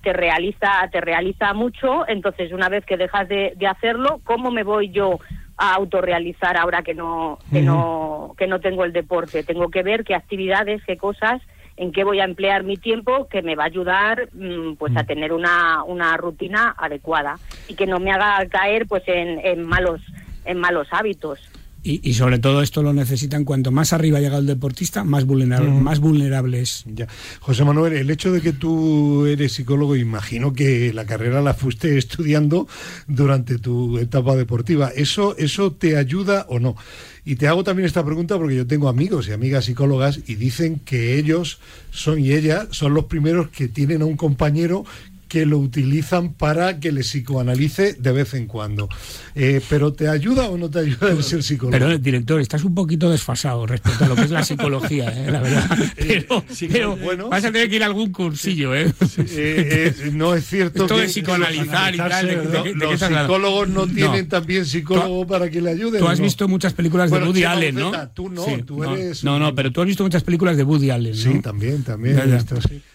te 0.02 0.14
realiza, 0.14 0.88
te 0.92 1.02
realiza 1.02 1.54
mucho, 1.54 2.08
entonces 2.08 2.52
una 2.52 2.70
vez 2.70 2.86
que 2.86 2.98
dejas 2.98 3.28
de, 3.28 3.56
hacerlo, 3.68 4.22
¿cómo 4.24 4.52
me 4.52 4.64
voy 4.64 4.90
yo 4.90 5.20
a 5.58 5.74
autorrealizar 5.76 6.58
ahora 6.58 6.82
que 6.84 6.94
no, 6.94 7.38
que 7.52 7.62
no, 7.62 8.34
que 8.38 8.48
no 8.48 8.60
tengo 8.60 8.86
el 8.86 8.94
deporte? 8.94 9.44
Tengo 9.44 9.70
que 9.70 9.84
ver 9.84 10.04
qué 10.04 10.16
actividades, 10.16 10.82
qué 10.86 10.98
cosas, 10.98 11.42
en 11.76 11.92
qué 11.92 12.04
voy 12.04 12.20
a 12.20 12.26
emplear 12.26 12.64
mi 12.64 12.78
tiempo 12.78 13.28
que 13.28 13.42
me 13.42 13.56
va 13.56 13.64
a 13.64 13.68
ayudar 13.68 14.30
mm, 14.34 14.76
pues 14.76 14.96
a 14.98 15.04
tener 15.04 15.34
una, 15.34 15.84
una 15.84 16.16
rutina 16.18 16.76
adecuada 16.78 17.38
y 17.68 17.76
que 17.76 17.86
no 17.86 18.00
me 18.00 18.12
haga 18.12 18.46
caer 18.48 18.86
pues 18.88 19.04
en, 19.08 19.40
en 19.46 19.64
malos 19.64 20.02
en 20.46 20.58
malos 20.58 20.88
hábitos. 20.92 21.40
Y, 21.82 22.14
sobre 22.16 22.40
todo 22.40 22.62
esto 22.62 22.84
lo 22.84 22.92
necesitan 22.92 23.46
cuanto 23.46 23.72
más 23.72 23.94
arriba 23.94 24.20
llega 24.20 24.38
el 24.38 24.46
deportista, 24.46 25.06
más 25.06 25.26
vulnerable, 25.26 25.72
más 25.72 26.00
vulnerables. 26.00 26.84
Ya. 26.94 27.08
José 27.40 27.64
Manuel, 27.64 27.94
el 27.94 28.10
hecho 28.10 28.34
de 28.34 28.42
que 28.42 28.52
tú 28.52 29.26
eres 29.26 29.54
psicólogo, 29.54 29.96
imagino 29.96 30.52
que 30.52 30.92
la 30.94 31.06
carrera 31.06 31.42
la 31.42 31.54
fuiste 31.54 31.98
estudiando 31.98 32.68
durante 33.08 33.60
tu 33.60 33.98
etapa 33.98 34.36
deportiva. 34.36 34.90
¿Eso, 34.90 35.38
eso 35.38 35.72
te 35.72 35.96
ayuda 35.96 36.46
o 36.50 36.60
no? 36.60 36.76
Y 37.24 37.38
te 37.38 37.48
hago 37.48 37.64
también 37.64 37.86
esta 37.86 38.04
pregunta 38.04 38.38
porque 38.38 38.56
yo 38.56 38.68
tengo 38.68 38.90
amigos 38.90 39.30
y 39.30 39.32
amigas 39.32 39.66
psicólogas 39.66 40.20
y 40.28 40.36
dicen 40.36 40.80
que 40.80 41.18
ellos 41.18 41.60
son 41.92 42.20
y 42.20 42.34
ellas 42.34 42.68
son 42.72 42.94
los 42.94 43.06
primeros 43.06 43.50
que 43.50 43.68
tienen 43.68 44.02
a 44.02 44.06
un 44.06 44.18
compañero 44.18 44.84
que 45.30 45.46
lo 45.46 45.60
utilizan 45.60 46.34
para 46.34 46.80
que 46.80 46.92
le 46.92 47.02
psicoanalice 47.02 47.94
de 47.94 48.12
vez 48.12 48.34
en 48.34 48.48
cuando. 48.48 48.90
Eh, 49.36 49.62
¿Pero 49.70 49.94
te 49.94 50.10
ayuda 50.10 50.50
o 50.50 50.58
no 50.58 50.70
te 50.70 50.80
ayuda 50.80 51.12
el 51.12 51.24
ser 51.24 51.44
psicólogo? 51.44 51.72
Pero, 51.72 51.98
director, 52.00 52.42
estás 52.42 52.64
un 52.64 52.74
poquito 52.74 53.12
desfasado 53.12 53.68
respecto 53.68 54.06
a 54.06 54.08
lo 54.08 54.16
que 54.16 54.24
es 54.24 54.32
la 54.32 54.44
psicología, 54.44 55.08
¿eh? 55.16 55.32
la 55.32 55.40
verdad. 55.40 55.78
Pero, 56.72 56.98
bueno, 56.98 57.30
vas 57.30 57.46
a 57.46 57.52
tener 57.52 57.70
que 57.70 57.76
ir 57.76 57.84
a 57.84 57.86
algún 57.86 58.12
cursillo, 58.12 58.76
¿eh? 58.76 58.92
eh 59.18 60.12
no 60.14 60.34
es 60.34 60.48
cierto 60.48 60.84
Esto 60.84 60.98
de 60.98 61.06
psicoanalizar 61.06 61.94
y 61.94 61.98
tal. 61.98 62.76
los 62.76 63.00
psicólogos 63.00 63.70
no 63.70 63.88
tienen 63.88 64.28
también 64.28 64.66
psicólogo 64.66 65.28
para 65.28 65.50
que 65.50 65.62
le 65.62 65.70
ayuden. 65.70 66.02
Tú 66.02 66.08
has 66.08 66.20
visto 66.20 66.48
muchas 66.48 66.74
películas 66.74 67.12
de 67.12 67.20
Woody 67.20 67.44
Allen, 67.44 67.76
¿no? 67.76 67.92
Tú 68.10 68.30
no, 68.30 68.46
tú 68.66 68.84
eres... 68.84 69.24
No, 69.24 69.38
no, 69.38 69.54
pero 69.54 69.72
tú 69.72 69.82
has 69.82 69.88
visto 69.88 70.04
muchas 70.04 70.24
películas 70.24 70.58
de 70.58 70.64
Woody 70.64 70.90
Allen, 70.90 71.12
¿no? 71.12 71.32
Sí, 71.32 71.40
también, 71.40 71.84
también. 71.84 72.20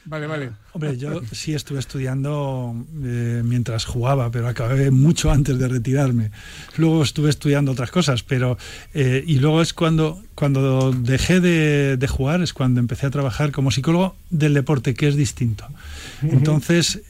Vale, 0.06 0.26
vale. 0.26 0.50
Hombre, 0.72 0.98
yo 0.98 1.22
sí 1.32 1.54
estuve 1.54 1.78
estudiando 1.78 2.23
eh, 2.26 3.42
mientras 3.44 3.84
jugaba, 3.84 4.30
pero 4.30 4.48
acabé 4.48 4.90
mucho 4.90 5.30
antes 5.30 5.58
de 5.58 5.68
retirarme. 5.68 6.30
Luego 6.76 7.02
estuve 7.02 7.30
estudiando 7.30 7.72
otras 7.72 7.90
cosas, 7.90 8.22
pero 8.22 8.56
eh, 8.94 9.22
y 9.26 9.38
luego 9.38 9.62
es 9.62 9.72
cuando 9.72 10.20
cuando 10.34 10.92
dejé 10.92 11.40
de, 11.40 11.96
de, 11.96 12.08
jugar 12.08 12.42
es 12.42 12.52
cuando 12.52 12.80
empecé 12.80 13.06
a 13.06 13.10
trabajar 13.10 13.52
como 13.52 13.70
psicólogo 13.70 14.16
del 14.30 14.52
deporte, 14.54 14.94
que 14.94 15.06
es 15.06 15.16
distinto. 15.16 15.64
Entonces 16.22 17.02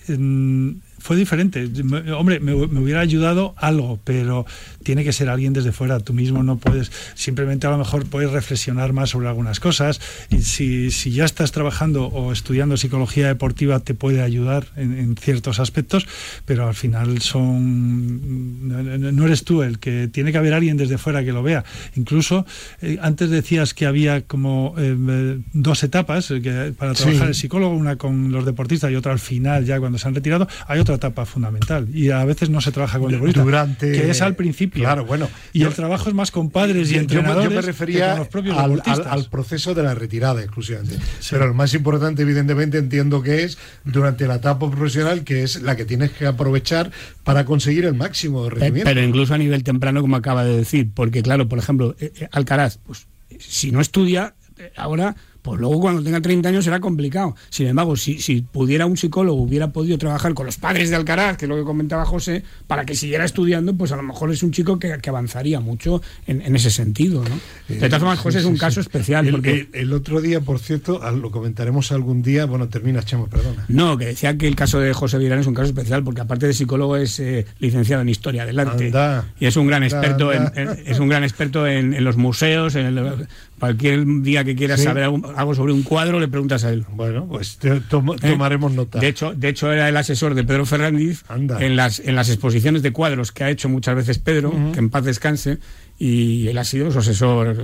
fue 1.04 1.16
diferente. 1.16 1.68
Hombre, 2.16 2.40
me, 2.40 2.54
hubiera 2.54 3.00
ayudado 3.00 3.54
algo, 3.58 4.00
pero 4.04 4.46
tiene 4.84 5.04
que 5.04 5.12
ser 5.12 5.28
alguien 5.28 5.52
desde 5.52 5.70
fuera. 5.70 6.00
Tú 6.00 6.14
mismo 6.14 6.42
no 6.42 6.56
puedes, 6.56 6.90
simplemente 7.14 7.66
a 7.66 7.70
lo 7.70 7.76
mejor 7.76 8.06
puedes 8.06 8.30
reflexionar 8.30 8.94
más 8.94 9.10
sobre 9.10 9.28
algunas 9.28 9.60
cosas. 9.60 10.00
Y 10.30 10.40
si, 10.40 10.90
si 10.90 11.10
ya 11.10 11.26
estás 11.26 11.52
trabajando 11.52 12.06
o 12.06 12.32
estudiando 12.32 12.78
psicología 12.78 13.26
deportiva, 13.26 13.80
te 13.80 13.92
puede 13.92 14.22
ayudar 14.22 14.64
en, 14.76 15.14
ciertos 15.16 15.60
aspectos, 15.60 16.06
pero 16.46 16.66
al 16.66 16.74
final 16.74 17.20
son. 17.20 18.66
No 19.14 19.26
eres 19.26 19.44
tú 19.44 19.62
el 19.62 19.80
que 19.80 20.08
tiene 20.08 20.32
que 20.32 20.38
haber 20.38 20.54
alguien 20.54 20.78
desde 20.78 20.96
fuera 20.96 21.22
que 21.22 21.32
lo 21.32 21.42
vea. 21.42 21.66
Incluso 21.96 22.46
eh, 22.80 22.96
antes 23.02 23.28
decías 23.28 23.74
que 23.74 23.84
había 23.84 24.22
como 24.22 24.74
eh, 24.78 25.38
dos 25.52 25.84
etapas 25.84 26.30
eh, 26.30 26.40
que, 26.40 26.72
para 26.78 26.94
trabajar 26.94 27.28
el 27.28 27.34
psicólogo, 27.34 27.76
una 27.76 27.96
con 27.96 28.32
los 28.32 28.46
deportistas 28.46 28.90
y 28.90 28.96
otra 28.96 29.12
al 29.12 29.18
final, 29.18 29.66
ya 29.66 29.78
cuando 29.78 29.98
se 29.98 30.08
han 30.08 30.14
retirado. 30.14 30.48
Hay 30.66 30.80
otra 30.80 30.93
etapa 30.96 31.26
fundamental 31.26 31.88
y 31.92 32.10
a 32.10 32.24
veces 32.24 32.50
no 32.50 32.60
se 32.60 32.72
trabaja 32.72 32.98
con 32.98 33.12
el 33.12 33.32
Durante... 33.32 33.92
que 33.92 34.10
es 34.10 34.22
al 34.22 34.34
principio. 34.34 34.82
Claro, 34.82 35.04
bueno. 35.04 35.28
Y 35.52 35.62
el 35.62 35.74
trabajo 35.74 36.08
es 36.08 36.14
más 36.14 36.30
con 36.30 36.50
padres 36.50 36.90
y 36.92 36.96
entrenadores. 36.96 37.50
Yo, 37.50 37.56
me 37.56 37.62
refería 37.62 38.16
los 38.16 38.28
propios 38.28 38.56
al, 38.56 38.82
al, 38.86 39.24
proceso 39.28 39.74
de 39.74 39.82
la 39.82 39.94
retirada 39.94 40.42
exclusivamente. 40.42 40.98
Pero 41.30 41.46
lo 41.46 41.54
más 41.54 41.74
importante, 41.74 42.22
evidentemente, 42.22 42.78
entiendo 42.78 43.22
que 43.22 43.44
es 43.44 43.58
durante 43.84 44.26
la 44.26 44.36
etapa 44.36 44.70
profesional, 44.70 45.24
que 45.24 45.42
es 45.42 45.62
la 45.62 45.76
que 45.76 45.84
tienes 45.84 46.10
que 46.10 46.26
aprovechar 46.26 46.90
para 47.22 47.44
conseguir 47.44 47.84
el 47.84 47.94
máximo 47.94 48.44
de 48.44 48.50
rendimiento. 48.50 48.88
Pero 48.88 49.02
incluso 49.02 49.34
a 49.34 49.38
nivel 49.38 49.64
temprano, 49.64 50.00
como 50.00 50.16
acaba 50.16 50.44
de 50.44 50.56
decir, 50.56 50.90
porque 50.94 51.22
claro, 51.22 51.48
por 51.48 51.58
ejemplo, 51.58 51.96
eh, 51.98 52.12
eh, 52.16 52.28
Alcaraz, 52.32 52.78
pues 52.78 53.06
si 53.38 53.70
no 53.70 53.80
estudia, 53.80 54.34
eh, 54.58 54.72
ahora 54.76 55.16
pues 55.44 55.60
luego 55.60 55.78
cuando 55.78 56.02
tenga 56.02 56.22
30 56.22 56.48
años 56.48 56.64
será 56.64 56.80
complicado. 56.80 57.36
Sin 57.50 57.66
embargo, 57.66 57.96
si, 57.96 58.18
si 58.18 58.40
pudiera 58.40 58.86
un 58.86 58.96
psicólogo, 58.96 59.42
hubiera 59.42 59.72
podido 59.72 59.98
trabajar 59.98 60.32
con 60.32 60.46
los 60.46 60.56
padres 60.56 60.88
de 60.88 60.96
Alcaraz, 60.96 61.36
que 61.36 61.44
es 61.44 61.48
lo 61.50 61.56
que 61.56 61.64
comentaba 61.64 62.06
José, 62.06 62.42
para 62.66 62.86
que 62.86 62.94
siguiera 62.94 63.26
estudiando, 63.26 63.74
pues 63.76 63.92
a 63.92 63.96
lo 63.96 64.02
mejor 64.02 64.32
es 64.32 64.42
un 64.42 64.52
chico 64.52 64.78
que, 64.78 64.98
avanzaría 65.06 65.60
mucho 65.60 66.00
en, 66.26 66.56
ese 66.56 66.70
sentido. 66.70 67.22
¿no? 67.22 67.38
de 67.68 67.76
todas 67.76 68.00
formas, 68.00 68.20
José 68.20 68.38
es 68.38 68.46
un 68.46 68.56
caso 68.56 68.80
especial. 68.80 69.26
El, 69.26 69.32
porque... 69.32 69.68
El, 69.74 69.92
otro 69.92 70.22
día, 70.22 70.40
por 70.40 70.60
cierto, 70.60 70.98
lo 71.12 71.30
comentaremos 71.30 71.92
algún 71.92 72.22
día, 72.22 72.46
bueno, 72.46 72.70
termina, 72.70 73.02
Chamo, 73.02 73.26
perdona. 73.26 73.66
No, 73.68 73.98
que 73.98 74.06
decía 74.06 74.38
que 74.38 74.48
el 74.48 74.56
caso 74.56 74.80
de 74.80 74.94
José 74.94 75.18
Virán 75.18 75.40
es 75.40 75.46
un 75.46 75.52
caso 75.52 75.68
especial, 75.68 76.02
porque 76.02 76.22
aparte 76.22 76.46
de 76.46 76.54
psicólogo 76.54 76.96
es 76.96 77.20
eh, 77.20 77.44
licenciado 77.58 78.00
en 78.00 78.08
Historia 78.08 78.46
del 78.46 78.58
Arte. 78.60 78.90
y 79.38 79.44
es 79.44 79.56
un 79.58 79.66
gran 79.66 79.82
experto, 79.82 80.32
En, 80.32 80.50
es 80.86 80.98
un 80.98 81.08
gran 81.10 81.22
experto 81.22 81.66
en, 81.66 82.02
los 82.02 82.16
museos, 82.16 82.76
en 82.76 82.86
el, 82.86 83.28
Cualquier 83.64 84.04
día 84.22 84.44
que 84.44 84.54
quieras 84.54 84.80
Sí. 84.80 84.84
saber 84.84 85.04
algo, 85.04 85.32
algo 85.36 85.54
sobre 85.54 85.72
un 85.72 85.82
cuadro, 85.82 86.20
le 86.20 86.28
preguntas 86.28 86.64
a 86.64 86.70
él. 86.70 86.84
Bueno, 86.92 87.26
pues 87.26 87.56
te- 87.56 87.80
tomo- 87.80 88.14
¿Eh? 88.14 88.18
tomaremos 88.20 88.72
nota. 88.72 88.98
De 88.98 89.08
hecho, 89.08 89.32
de 89.34 89.48
hecho, 89.48 89.72
era 89.72 89.88
el 89.88 89.96
asesor 89.96 90.34
de 90.34 90.44
Pedro 90.44 90.66
Fernández 90.66 91.22
Anda. 91.28 91.64
en 91.64 91.76
las, 91.76 91.98
en 92.00 92.14
las 92.14 92.28
exposiciones 92.28 92.82
de 92.82 92.92
cuadros 92.92 93.32
que 93.32 93.44
ha 93.44 93.48
hecho 93.50 93.70
muchas 93.70 93.96
veces 93.96 94.18
Pedro, 94.18 94.52
que 94.72 94.78
en 94.80 94.90
paz 94.90 95.04
descanse, 95.04 95.58
y 95.98 96.46
él 96.48 96.58
ha 96.58 96.64
sido 96.64 96.90
su 96.90 96.98
asesor 96.98 97.56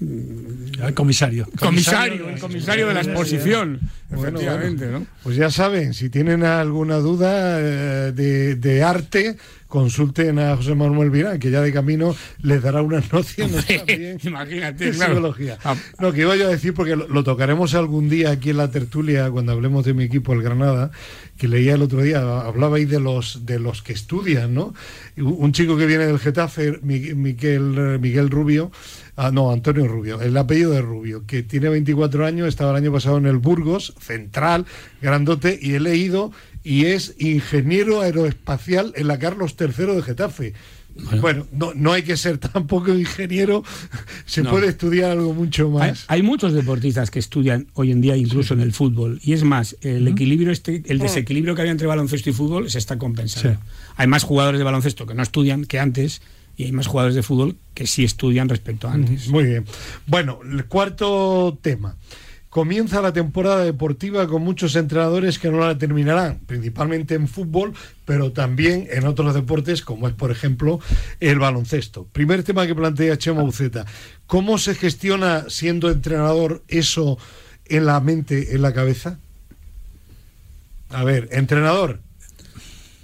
El 0.00 0.94
comisario. 0.94 1.46
comisario, 1.60 2.28
el 2.30 2.38
comisario 2.40 2.88
de 2.88 2.94
la 2.94 3.00
exposición, 3.02 3.80
Bueno, 4.10 4.22
efectivamente, 4.28 4.84
bueno. 4.86 5.00
¿no? 5.00 5.06
Pues 5.22 5.36
ya 5.36 5.50
saben, 5.50 5.94
si 5.94 6.08
tienen 6.10 6.42
alguna 6.44 6.96
duda 6.96 7.58
eh, 7.60 8.12
de, 8.12 8.56
de 8.56 8.82
arte, 8.82 9.36
consulten 9.68 10.38
a 10.38 10.56
José 10.56 10.74
Manuel 10.74 11.10
Virán, 11.10 11.38
que 11.38 11.50
ya 11.50 11.60
de 11.60 11.72
camino 11.72 12.16
les 12.42 12.62
dará 12.62 12.82
unas 12.82 13.12
nociones 13.12 13.66
también 13.66 14.18
Imagínate, 14.24 14.86
de 14.86 14.90
claro. 14.92 15.14
psicología. 15.14 15.58
Ah, 15.64 15.76
No, 16.00 16.12
que 16.12 16.22
iba 16.22 16.34
yo 16.36 16.46
a 16.46 16.50
decir, 16.50 16.72
porque 16.74 16.96
lo, 16.96 17.06
lo 17.06 17.22
tocaremos 17.22 17.74
algún 17.74 18.08
día 18.08 18.30
aquí 18.30 18.50
en 18.50 18.56
la 18.56 18.70
tertulia, 18.70 19.30
cuando 19.30 19.52
hablemos 19.52 19.84
de 19.84 19.94
mi 19.94 20.04
equipo, 20.04 20.32
el 20.32 20.42
Granada, 20.42 20.90
que 21.36 21.48
leía 21.48 21.74
el 21.74 21.82
otro 21.82 22.02
día, 22.02 22.18
hablabais 22.40 22.88
de 22.88 22.98
los, 22.98 23.44
de 23.46 23.58
los 23.60 23.82
que 23.82 23.92
estudian, 23.92 24.54
¿no? 24.54 24.74
Un 25.16 25.52
chico 25.52 25.76
que 25.76 25.86
viene 25.86 26.06
del 26.06 26.18
Getafe, 26.18 26.78
Mi- 26.82 27.14
Miguel, 27.14 27.98
Miguel 28.00 28.30
Rubio, 28.30 28.72
ah, 29.16 29.30
no, 29.32 29.52
Antonio 29.52 29.86
Rubio, 29.86 30.20
el 30.20 30.36
apellido 30.36 30.70
de 30.72 30.80
Rubio, 30.82 31.24
que 31.26 31.42
tiene 31.42 31.68
24 31.68 32.24
años, 32.26 32.48
estaba 32.48 32.70
el 32.70 32.76
año 32.78 32.92
pasado 32.92 33.18
en 33.18 33.26
el 33.26 33.36
Burgos, 33.36 33.94
central, 34.00 34.64
grandote, 35.02 35.58
y 35.60 35.74
he 35.74 35.80
leído, 35.80 36.32
y 36.64 36.86
es 36.86 37.14
ingeniero 37.18 38.00
aeroespacial 38.00 38.92
en 38.96 39.08
la 39.08 39.18
Carlos 39.18 39.54
III 39.58 39.94
de 39.96 40.02
Getafe. 40.02 40.54
Bueno, 41.20 41.46
no, 41.52 41.72
no 41.74 41.92
hay 41.92 42.02
que 42.02 42.16
ser 42.16 42.38
tampoco 42.38 42.92
ingeniero, 42.92 43.62
se 44.26 44.42
No. 44.42 44.50
puede 44.50 44.66
estudiar 44.66 45.12
algo 45.12 45.32
mucho 45.32 45.70
más. 45.70 46.04
hay 46.08 46.22
muchos 46.22 46.52
deportistas 46.52 47.12
que 47.12 47.20
estudian 47.20 47.68
hoy 47.74 47.92
en 47.92 48.00
día 48.00 48.16
incluso 48.16 48.54
en 48.54 48.60
el 48.60 48.72
fútbol 48.72 49.20
y 49.22 49.32
es 49.32 49.44
más 49.44 49.76
el 49.82 50.08
equilibrio 50.08 50.50
este 50.50 50.82
el 50.86 50.98
desequilibrio 50.98 51.54
que 51.54 51.60
había 51.60 51.70
entre 51.70 51.86
baloncesto 51.86 52.30
y 52.30 52.32
fútbol 52.32 52.68
se 52.68 52.78
está 52.78 52.98
compensando. 52.98 53.52
Sí. 53.52 53.64
Hay 53.96 54.08
más 54.08 54.24
jugadores 54.24 54.58
de 54.58 54.64
baloncesto 54.64 55.06
que 55.06 55.14
no 55.14 55.22
estudian 55.22 55.66
que 55.66 55.78
antes 55.78 56.20
y 56.56 56.64
hay 56.64 56.72
más 56.72 56.88
jugadores 56.88 57.14
de 57.14 57.22
fútbol 57.22 57.56
que 57.74 57.86
sí 57.86 58.02
estudian 58.02 58.48
respecto 58.48 58.88
a 58.88 58.94
antes. 58.94 59.28
Muy 59.28 59.44
bien. 59.44 59.64
Bueno, 60.08 60.40
el 60.50 60.64
cuarto 60.64 61.56
tema. 61.62 61.94
Comienza 62.50 63.02
la 63.02 63.12
temporada 63.12 63.62
deportiva 63.62 64.26
con 64.26 64.42
muchos 64.42 64.74
entrenadores 64.74 65.38
que 65.38 65.50
no 65.50 65.58
la 65.58 65.76
terminarán, 65.76 66.40
principalmente 66.46 67.14
en 67.14 67.28
fútbol, 67.28 67.74
pero 68.06 68.32
también 68.32 68.88
en 68.90 69.06
otros 69.06 69.34
deportes, 69.34 69.82
como 69.82 70.08
es, 70.08 70.14
por 70.14 70.30
ejemplo, 70.30 70.80
el 71.20 71.38
baloncesto. 71.38 72.06
Primer 72.10 72.42
tema 72.44 72.66
que 72.66 72.74
plantea 72.74 73.18
Chema 73.18 73.42
Uceta. 73.42 73.84
¿Cómo 74.26 74.56
se 74.56 74.74
gestiona 74.74 75.44
siendo 75.48 75.90
entrenador 75.90 76.62
eso 76.68 77.18
en 77.66 77.84
la 77.84 78.00
mente, 78.00 78.54
en 78.54 78.62
la 78.62 78.72
cabeza? 78.72 79.18
A 80.88 81.04
ver, 81.04 81.28
entrenador. 81.32 82.00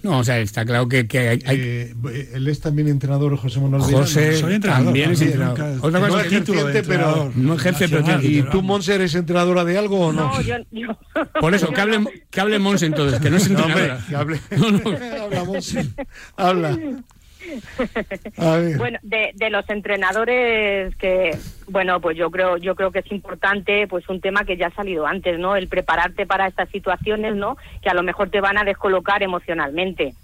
No, 0.05 0.19
o 0.19 0.25
sea, 0.25 0.39
está 0.39 0.65
claro 0.65 0.87
que, 0.87 1.09
que 1.09 1.19
hay, 1.19 1.39
hay- 1.47 1.59
eh, 1.61 2.29
él 2.35 2.47
es 2.47 2.61
también 2.61 2.89
entrenador, 2.89 3.37
José 3.37 3.59
Manuel 3.59 3.83
¿no? 3.91 3.99
José 3.99 4.37
Soy 4.37 4.55
entrenador, 4.55 4.85
también 4.85 5.11
es 5.13 5.21
entrenador. 5.23 5.79
Otra 5.81 5.99
No 6.01 6.07
cosa 6.07 6.21
es 6.21 6.27
es 6.27 6.33
que- 6.33 6.39
título 6.41 6.65
de 6.67 6.83
pero. 6.83 7.33
No 7.35 7.55
ejerce, 7.55 7.89
pero 7.89 8.05
tiene- 8.05 8.25
¿Y 8.25 8.43
tú. 8.43 8.63
Monse, 8.63 8.95
eres 8.95 9.15
entrenadora 9.15 9.65
de 9.65 9.79
algo 9.79 9.99
o 10.09 10.13
no? 10.13 10.29
No, 10.29 10.41
yo, 10.43 10.57
yo- 10.71 10.99
por 11.41 11.55
eso 11.55 11.71
que 11.73 11.81
hable 11.81 12.05
que 12.31 12.41
hable 12.41 12.59
Mons 12.59 12.83
entonces, 12.83 13.19
que 13.19 13.31
no 13.31 13.39
es 13.39 13.51
No, 13.51 13.65
hombre, 13.65 13.81
entrenadora. 13.95 14.07
que 14.09 14.17
hable. 14.17 14.41
No, 14.59 14.71
no. 14.71 14.91
Habla, 15.25 15.45
Monse. 15.45 15.87
Habla. 16.37 16.79
Bueno, 18.77 18.99
de, 19.03 19.33
de 19.35 19.51
los 19.51 19.69
entrenadores 19.71 20.95
que, 20.97 21.37
bueno, 21.69 22.01
pues 22.01 22.17
yo 22.17 22.31
creo, 22.31 22.57
yo 22.57 22.75
creo 22.75 22.91
que 22.91 23.01
es 23.01 23.13
importante, 23.13 23.87
pues 23.87 24.09
un 24.09 24.21
tema 24.21 24.45
que 24.45 24.57
ya 24.57 24.69
ha 24.69 24.75
salido 24.75 25.07
antes, 25.07 25.39
¿no? 25.39 25.57
El 25.57 25.69
prepararte 25.69 26.27
para 26.27 26.47
estas 26.47 26.69
situaciones, 26.71 27.35
¿no? 27.35 27.57
Que 27.83 27.91
a 27.91 27.95
lo 27.95 28.03
mejor 28.03 28.31
te 28.31 28.41
van 28.41 28.59
a 28.59 28.65
descolocar 28.65 29.23
emocionalmente. 29.23 30.15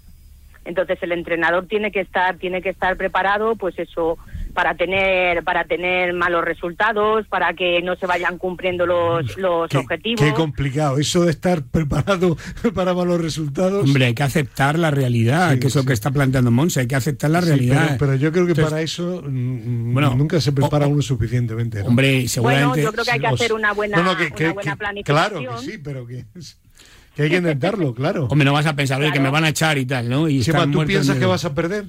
Entonces 0.65 1.01
el 1.01 1.11
entrenador 1.11 1.67
tiene 1.67 1.91
que 1.91 2.01
estar, 2.01 2.37
tiene 2.37 2.61
que 2.61 2.69
estar 2.69 2.95
preparado, 2.95 3.55
pues 3.55 3.77
eso, 3.79 4.17
para 4.53 4.75
tener, 4.75 5.43
para 5.43 5.65
tener 5.65 6.13
malos 6.13 6.43
resultados, 6.45 7.25
para 7.27 7.53
que 7.53 7.81
no 7.81 7.95
se 7.95 8.05
vayan 8.05 8.37
cumpliendo 8.37 8.85
los, 8.85 9.37
los 9.37 9.69
qué, 9.69 9.77
objetivos. 9.77 10.21
qué 10.21 10.33
complicado. 10.33 10.97
Eso 10.97 11.23
de 11.25 11.31
estar 11.31 11.63
preparado 11.63 12.37
para 12.73 12.93
malos 12.93 13.21
resultados. 13.21 13.83
Hombre, 13.85 14.05
hay 14.07 14.13
que 14.13 14.23
aceptar 14.23 14.77
la 14.79 14.91
realidad, 14.91 15.53
Sí, 15.53 15.59
que 15.59 15.67
es 15.67 15.75
lo 15.75 15.83
que 15.85 15.93
está 15.93 16.11
planteando 16.11 16.51
Monse, 16.51 16.81
hay 16.81 16.87
que 16.87 16.95
aceptar 16.95 17.29
la 17.31 17.41
Sí, 17.41 17.47
realidad. 17.47 17.85
pero, 17.85 17.97
pero 17.99 18.15
yo 18.15 18.31
creo 18.31 18.45
que 18.45 18.51
Entonces, 18.51 18.71
para 18.71 18.81
eso 18.81 19.23
mm, 19.25 19.93
bueno, 19.93 20.15
nunca 20.15 20.39
se 20.41 20.51
prepara 20.51 20.85
o- 20.87 20.89
uno 20.89 21.01
suficientemente. 21.01 21.79
¿no? 21.81 21.87
Hombre, 21.87 22.11
Bueno, 22.13 22.29
seguramente. 22.29 22.81
yo 22.83 22.91
creo 22.91 23.05
que 23.05 23.11
hay 23.11 23.19
que 23.19 23.27
hacer 23.27 23.53
una 23.53 23.73
buena, 23.73 23.97
no, 23.97 24.03
no, 24.03 24.17
que- 24.17 24.27
una 24.27 24.35
que- 24.35 24.49
buena 24.51 24.71
que- 24.73 24.77
planificación. 24.77 25.43
Claro 25.43 25.55
que 25.61 25.71
sí, 25.71 25.77
pero 25.77 26.05
que, 26.05 26.25
que 27.15 27.23
hay 27.23 27.29
que 27.29 27.37
intentarlo, 27.37 27.93
claro. 27.93 28.25
Hombre, 28.29 28.45
no 28.45 28.53
vas 28.53 28.65
a 28.65 28.75
pensar, 28.75 29.01
oye, 29.01 29.11
que 29.11 29.19
me 29.19 29.29
van 29.29 29.43
a 29.43 29.49
echar 29.49 29.77
y 29.77 29.85
tal, 29.85 30.09
¿no? 30.09 30.27
Y 30.29 30.41
Chema, 30.41 30.69
¿tú 30.69 30.83
piensas 30.85 31.15
en 31.15 31.21
que 31.21 31.25
vas 31.27 31.45
a 31.45 31.53
perder? 31.53 31.85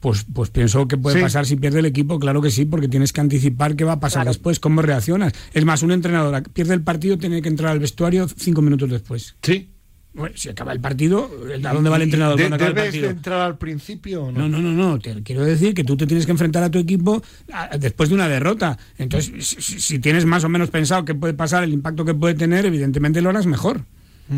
Pues, 0.00 0.24
pues 0.32 0.50
pienso 0.50 0.86
que 0.86 0.96
puede 0.96 1.16
Sí. 1.16 1.22
pasar 1.22 1.44
si 1.44 1.56
pierde 1.56 1.80
el 1.80 1.86
equipo, 1.86 2.20
claro 2.20 2.40
que 2.40 2.50
sí, 2.50 2.64
porque 2.64 2.86
tienes 2.88 3.12
que 3.12 3.20
anticipar 3.20 3.74
qué 3.74 3.82
va 3.84 3.94
a 3.94 4.00
pasar 4.00 4.22
Claro. 4.22 4.30
después, 4.30 4.60
cómo 4.60 4.80
reaccionas. 4.80 5.32
Es 5.52 5.64
más, 5.64 5.82
un 5.82 5.90
entrenador 5.90 6.42
pierde 6.52 6.74
el 6.74 6.82
partido, 6.82 7.18
tiene 7.18 7.42
que 7.42 7.48
entrar 7.48 7.72
al 7.72 7.80
vestuario 7.80 8.28
cinco 8.28 8.62
minutos 8.62 8.88
después. 8.90 9.34
Sí. 9.42 9.70
Bueno, 10.14 10.34
si 10.36 10.48
acaba 10.48 10.72
el 10.72 10.80
partido, 10.80 11.30
¿a 11.64 11.72
dónde 11.74 11.90
va 11.90 11.96
el 11.96 12.02
entrenador 12.02 12.36
De- 12.36 12.44
cuando 12.48 12.56
acaba 12.56 12.70
el 12.70 12.92
¿Debes 12.92 13.02
de 13.02 13.08
entrar 13.08 13.40
al 13.40 13.58
principio 13.58 14.24
o 14.24 14.32
no? 14.32 14.48
No, 14.48 14.48
no, 14.48 14.60
no, 14.60 14.72
no. 14.72 14.98
Te 14.98 15.22
quiero 15.22 15.44
decir 15.44 15.74
que 15.74 15.84
tú 15.84 15.96
te 15.96 16.06
tienes 16.06 16.26
que 16.26 16.32
enfrentar 16.32 16.62
a 16.62 16.70
tu 16.70 16.78
equipo 16.78 17.22
a- 17.52 17.76
después 17.76 18.08
de 18.08 18.14
una 18.16 18.28
derrota. 18.28 18.78
Entonces, 18.96 19.46
si, 19.46 19.60
si- 19.60 19.80
si 19.80 19.98
tienes 19.98 20.24
más 20.24 20.42
o 20.44 20.48
menos 20.48 20.70
pensado 20.70 21.04
qué 21.04 21.14
puede 21.14 21.34
pasar, 21.34 21.62
el 21.62 21.72
impacto 21.72 22.04
que 22.04 22.14
puede 22.14 22.34
tener, 22.34 22.64
evidentemente 22.66 23.20
lo 23.20 23.30
harás 23.30 23.46
mejor. 23.46 23.82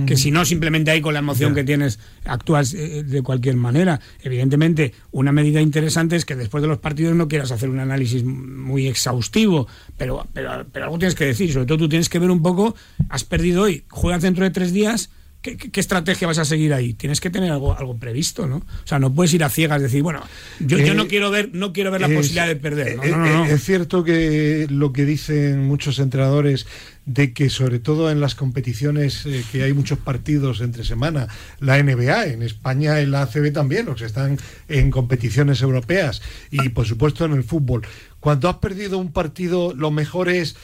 Que 0.07 0.17
si 0.17 0.31
no, 0.31 0.45
simplemente 0.45 0.91
ahí 0.91 1.01
con 1.01 1.15
la 1.15 1.19
emoción 1.19 1.55
que 1.55 1.65
tienes 1.65 1.99
actúas 2.25 2.75
eh, 2.75 3.03
de 3.03 3.23
cualquier 3.23 3.57
manera. 3.57 4.01
Evidentemente, 4.23 4.95
una 5.11 5.33
medida 5.33 5.61
interesante 5.61 6.15
es 6.15 6.25
que 6.25 6.37
después 6.37 6.63
de 6.63 6.69
los 6.69 6.79
partidos 6.79 7.17
no 7.17 7.27
quieras 7.27 7.51
hacer 7.51 7.69
un 7.69 7.81
análisis 7.81 8.23
muy 8.25 8.87
exhaustivo, 8.87 9.67
pero, 9.97 10.27
pero, 10.33 10.65
pero 10.71 10.85
algo 10.85 10.99
tienes 10.99 11.17
que 11.17 11.25
decir. 11.25 11.53
Sobre 11.53 11.67
todo 11.67 11.79
tú 11.79 11.89
tienes 11.89 12.09
que 12.09 12.21
ver 12.21 12.31
un 12.31 12.41
poco, 12.41 12.77
has 13.09 13.25
perdido 13.25 13.63
hoy, 13.63 13.85
juegas 13.89 14.23
dentro 14.23 14.45
de 14.45 14.51
tres 14.51 14.73
días, 14.73 15.11
¿Qué, 15.43 15.57
estrategia 15.81 16.27
vas 16.27 16.39
a 16.39 16.45
seguir 16.45 16.75
ahí? 16.75 16.93
Tienes 16.93 17.19
que 17.21 17.31
tener 17.31 17.51
algo, 17.51 17.77
algo 17.77 17.97
previsto, 17.97 18.47
¿no? 18.47 18.57
O 18.57 18.87
sea, 18.87 18.99
no 18.99 19.15
puedes 19.15 19.33
ir 19.33 19.43
a 19.43 19.49
ciegas, 19.49 19.81
decir, 19.81 20.03
bueno, 20.03 20.23
yo, 20.59 20.77
yo 20.79 20.93
Eh, 20.93 20.95
no 20.95 21.09
quiero 21.09 21.31
ver, 21.31 21.49
no 21.55 21.73
quiero 21.73 21.91
ver 21.91 22.03
la 22.03 22.09
Es- 22.09 22.15
posibilidad 22.15 22.47
de 22.47 22.57
perder. 22.57 22.97
No, 22.97 23.05
eh, 23.05 23.11
no, 23.11 23.17
no, 23.19 23.45
eh. 23.47 23.53
Es 23.55 23.65
cierto 23.65 24.05
que 24.05 24.67
lo 24.69 24.93
que 24.93 25.07
dicen 25.07 25.65
muchos 25.67 25.99
entrenadores 25.99 26.67
de 27.07 27.33
que 27.33 27.49
sobre 27.49 27.79
todo 27.79 28.11
en 28.11 28.21
las 28.21 28.35
competiciones 28.35 29.25
eh, 29.25 29.43
que 29.51 29.63
hay 29.63 29.73
muchos 29.73 29.99
partidos 29.99 30.61
entre 30.61 30.85
semana, 30.85 31.29
la 31.59 31.83
NBA, 31.83 32.27
en 32.27 32.43
España 32.43 33.01
en 33.01 33.11
la 33.11 33.23
ACB 33.23 33.51
también, 33.53 33.87
los 33.87 33.99
que 33.99 34.05
están 34.05 34.37
en 34.69 34.91
competiciones 34.91 35.63
europeas 35.63 36.21
y 36.51 36.69
por 36.69 36.85
supuesto 36.87 37.25
en 37.25 37.33
el 37.33 37.45
fútbol. 37.45 37.83
Cuando 38.21 38.51
has 38.51 38.57
perdido 38.57 38.99
un 38.99 39.13
partido, 39.13 39.73
lo 39.75 39.91
mejor 39.91 40.29
es 40.29 40.51
eh, 40.53 40.57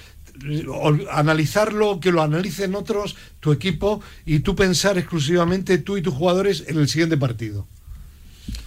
analizarlo, 1.13 2.01
que 2.01 2.13
lo 2.13 2.23
analicen 2.23 2.75
otros, 2.75 3.17
tu 3.41 3.53
equipo, 3.53 4.01
y 4.25 4.41
tú 4.41 4.55
pensar 4.57 4.99
exclusivamente 4.99 5.79
tú 5.79 5.97
y 5.97 6.03
tus 6.03 6.15
jugadores 6.15 6.65
en 6.69 6.79
el 6.79 6.89
siguiente 6.89 7.17
partido. 7.17 7.67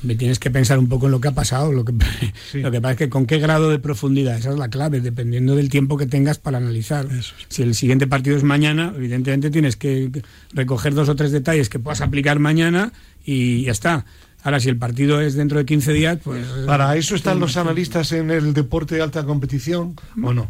Me 0.04 0.16
tienes 0.16 0.40
que 0.40 0.50
pensar 0.50 0.80
un 0.80 0.88
poco 0.88 1.06
en 1.06 1.12
lo 1.12 1.22
que 1.22 1.30
ha 1.30 1.34
pasado. 1.34 1.72
Lo 1.72 1.86
que, 1.86 1.94
Sí. 2.52 2.60
lo 2.62 2.72
que 2.72 2.82
pasa 2.82 2.94
es 2.94 2.98
que 2.98 3.10
con 3.10 3.26
qué 3.26 3.38
grado 3.40 3.70
de 3.70 3.80
profundidad, 3.80 4.38
esa 4.38 4.52
es 4.52 4.58
la 4.58 4.70
clave, 4.70 5.02
dependiendo 5.02 5.56
del 5.56 5.70
tiempo 5.70 5.98
que 5.98 6.06
tengas 6.06 6.38
para 6.38 6.58
analizar. 6.58 7.06
Eso. 7.12 7.34
Si 7.48 7.62
el 7.64 7.76
siguiente 7.76 8.08
partido 8.08 8.38
es 8.38 8.44
mañana, 8.44 8.94
evidentemente 8.96 9.50
tienes 9.50 9.76
que 9.76 10.10
recoger 10.54 10.94
dos 10.94 11.10
o 11.10 11.16
tres 11.16 11.32
detalles 11.32 11.70
que 11.70 11.80
puedas 11.80 12.02
aplicar 12.02 12.40
mañana 12.40 12.94
y 13.26 13.64
ya 13.64 13.72
está. 13.72 14.06
Ahora, 14.42 14.62
si 14.62 14.70
el 14.70 14.78
partido 14.78 15.20
es 15.20 15.34
dentro 15.34 15.60
de 15.60 15.66
15 15.66 15.92
días, 15.92 16.18
pues... 16.24 16.46
¿Para 16.66 16.96
eso 16.96 17.14
están 17.14 17.42
los 17.42 17.58
analistas 17.58 18.14
en 18.14 18.32
el 18.32 18.54
deporte 18.54 18.96
de 18.96 19.02
alta 19.02 19.26
competición 19.26 19.96
o 20.24 20.34
no? 20.34 20.50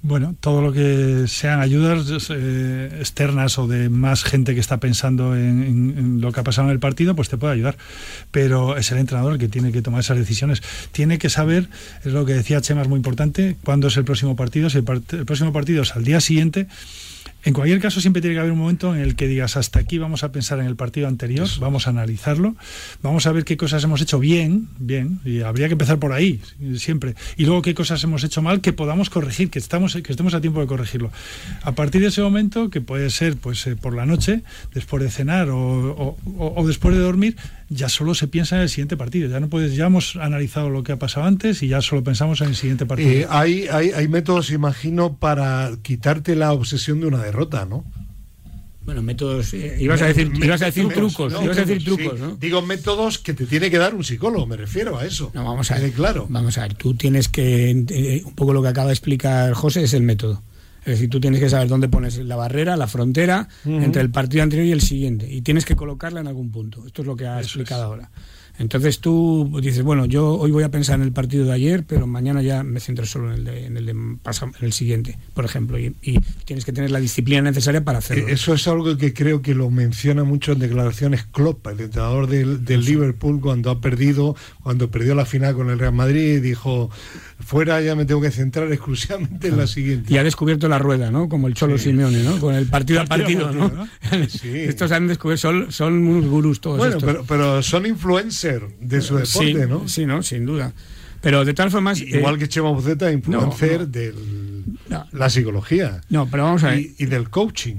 Bueno, 0.00 0.36
todo 0.40 0.62
lo 0.62 0.72
que 0.72 1.24
sean 1.26 1.60
ayudas 1.60 2.30
eh, 2.30 2.88
externas 2.98 3.58
o 3.58 3.66
de 3.66 3.88
más 3.88 4.22
gente 4.22 4.54
que 4.54 4.60
está 4.60 4.78
pensando 4.78 5.36
en, 5.36 6.20
lo 6.20 6.30
que 6.30 6.40
ha 6.40 6.44
pasado 6.44 6.68
en 6.68 6.72
el 6.72 6.78
partido, 6.78 7.16
pues 7.16 7.28
te 7.28 7.36
puede 7.36 7.54
ayudar. 7.54 7.76
Pero 8.30 8.76
es 8.76 8.92
el 8.92 8.98
entrenador 8.98 9.32
el 9.32 9.38
que 9.38 9.48
tiene 9.48 9.72
que 9.72 9.82
tomar 9.82 10.00
esas 10.00 10.16
decisiones. 10.16 10.62
Tiene 10.92 11.18
que 11.18 11.28
saber, 11.28 11.68
es 12.04 12.12
lo 12.12 12.24
que 12.24 12.34
decía 12.34 12.60
Chema, 12.60 12.82
es 12.82 12.88
muy 12.88 12.96
importante, 12.96 13.56
cuándo 13.64 13.88
es 13.88 13.96
el 13.96 14.04
próximo 14.04 14.36
partido. 14.36 14.70
Si 14.70 14.78
el, 14.78 14.84
el 14.88 15.26
próximo 15.26 15.52
partido 15.52 15.82
es 15.82 15.94
al 15.96 16.04
día 16.04 16.20
siguiente, 16.20 16.68
en 17.44 17.54
cualquier 17.54 17.80
caso 17.80 18.00
siempre 18.00 18.20
tiene 18.20 18.34
que 18.34 18.40
haber 18.40 18.52
un 18.52 18.58
momento 18.58 18.94
en 18.94 19.00
el 19.00 19.14
que 19.16 19.26
digas, 19.28 19.56
hasta 19.56 19.78
aquí 19.78 19.96
vamos 19.98 20.24
a 20.24 20.32
pensar 20.32 20.58
en 20.58 20.66
el 20.66 20.76
partido 20.76 21.06
anterior, 21.08 21.48
vamos 21.60 21.86
a 21.86 21.90
analizarlo, 21.90 22.56
vamos 23.02 23.26
a 23.26 23.32
ver 23.32 23.44
qué 23.44 23.56
cosas 23.56 23.82
hemos 23.84 24.00
hecho 24.00 24.18
bien, 24.18 24.68
bien, 24.78 25.20
y 25.24 25.40
habría 25.42 25.68
que 25.68 25.72
empezar 25.72 25.98
por 25.98 26.12
ahí, 26.12 26.40
siempre. 26.76 27.14
Y 27.36 27.44
luego 27.46 27.62
qué 27.62 27.74
cosas 27.74 28.02
hemos 28.04 28.24
hecho 28.24 28.42
mal 28.42 28.60
que 28.60 28.72
podamos 28.72 29.08
corregir, 29.08 29.50
que 29.50 29.58
estamos 29.58 29.94
que 29.94 30.10
estemos 30.12 30.34
a 30.34 30.40
tiempo 30.40 30.60
de 30.60 30.66
corregirlo. 30.66 31.10
A 31.62 31.72
partir 31.72 32.00
de 32.02 32.08
ese 32.08 32.22
momento, 32.22 32.70
que 32.70 32.80
puede 32.80 33.08
ser 33.10 33.36
pues 33.36 33.66
eh, 33.66 33.76
por 33.76 33.94
la 33.94 34.04
noche, 34.04 34.42
después 34.74 35.02
de 35.02 35.10
cenar 35.10 35.48
o, 35.50 35.58
o- 35.58 36.16
o- 36.36 36.54
o 36.60 36.66
después 36.66 36.94
de 36.96 37.00
dormir, 37.00 37.36
ya 37.70 37.88
solo 37.88 38.14
se 38.14 38.28
piensa 38.28 38.56
en 38.56 38.62
el 38.62 38.68
siguiente 38.68 38.96
partido. 38.96 39.28
Ya 39.28 39.40
no 39.40 39.48
puedes, 39.48 39.74
ya 39.76 39.86
hemos 39.86 40.16
analizado 40.16 40.70
lo 40.70 40.82
que 40.82 40.92
ha 40.92 40.98
pasado 40.98 41.26
antes 41.26 41.62
y 41.62 41.68
ya 41.68 41.82
solo 41.82 42.02
pensamos 42.02 42.40
en 42.40 42.48
el 42.48 42.56
siguiente 42.56 42.86
partido. 42.86 43.10
Eh, 43.10 43.26
hay, 43.28 43.66
hay, 43.68 43.90
hay 43.90 44.08
métodos, 44.08 44.50
imagino, 44.50 45.16
para 45.16 45.70
quitarte 45.82 46.34
la 46.36 46.52
obsesión 46.52 47.00
de 47.00 47.06
una 47.06 47.22
derrota, 47.22 47.66
¿no? 47.66 47.84
Bueno, 48.84 49.02
métodos. 49.02 49.52
eh, 49.52 49.76
ibas 49.80 50.00
a 50.00 50.06
decir, 50.06 50.32
ibas 50.42 50.62
a 50.62 50.66
decir 50.66 50.86
Métodos, 50.86 51.12
trucos, 51.12 51.32
no, 51.34 51.42
ibas 51.44 51.58
a 51.58 51.60
decir 51.66 51.80
sí. 51.80 51.84
trucos, 51.84 52.18
¿no? 52.18 52.36
Digo 52.36 52.62
métodos 52.62 53.18
que 53.18 53.34
te 53.34 53.44
tiene 53.44 53.70
que 53.70 53.76
dar 53.76 53.94
un 53.94 54.02
psicólogo, 54.02 54.46
me 54.46 54.56
refiero 54.56 54.96
a 54.96 55.04
eso. 55.04 55.30
No, 55.34 55.44
vamos 55.44 55.70
a 55.70 55.78
ver. 55.78 55.92
claro. 55.92 56.26
Vamos 56.30 56.56
a 56.56 56.62
ver, 56.62 56.72
tú 56.72 56.94
tienes 56.94 57.28
que. 57.28 57.70
eh, 57.70 58.22
un 58.24 58.34
poco 58.34 58.54
lo 58.54 58.62
que 58.62 58.68
acaba 58.68 58.86
de 58.86 58.94
explicar 58.94 59.52
José 59.52 59.82
es 59.82 59.92
el 59.92 60.04
método. 60.04 60.42
Es 60.88 60.94
decir, 60.98 61.10
tú 61.10 61.20
tienes 61.20 61.40
que 61.40 61.48
saber 61.50 61.68
dónde 61.68 61.88
pones 61.88 62.16
la 62.18 62.36
barrera, 62.36 62.76
la 62.76 62.86
frontera 62.86 63.48
entre 63.64 64.00
el 64.02 64.10
partido 64.10 64.42
anterior 64.42 64.66
y 64.66 64.72
el 64.72 64.80
siguiente. 64.80 65.30
Y 65.30 65.42
tienes 65.42 65.64
que 65.64 65.76
colocarla 65.76 66.20
en 66.20 66.26
algún 66.28 66.50
punto. 66.50 66.84
Esto 66.86 67.02
es 67.02 67.06
lo 67.08 67.16
que 67.16 67.26
ha 67.26 67.38
explicado 67.40 67.84
ahora. 67.84 68.10
Entonces 68.60 68.98
tú 68.98 69.56
dices, 69.62 69.82
bueno, 69.84 70.04
yo 70.06 70.34
hoy 70.34 70.50
voy 70.50 70.64
a 70.64 70.68
pensar 70.68 70.96
en 70.96 71.02
el 71.02 71.12
partido 71.12 71.44
de 71.44 71.52
ayer, 71.52 71.84
pero 71.86 72.08
mañana 72.08 72.42
ya 72.42 72.64
me 72.64 72.80
centro 72.80 73.06
solo 73.06 73.28
en 73.32 73.38
el, 73.38 73.44
de, 73.44 73.66
en 73.66 73.76
el, 73.76 73.86
de 73.86 73.94
pasa- 74.20 74.50
en 74.58 74.64
el 74.66 74.72
siguiente, 74.72 75.16
por 75.32 75.44
ejemplo. 75.44 75.78
Y, 75.78 75.94
y 76.02 76.18
tienes 76.44 76.64
que 76.64 76.72
tener 76.72 76.90
la 76.90 76.98
disciplina 76.98 77.40
necesaria 77.40 77.84
para 77.84 77.98
hacerlo. 77.98 78.26
Eh, 78.26 78.32
Eso 78.32 78.52
es 78.54 78.66
algo 78.66 78.96
que 78.96 79.14
creo 79.14 79.42
que 79.42 79.54
lo 79.54 79.70
menciona 79.70 80.24
mucho 80.24 80.52
en 80.52 80.58
declaraciones 80.58 81.22
Klopp, 81.22 81.68
el 81.68 81.78
entrenador 81.82 82.26
del, 82.26 82.64
del 82.64 82.84
Liverpool, 82.84 83.40
cuando 83.40 83.70
ha 83.70 83.80
perdido, 83.80 84.34
cuando 84.64 84.90
perdió 84.90 85.14
la 85.14 85.24
final 85.24 85.54
con 85.54 85.70
el 85.70 85.78
Real 85.78 85.92
Madrid, 85.94 86.42
dijo, 86.42 86.90
fuera 87.40 87.80
ya 87.80 87.94
me 87.94 88.04
tengo 88.04 88.20
que 88.20 88.30
centrar 88.30 88.70
exclusivamente 88.72 89.48
en 89.48 89.56
la 89.56 89.66
siguiente. 89.66 90.12
Y 90.12 90.18
ha 90.18 90.24
descubierto 90.24 90.68
la 90.68 90.78
rueda, 90.78 91.10
¿no? 91.10 91.28
Como 91.28 91.48
el 91.48 91.54
Cholo 91.54 91.78
Simeone, 91.78 92.22
¿no? 92.22 92.38
Con 92.38 92.54
el 92.54 92.66
partido 92.66 93.00
a 93.00 93.04
Partido 93.04 93.48
partido, 93.48 93.68
¿no? 93.68 93.88
Sí. 94.28 94.50
Estos 94.50 94.92
han 94.92 95.06
descubierto, 95.06 95.40
son, 95.42 95.72
son 95.72 96.06
unos 96.06 96.26
gurús 96.26 96.60
todos 96.60 96.78
Bueno, 96.78 96.96
estos. 96.96 97.04
pero, 97.04 97.24
pero 97.26 97.62
son 97.62 97.86
influencers 97.86 98.64
de 98.80 99.00
su 99.00 99.16
deporte, 99.16 99.28
sí, 99.52 99.54
¿no? 99.68 99.88
Sí, 99.88 100.06
no, 100.06 100.22
sin 100.22 100.46
duda. 100.46 100.72
Pero 101.20 101.44
de 101.44 101.54
todas 101.54 101.72
formas... 101.72 102.00
Igual 102.00 102.36
eh, 102.36 102.38
que 102.38 102.48
Chema 102.48 102.70
Buceta, 102.70 103.10
influencer 103.10 103.80
no. 103.80 103.86
de 103.86 104.14
No. 104.88 105.06
la 105.12 105.28
psicología 105.30 106.00
No, 106.10 106.28
pero 106.30 106.44
vamos 106.44 106.62
a 106.64 106.68
ver. 106.70 106.80
y, 106.80 106.94
y 106.98 107.06
del 107.06 107.28
coaching. 107.30 107.76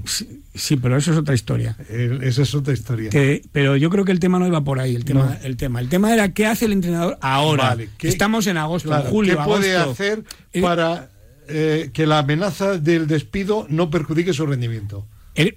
Sí, 0.54 0.76
pero 0.76 0.96
eso 0.96 1.12
es 1.12 1.18
otra 1.18 1.34
historia. 1.34 1.76
Eh, 1.88 2.18
Esa 2.22 2.42
es 2.42 2.54
otra 2.54 2.74
historia. 2.74 3.08
Que- 3.10 3.42
pero 3.52 3.76
yo 3.76 3.88
creo 3.88 4.04
que 4.04 4.12
el 4.12 4.20
tema 4.20 4.38
no 4.38 4.46
iba 4.46 4.62
por 4.62 4.78
ahí, 4.80 4.94
el 4.94 5.04
tema, 5.04 5.38
el 5.42 5.56
tema. 5.56 5.80
El 5.80 5.88
tema 5.88 6.12
era 6.12 6.32
qué 6.34 6.46
hace 6.46 6.66
el 6.66 6.72
entrenador 6.72 7.18
ahora. 7.22 7.64
Vale, 7.70 7.88
¿qué- 7.98 8.08
Estamos 8.08 8.46
en 8.46 8.56
agosto, 8.56 8.88
Claro, 8.88 9.04
en 9.04 9.10
julio, 9.10 9.38
¿Qué 9.38 9.44
puede 9.44 9.76
agosto. 9.76 9.92
hacer 9.92 10.24
Eh, 10.52 10.60
para 10.60 11.08
eh, 11.48 11.90
que 11.92 12.06
la 12.06 12.18
amenaza 12.18 12.78
del 12.78 13.06
despido 13.06 13.66
no 13.70 13.90
perjudique 13.90 14.32
su 14.32 14.44
rendimiento? 14.46 15.06
El- 15.34 15.56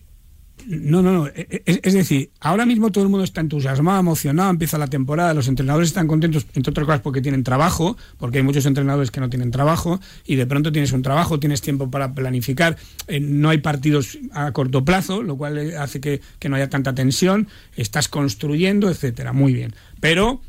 no, 0.67 1.01
no, 1.01 1.11
no. 1.11 1.27
e- 1.27 1.63
e- 1.65 1.79
Es, 1.83 1.93
decir, 1.93 2.31
ahora 2.39 2.65
mismo 2.65 2.91
todo 2.91 3.03
el 3.03 3.09
mundo 3.09 3.23
está 3.23 3.41
entusiasmado, 3.41 3.99
emocionado, 3.99 4.49
empieza 4.49 4.77
la 4.77 4.87
temporada, 4.87 5.33
los 5.33 5.47
entrenadores 5.47 5.89
están 5.89 6.07
contentos, 6.07 6.45
entre 6.53 6.71
otras 6.71 6.85
cosas 6.85 7.01
porque 7.01 7.21
tienen 7.21 7.43
trabajo, 7.43 7.97
porque 8.17 8.37
hay 8.39 8.43
muchos 8.43 8.65
entrenadores 8.65 9.11
que 9.11 9.19
no 9.19 9.29
tienen 9.29 9.51
trabajo, 9.51 9.99
y 10.25 10.35
de 10.35 10.45
pronto 10.45 10.71
tienes 10.71 10.91
un 10.91 11.01
trabajo, 11.01 11.39
tienes 11.39 11.61
tiempo 11.61 11.91
para 11.91 12.13
planificar, 12.13 12.77
eh, 13.07 13.19
no 13.19 13.49
hay 13.49 13.57
partidos 13.59 14.17
a 14.31 14.51
corto 14.51 14.85
plazo, 14.85 15.23
lo 15.23 15.37
cual 15.37 15.57
eh, 15.57 15.77
hace 15.77 15.99
que, 15.99 16.21
que 16.39 16.49
no 16.49 16.55
haya 16.55 16.69
tanta 16.69 16.93
tensión, 16.95 17.47
estás 17.75 18.07
construyendo, 18.07 18.89
etcétera. 18.89 19.33
Muy 19.33 19.53
bien. 19.53 19.73
Pero 19.99 20.41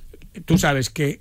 tú 0.44 0.58
sabes 0.58 0.90
que 0.90 1.20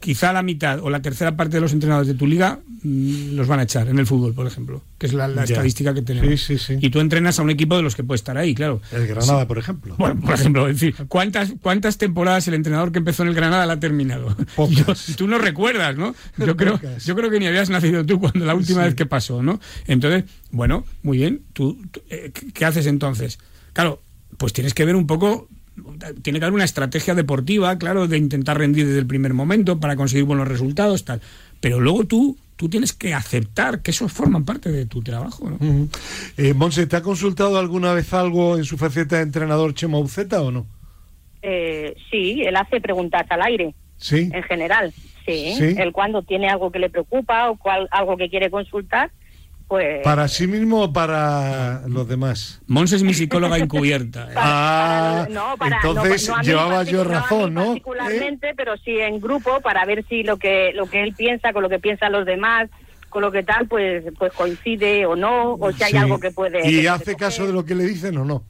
quizá 0.00 0.32
la 0.32 0.42
mitad 0.42 0.80
o 0.80 0.88
la 0.90 1.02
tercera 1.02 1.36
parte 1.36 1.58
de 1.58 1.60
los 1.60 1.72
entrenadores 1.72 2.08
de 2.08 2.14
tu 2.14 2.26
liga 2.26 2.58
mm, 2.82 3.34
los 3.34 3.46
van 3.46 3.60
a 3.60 3.64
echar 3.64 3.86
en 3.88 3.98
el 3.98 4.06
fútbol, 4.06 4.34
por 4.34 4.46
ejemplo, 4.46 4.82
que 4.98 5.06
es 5.06 5.12
la, 5.12 5.26
estadística 5.44 5.92
que 5.92 6.02
tenemos. 6.02 6.40
Sí, 6.40 6.58
sí, 6.58 6.58
sí. 6.58 6.78
Y 6.80 6.90
tú 6.90 7.00
entrenas 7.00 7.38
a 7.38 7.42
un 7.42 7.50
equipo 7.50 7.76
de 7.76 7.82
los 7.82 7.94
que 7.94 8.02
puede 8.02 8.16
estar 8.16 8.36
ahí, 8.38 8.54
claro. 8.54 8.80
El 8.90 9.06
Granada, 9.06 9.46
por 9.46 9.58
ejemplo. 9.58 9.94
Bueno, 9.98 10.20
por 10.20 10.34
ejemplo, 10.34 10.66
es 10.68 10.80
decir, 10.80 10.94
¿cuántas, 11.06 11.52
¿cuántas 11.60 11.98
temporadas 11.98 12.48
el 12.48 12.54
entrenador 12.54 12.92
que 12.92 12.98
empezó 12.98 13.22
en 13.22 13.28
el 13.28 13.34
Granada 13.34 13.66
la 13.66 13.74
ha 13.74 13.80
terminado? 13.80 14.34
Yo- 14.70 14.94
tú 15.16 15.28
no 15.28 15.38
recuerdas, 15.38 15.96
¿no? 15.96 16.14
Yo 16.38 16.56
creo, 16.56 16.74
Pocas. 16.74 17.04
yo 17.04 17.14
creo 17.14 17.30
que 17.30 17.38
ni 17.38 17.46
habías 17.46 17.68
nacido 17.68 18.04
tú 18.04 18.18
cuando 18.18 18.44
la 18.46 18.54
última 18.54 18.84
vez 18.84 18.94
que 18.94 19.06
pasó, 19.06 19.42
¿no? 19.42 19.60
Entonces, 19.86 20.24
bueno, 20.50 20.84
muy 21.02 21.18
bien. 21.18 21.42
¿Tú, 21.52 21.78
tú, 21.90 22.02
eh, 22.08 22.30
¿Qué 22.32 22.52
qué 22.52 22.64
haces 22.64 22.86
entonces? 22.86 23.38
Claro, 23.74 24.02
pues 24.38 24.52
tienes 24.54 24.72
que 24.72 24.84
ver 24.84 24.96
un 24.96 25.06
poco 25.06 25.48
tiene 26.22 26.38
que 26.38 26.44
haber 26.44 26.54
una 26.54 26.64
estrategia 26.64 27.14
deportiva, 27.14 27.76
claro, 27.78 28.06
de 28.08 28.18
intentar 28.18 28.58
rendir 28.58 28.86
desde 28.86 28.98
el 29.00 29.06
primer 29.06 29.34
momento 29.34 29.78
para 29.80 29.96
conseguir 29.96 30.24
buenos 30.24 30.48
resultados, 30.48 31.04
tal. 31.04 31.20
Pero 31.60 31.80
luego 31.80 32.04
tú, 32.04 32.36
tú 32.56 32.68
tienes 32.68 32.92
que 32.92 33.14
aceptar 33.14 33.80
que 33.82 33.90
eso 33.90 34.08
forma 34.08 34.44
parte 34.44 34.70
de 34.70 34.86
tu 34.86 35.02
trabajo, 35.02 35.50
¿no? 35.50 35.88
Eh, 36.36 36.54
Monse, 36.54 36.86
¿te 36.86 36.96
ha 36.96 37.02
consultado 37.02 37.58
alguna 37.58 37.92
vez 37.92 38.12
algo 38.14 38.56
en 38.56 38.64
su 38.64 38.76
faceta 38.78 39.16
de 39.16 39.22
entrenador 39.22 39.74
Chema 39.74 39.98
Uceta 39.98 40.40
o 40.42 40.50
no? 40.50 40.66
Eh, 41.42 41.94
sí, 42.10 42.42
él 42.42 42.56
hace 42.56 42.80
preguntas 42.80 43.26
al 43.30 43.42
aire, 43.42 43.74
Sí. 43.96 44.30
en 44.32 44.42
general. 44.44 44.92
Sí, 45.26 45.54
Sí. 45.56 45.74
él 45.78 45.92
cuando 45.92 46.22
tiene 46.22 46.48
algo 46.48 46.70
que 46.72 46.78
le 46.78 46.90
preocupa 46.90 47.50
o 47.50 47.56
cual, 47.56 47.88
algo 47.92 48.16
que 48.16 48.28
quiere 48.30 48.50
consultar, 48.50 49.10
pues... 49.70 50.02
¿Para 50.02 50.26
sí 50.26 50.48
mismo 50.48 50.82
o 50.82 50.92
para 50.92 51.82
los 51.86 52.08
demás? 52.08 52.60
Mons 52.66 52.92
es 52.92 53.04
mi 53.04 53.14
psicóloga 53.14 53.56
encubierta. 53.56 54.24
¿eh? 54.30 54.34
Ah, 54.36 55.26
para- 55.28 55.32
no, 55.32 55.56
para- 55.56 55.76
entonces 55.76 56.28
no, 56.28 56.36
no 56.38 56.42
llevaba 56.42 56.82
yo 56.82 57.04
razón, 57.04 57.54
¿no? 57.54 57.66
Particularmente, 57.66 58.52
pero 58.56 58.76
sí 58.78 58.98
en 58.98 59.20
grupo 59.20 59.60
para 59.60 59.84
ver 59.86 60.04
si 60.08 60.24
lo 60.24 60.36
que 60.38 60.72
lo 60.74 60.86
que 60.86 61.04
él 61.04 61.14
piensa 61.14 61.52
con 61.52 61.62
lo 61.62 61.68
que 61.68 61.78
piensan 61.78 62.10
los 62.10 62.26
demás, 62.26 62.68
con 63.10 63.22
lo 63.22 63.30
que 63.30 63.44
tal, 63.44 63.68
pues 63.68 64.02
pues 64.18 64.32
coincide 64.32 65.06
o 65.06 65.14
no, 65.14 65.52
o 65.54 65.70
si 65.72 65.84
hay 65.84 65.92
Sí. 65.92 65.96
algo 65.98 66.18
que 66.18 66.32
puede. 66.32 66.68
¿Y 66.68 66.82
que 66.82 66.88
hace 66.88 67.14
caso 67.14 67.46
de 67.46 67.52
lo 67.52 67.64
que 67.64 67.76
le 67.76 67.84
dicen 67.84 68.16
o 68.18 68.24
no? 68.24 68.42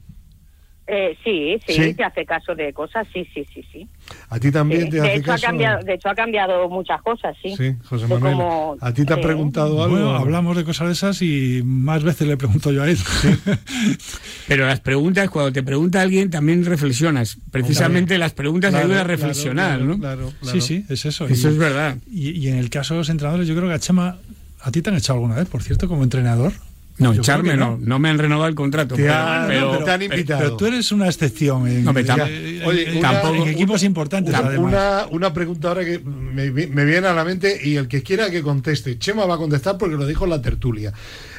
Eh, 0.93 1.17
sí, 1.23 1.57
sí, 1.65 1.73
Sí. 1.73 1.93
se 1.93 2.03
hace 2.03 2.25
caso 2.25 2.53
de 2.53 2.73
cosas, 2.73 3.07
sí, 3.13 3.25
sí, 3.33 3.45
sí, 3.53 3.63
sí. 3.71 3.87
¿A 4.29 4.37
ti 4.41 4.51
también 4.51 4.81
Sí. 4.83 4.89
te 4.89 4.95
De 4.97 5.01
hace 5.03 5.13
hecho 5.19 5.31
ha 5.31 5.35
caso? 5.35 5.45
cambiado, 5.47 5.83
de 5.85 5.93
hecho 5.93 6.09
ha 6.09 6.15
cambiado 6.15 6.67
muchas 6.67 7.01
cosas, 7.01 7.33
sí. 7.41 7.55
Sí, 7.55 7.75
José 7.85 8.07
Manuel. 8.07 8.33
cómo- 8.35 8.75
¿A 8.81 8.93
ti 8.93 9.05
te 9.05 9.13
ha 9.13 9.15
sí. 9.15 9.21
preguntado 9.21 9.81
algo? 9.81 9.95
Bueno, 9.95 10.15
hablamos 10.17 10.57
de 10.57 10.65
cosas 10.65 10.87
de 10.87 10.93
esas 10.93 11.21
y 11.21 11.61
más 11.63 12.03
veces 12.03 12.27
le 12.27 12.35
pregunto 12.35 12.73
yo 12.73 12.83
a 12.83 12.89
él. 12.89 12.97
Pero 14.49 14.65
las 14.65 14.81
preguntas, 14.81 15.29
cuando 15.29 15.53
te 15.53 15.63
pregunta 15.63 16.01
alguien, 16.01 16.29
también 16.29 16.65
reflexionas. 16.65 17.37
Precisamente 17.51 18.17
las 18.17 18.33
preguntas 18.33 18.71
Claro, 18.71 18.85
ayudan 18.87 18.99
a 18.99 19.03
claro, 19.05 19.17
reflexionar, 19.17 19.77
claro, 19.77 19.85
¿no? 19.85 19.97
claro, 19.99 20.33
claro. 20.41 20.59
Sí, 20.59 20.61
sí, 20.61 20.85
es 20.89 21.05
eso. 21.05 21.25
Eso 21.27 21.47
Y- 21.47 21.51
es 21.51 21.57
verdad. 21.57 21.97
Y, 22.11 22.31
y 22.31 22.47
en 22.49 22.57
el 22.57 22.69
caso 22.69 22.95
de 22.95 22.99
los 22.99 23.09
entrenadores, 23.09 23.47
yo 23.47 23.55
creo 23.55 23.69
que 23.69 23.75
a 23.75 23.79
Chema, 23.79 24.17
¿a 24.61 24.71
ti 24.71 24.81
te 24.81 24.89
han 24.89 24.97
echado 24.97 25.19
alguna 25.19 25.35
vez, 25.35 25.47
por 25.47 25.63
cierto, 25.63 25.87
como 25.87 26.03
entrenador? 26.03 26.51
No, 26.97 27.13
Yo 27.13 27.21
echarme 27.21 27.55
no. 27.57 27.77
no. 27.81 27.99
me 27.99 28.09
han 28.09 28.17
renovado 28.19 28.47
el 28.47 28.53
contrato. 28.55 28.95
Te 28.95 29.03
pero- 29.03 29.79
no, 29.79 29.83
te 29.83 29.91
han 29.91 30.01
invitado. 30.03 30.39
Pero 30.41 30.57
tú 30.57 30.65
eres 30.67 30.91
una 30.91 31.07
excepción 31.07 31.67
en, 31.67 31.83
No, 31.83 31.93
pero 31.93 32.07
tam- 32.15 32.27
en- 32.29 32.63
Oye, 32.65 32.89
en- 32.91 32.97
una- 32.97 33.21
en 33.21 33.47
equipos 33.47 33.81
importantes, 33.83 34.33
Una, 34.37 34.47
además. 34.47 34.71
una, 34.73 35.05
una 35.09 35.33
pregunta 35.33 35.69
ahora 35.69 35.83
que 35.83 35.99
me, 35.99 36.49
vi- 36.51 36.67
me 36.67 36.85
viene 36.85 37.07
a 37.07 37.13
la 37.13 37.23
mente 37.23 37.59
y 37.63 37.75
el 37.77 37.87
que 37.87 38.03
quiera 38.03 38.29
que 38.29 38.41
conteste. 38.43 38.99
Chema 38.99 39.25
va 39.25 39.35
a 39.35 39.37
contestar 39.37 39.77
porque 39.77 39.95
lo 39.95 40.05
dijo 40.05 40.25
en 40.25 40.29
la 40.31 40.41
tertulia. 40.41 40.93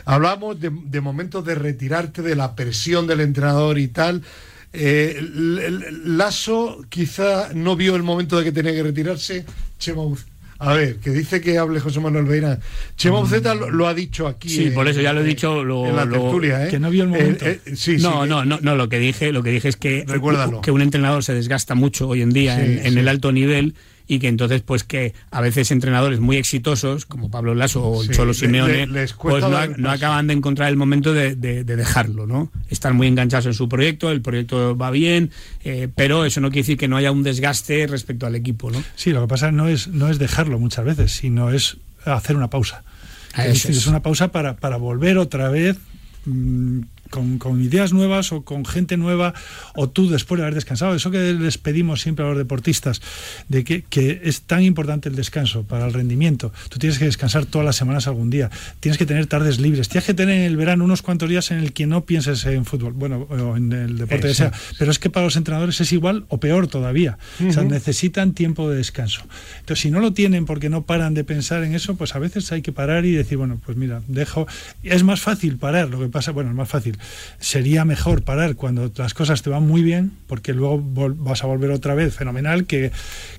Hablamos 0.05 0.59
de, 0.59 0.71
de 0.87 1.01
momentos 1.01 1.45
de 1.45 1.55
retirarte 1.55 2.23
de 2.23 2.35
la 2.35 2.57
presión 2.57 3.07
del 3.07 3.21
entrenador 3.21 3.79
y 3.79 3.89
tal. 3.89 4.23
Eh, 4.73 5.21
Lasso 6.05 6.85
quizá 6.89 7.51
no 7.55 7.77
vio 7.77 7.95
el 7.97 8.03
momento 8.03 8.39
de 8.39 8.45
que 8.45 8.53
tenía 8.53 8.73
que 8.73 8.83
retirarse. 8.83 9.45
Chema 9.79 10.03
Uc- 10.03 10.25
A 10.65 10.75
ver, 10.75 10.97
que 10.97 11.11
dice 11.11 11.41
que 11.41 11.59
hable 11.59 11.81
José 11.81 11.99
Manuel 12.01 12.25
Beirán. 12.25 12.61
Chema 12.97 13.19
Uceta 13.21 13.55
lo, 13.55 13.69
lo 13.71 13.89
ha 13.89 13.95
dicho 13.95 14.29
aquí. 14.29 14.49
Sí, 14.49 14.71
por 14.71 14.87
eso 14.87 15.01
ya 15.01 15.13
lo 15.13 15.21
he 15.21 15.25
dicho, 15.25 15.65
lo- 15.65 15.87
en 15.89 15.97
la 15.97 16.05
lo- 16.05 16.21
tertulia, 16.23 16.67
¿eh? 16.67 16.71
que 16.71 16.79
no 16.79 16.89
vio 16.91 17.03
el 17.03 17.09
momento. 17.09 17.45
Eh, 17.47 17.61
eh, 17.67 17.77
sí, 17.77 17.97
no, 17.99 18.23
sí, 18.23 18.29
no, 18.29 18.45
no, 18.45 18.59
no, 18.63 18.77
lo 18.77 18.89
que 18.89 18.99
dije, 19.01 19.33
lo 19.33 19.43
que 19.43 19.51
dije 19.51 19.69
es 19.69 19.77
que, 19.77 20.05
Recuérdalo. 20.07 20.61
que 20.61 20.71
un 20.71 20.81
entrenador 20.81 21.25
se 21.25 21.35
desgasta 21.35 21.75
mucho 21.75 22.09
hoy 22.09 22.23
en 22.23 22.31
día 22.31 22.57
Sí, 22.57 22.63
en, 22.63 22.87
en 22.87 22.99
el 22.99 23.09
alto 23.09 23.33
nivel 23.33 23.75
y 24.07 24.19
que 24.19 24.29
entonces 24.29 24.63
pues 24.63 24.85
que 24.85 25.15
a 25.31 25.41
veces 25.41 25.71
entrenadores 25.71 26.21
muy 26.21 26.37
exitosos 26.37 27.07
como 27.07 27.31
Pablo 27.31 27.55
Lasso 27.55 27.83
o 27.85 28.03
el 28.03 28.09
Sí, 28.09 28.15
Cholo 28.15 28.35
Simeone 28.35 28.87
le- 28.87 29.07
pues 29.21 29.45
no, 29.79 29.91
acaban 29.91 30.27
de 30.27 30.35
encontrar 30.35 30.69
el 30.69 30.77
momento 30.77 31.13
de, 31.13 31.35
de- 31.37 31.65
de 31.65 31.77
dejarlo, 31.77 32.27
¿no? 32.27 32.51
Están 32.69 32.97
muy 32.97 33.07
enganchados 33.07 33.47
en 33.47 33.55
su 33.55 33.69
proyecto, 33.69 34.11
el 34.11 34.23
proyecto 34.23 34.77
va 34.77 34.91
bien, 34.91 35.31
eh, 35.65 35.89
pero 35.95 36.25
eso 36.25 36.41
no 36.41 36.49
quiere 36.51 36.63
decir 36.63 36.77
que 36.79 36.89
no 36.89 36.97
haya 36.97 37.13
un 37.13 37.23
desgaste 37.23 37.87
respecto 37.87 38.27
al 38.27 38.35
equipo, 38.35 38.71
¿no? 38.71 38.83
Sí, 38.97 39.11
lo 39.11 39.21
que 39.23 39.29
pasa 39.29 39.51
no 39.53 39.69
es, 39.69 39.89
no 39.89 40.09
es 40.09 40.19
dejarlo 40.19 40.59
muchas 40.59 40.85
veces, 40.85 41.13
sino 41.13 41.51
es 41.51 41.77
hacer 42.05 42.37
una 42.37 42.51
pausa. 42.51 42.83
Ah, 43.35 43.47
Es 43.47 43.53
eso 43.59 43.69
decir, 43.69 43.71
es. 43.71 43.77
es 43.79 43.87
una 43.87 44.03
pausa 44.03 44.29
para, 44.33 44.57
para 44.57 44.77
volver 44.77 45.17
otra 45.19 45.49
vez 45.49 45.79
mm, 46.27 46.81
con, 47.13 47.39
con 47.39 47.63
ideas 47.63 47.93
nuevas 47.93 48.33
o 48.33 48.43
con 48.43 48.65
gente 48.65 48.97
nueva, 48.97 49.35
o 49.77 49.89
tú 49.89 50.09
después 50.09 50.39
de 50.39 50.45
haber 50.45 50.57
descansado. 50.57 50.97
Eso 50.97 51.13
que 51.13 51.35
les 51.35 51.59
pedimos 51.59 52.01
siempre 52.01 52.25
a 52.25 52.29
los 52.29 52.39
deportistas, 52.39 53.01
de 53.49 53.63
que, 53.63 53.83
que 53.83 54.23
es 54.25 54.43
tan 54.43 54.63
importante 54.63 55.09
el 55.09 55.15
descanso 55.15 55.63
para 55.63 55.87
el 55.87 55.93
rendimiento. 55.93 56.53
Tú 56.71 56.79
tienes 56.79 56.99
que 56.99 57.05
descansar 57.05 57.47
todas 57.47 57.65
las 57.65 57.77
semanas 57.77 58.09
algún 58.09 58.31
día, 58.31 58.51
tienes 58.81 58.99
que 58.99 59.07
tener 59.07 59.27
tardes 59.27 59.61
libres, 59.61 59.89
tienes 59.89 60.07
que 60.07 60.15
tener 60.15 60.39
en 60.39 60.43
el 60.43 60.57
verano 60.57 60.85
unos 60.85 61.03
cuantos 61.03 61.29
días 61.29 61.51
en 61.51 61.59
el 61.59 61.73
que 61.73 61.87
no 61.87 62.05
pienses 62.05 62.45
en 62.47 62.65
fútbol, 62.65 62.95
bueno, 62.95 63.27
o 63.31 63.57
en 63.57 63.73
el 63.73 63.99
deporte 63.99 64.29
que 64.29 64.35
sea. 64.35 64.53
Pero 64.79 64.91
es 64.91 64.99
que 64.99 65.11
para 65.11 65.27
los 65.27 65.37
entrenadores 65.37 65.81
es 65.81 65.93
igual 65.93 66.25
o 66.29 66.41
peor 66.41 66.67
todavía. 66.67 67.19
O 67.47 67.53
sea, 67.53 67.63
necesitan 67.65 68.33
tiempo 68.33 68.71
de 68.71 68.79
descanso. 68.79 69.23
Entonces, 69.61 69.83
si 69.83 69.91
no 69.91 70.01
lo 70.01 70.13
tienen 70.13 70.47
porque 70.47 70.71
no 70.71 70.83
paran 70.83 71.13
de 71.13 71.25
pensar 71.25 71.63
en 71.63 71.75
eso, 71.75 71.95
pues 71.95 72.15
a 72.15 72.19
veces 72.19 72.51
hay 72.53 72.63
que 72.63 72.73
parar 72.73 73.05
y 73.05 73.13
decir, 73.13 73.37
bueno, 73.37 73.61
pues 73.65 73.77
mira, 73.77 74.01
dejo. 74.09 74.47
Es 74.83 75.05
más 75.05 75.21
fácil 75.21 75.59
parar, 75.59 75.91
lo 75.91 76.01
que 76.01 76.09
pasa, 76.09 76.33
bueno, 76.33 76.51
es 76.51 76.57
más 76.57 76.69
fácil. 76.69 76.99
Sería 77.39 77.85
mejor 77.85 78.23
parar 78.23 78.57
cuando 78.57 78.91
las 78.97 79.15
cosas 79.15 79.43
te 79.43 79.51
van 79.51 79.67
muy 79.67 79.83
bien, 79.83 80.13
porque 80.27 80.53
luego 80.53 80.83
vas 81.17 81.45
a 81.45 81.47
volver 81.47 81.71
otra 81.71 81.95
vez 81.95 82.15
fenomenal, 82.15 82.67
que, 82.67 82.93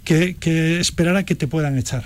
que, 0.03 0.35
que 0.35 0.79
esperar 0.79 1.15
a 1.15 1.23
que 1.23 1.35
te 1.35 1.47
puedan 1.47 1.77
echar. 1.77 2.03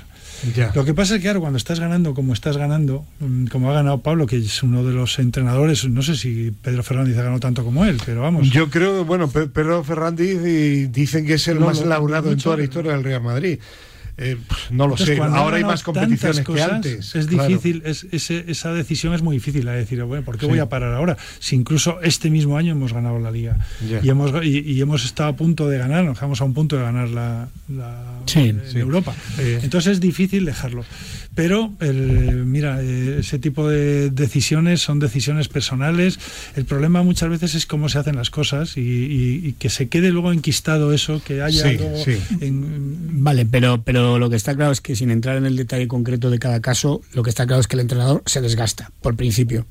Lo 0.76 0.86
que 0.86 0.94
pasa 0.94 1.16
es 1.16 1.20
que, 1.20 1.24
claro, 1.24 1.42
cuando 1.42 1.58
estás 1.58 1.80
ganando 1.80 2.14
como 2.14 2.34
estás 2.34 2.58
ganando, 2.58 3.06
mm, 3.20 3.48
como 3.48 3.72
ha 3.72 3.74
ganado 3.74 4.00
Pablo, 4.02 4.28
que 4.28 4.38
es 4.38 4.62
uno 4.62 4.84
de 4.84 4.94
los 4.94 5.18
entrenadores, 5.20 5.88
no 5.90 6.02
sé 6.02 6.16
si 6.16 6.52
Pedro 6.62 6.84
Fernández 6.84 7.18
ha 7.18 7.24
ganado 7.24 7.40
tanto 7.40 7.64
como 7.64 7.86
él, 7.86 8.00
pero 8.06 8.22
vamos. 8.22 8.50
Yo 8.50 8.70
creo, 8.70 9.04
bueno, 9.04 9.30
Pedro 9.30 9.84
Fernández 9.84 10.92
dicen 10.92 11.26
que 11.26 11.36
es 11.36 11.48
el 11.48 11.60
más 11.60 11.84
laureado 11.84 12.32
en 12.32 12.38
toda 12.38 12.58
la 12.58 12.64
historia 12.64 12.92
del 12.92 13.04
Real 13.04 13.22
Madrid. 13.22 13.60
Eh, 14.20 14.36
no 14.72 14.88
lo 14.88 14.98
sé, 14.98 15.20
ahora 15.20 15.58
hay 15.58 15.64
más 15.64 15.84
competiciones 15.84 16.42
que 16.42 16.62
antes. 16.62 17.16
Es 17.16 17.28
difícil, 17.28 17.84
es, 17.86 18.06
esa 18.12 18.74
decisión 18.74 19.14
es 19.14 19.22
muy 19.22 19.36
difícil, 19.36 19.66
la 19.66 19.74
de 19.74 19.80
decir, 19.80 20.04
bueno, 20.04 20.24
¿por 20.26 20.38
qué 20.38 20.48
voy 20.48 20.60
a 20.60 20.70
parar 20.70 20.94
ahora? 20.96 21.18
Si 21.40 21.56
incluso 21.56 22.02
este 22.02 22.30
mismo 22.30 22.58
año 22.58 22.72
hemos 22.72 22.94
ganado 22.94 23.20
la 23.20 23.30
liga 23.30 23.58
y, 24.04 24.10
hemos, 24.10 24.32
y, 24.44 24.82
hemos 24.82 25.06
estado 25.06 25.30
a 25.30 25.36
punto 25.36 25.70
de 25.70 25.78
ganar, 25.78 26.04
nos 26.04 26.16
dejamos 26.16 26.42
a 26.42 26.46
un 26.46 26.54
punto 26.54 26.78
de 26.78 26.84
ganar 26.84 27.10
la, 27.10 27.48
Europa. 28.74 29.16
Entonces 29.38 29.94
es 29.94 30.00
difícil 30.00 30.46
dejarlo. 30.46 30.84
Pero, 31.38 31.72
el, 31.82 32.48
mira, 32.48 32.82
eh, 32.82 33.18
ese 33.20 33.38
tipo 33.38 33.70
de 33.70 34.10
decisiones 34.10 34.82
son 34.82 34.98
decisiones 34.98 35.48
personales. 35.48 36.18
El 36.56 36.66
problema 36.66 37.04
muchas 37.04 37.30
veces 37.30 37.54
es 37.54 37.68
cómo 37.68 37.90
se 37.90 38.00
hacen 38.00 38.16
las 38.16 38.32
cosas 38.32 38.74
y, 38.76 39.54
que 39.60 39.70
se 39.70 39.88
quede 39.88 40.10
luego 40.10 40.34
enquistado 40.34 40.94
eso, 40.94 41.22
que 41.24 41.44
haya 41.44 41.68
algo 41.68 41.94
Vale, 42.40 43.46
pero, 43.46 43.84
pero 43.84 44.18
lo 44.18 44.32
que 44.32 44.36
está 44.36 44.56
claro 44.56 44.72
es 44.72 44.82
que 44.82 44.96
sin 44.96 45.12
entrar 45.12 45.38
en 45.38 45.46
el 45.46 45.56
detalle 45.56 45.88
concreto 45.88 46.32
de 46.32 46.40
cada 46.40 46.60
caso, 46.60 47.02
lo 47.14 47.22
que 47.22 47.30
está 47.30 47.46
claro 47.46 47.62
es 47.62 47.68
que 47.68 47.76
el 47.76 47.82
entrenador 47.82 48.24
se 48.26 48.42
desgasta, 48.42 48.90
por 49.02 49.16
principio. 49.16 49.68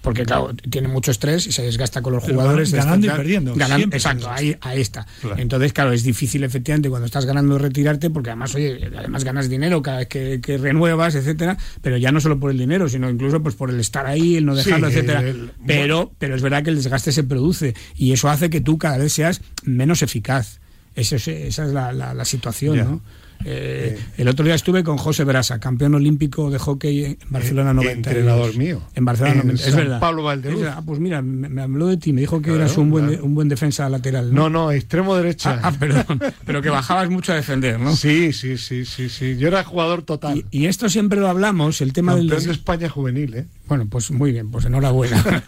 Porque, 0.00 0.24
claro, 0.24 0.54
tiene 0.70 0.88
mucho 0.88 1.10
estrés 1.10 1.46
y 1.46 1.52
se 1.52 1.62
desgasta 1.62 2.00
con 2.00 2.14
los 2.14 2.24
jugadores. 2.24 2.72
Ganando 2.72 3.06
y 3.06 3.10
perdiendo. 3.10 3.54
exacto, 3.92 4.30
ahí, 4.30 4.56
ahí 4.62 4.80
está. 4.80 5.06
Entonces, 5.36 5.74
claro, 5.74 5.92
es 5.92 6.04
difícil 6.04 6.42
efectivamente 6.42 6.88
cuando 6.88 7.04
estás 7.04 7.26
ganando 7.26 7.58
retirarte, 7.58 8.08
porque 8.08 8.30
además, 8.30 8.54
oye, 8.54 8.90
además 8.96 9.24
ganas 9.24 9.50
dinero 9.50 9.82
cada 9.82 9.98
vez 9.98 10.08
que, 10.08 10.40
que 10.40 10.56
renuevas 10.56 11.01
etcétera, 11.08 11.56
pero 11.80 11.96
ya 11.96 12.12
no 12.12 12.20
solo 12.20 12.38
por 12.38 12.50
el 12.50 12.58
dinero, 12.58 12.88
sino 12.88 13.10
incluso 13.10 13.42
pues 13.42 13.54
por 13.54 13.70
el 13.70 13.80
estar 13.80 14.06
ahí, 14.06 14.36
el 14.36 14.44
no 14.44 14.54
dejarlo, 14.54 14.88
etcétera. 14.88 15.22
pero, 15.66 16.12
pero 16.18 16.34
es 16.34 16.42
verdad 16.42 16.62
que 16.62 16.70
el 16.70 16.76
desgaste 16.76 17.12
se 17.12 17.24
produce 17.24 17.74
y 17.96 18.12
eso 18.12 18.28
hace 18.28 18.50
que 18.50 18.60
tú 18.60 18.78
cada 18.78 18.98
vez 18.98 19.12
seas 19.12 19.40
menos 19.64 20.02
eficaz. 20.02 20.60
esa 20.94 21.16
es 21.16 21.58
la, 21.58 21.92
la, 21.92 22.24
situación, 22.24 22.76
¿no? 22.78 23.02
Eh, 23.44 23.98
el 24.16 24.28
otro 24.28 24.44
día 24.44 24.54
estuve 24.54 24.84
con 24.84 24.96
José 24.96 25.24
Brasa, 25.24 25.58
campeón 25.58 25.94
olímpico 25.94 26.50
de 26.50 26.58
hockey 26.58 27.04
en 27.04 27.18
Barcelona 27.28 27.74
90. 27.74 27.92
Eh, 27.92 28.12
entrenador 28.12 28.56
mío. 28.56 28.82
En 28.94 29.04
Barcelona 29.04 29.42
90. 29.42 29.68
Es 29.68 29.74
verdad. 29.74 30.00
Pablo 30.00 30.22
Valderuz. 30.22 30.64
Ah, 30.66 30.82
pues 30.84 31.00
mira, 31.00 31.22
me, 31.22 31.62
habló 31.62 31.88
de 31.88 31.96
ti, 31.96 32.12
me 32.12 32.20
dijo 32.20 32.40
que 32.40 32.54
eras 32.54 32.76
un 32.76 32.90
buen, 32.90 33.20
un 33.22 33.34
buen 33.34 33.48
defensa 33.48 33.88
lateral. 33.88 34.32
No, 34.32 34.48
no, 34.48 34.70
extremo 34.70 35.16
derecha. 35.16 35.58
Ah, 35.62 35.68
ah, 35.68 35.72
perdón. 35.72 36.20
pero 36.46 36.62
que 36.62 36.70
bajabas 36.70 37.10
mucho 37.10 37.32
a 37.32 37.36
defender, 37.36 37.80
¿no? 37.80 37.94
Sí, 37.96 38.32
sí, 38.32 38.58
sí, 38.58 38.84
sí, 38.84 39.08
sí. 39.08 39.36
Yo 39.36 39.48
era 39.48 39.64
jugador 39.64 40.02
total. 40.02 40.44
Y, 40.50 40.66
esto 40.66 40.88
siempre 40.88 41.20
lo 41.20 41.28
hablamos, 41.28 41.80
el 41.80 41.92
tema 41.92 42.14
del. 42.14 42.28
de 42.28 42.36
España 42.36 42.88
juvenil, 42.88 43.34
¿eh? 43.34 43.46
Bueno, 43.66 43.86
pues 43.88 44.10
muy 44.10 44.32
bien, 44.32 44.50
pues 44.50 44.64
enhorabuena. 44.66 45.22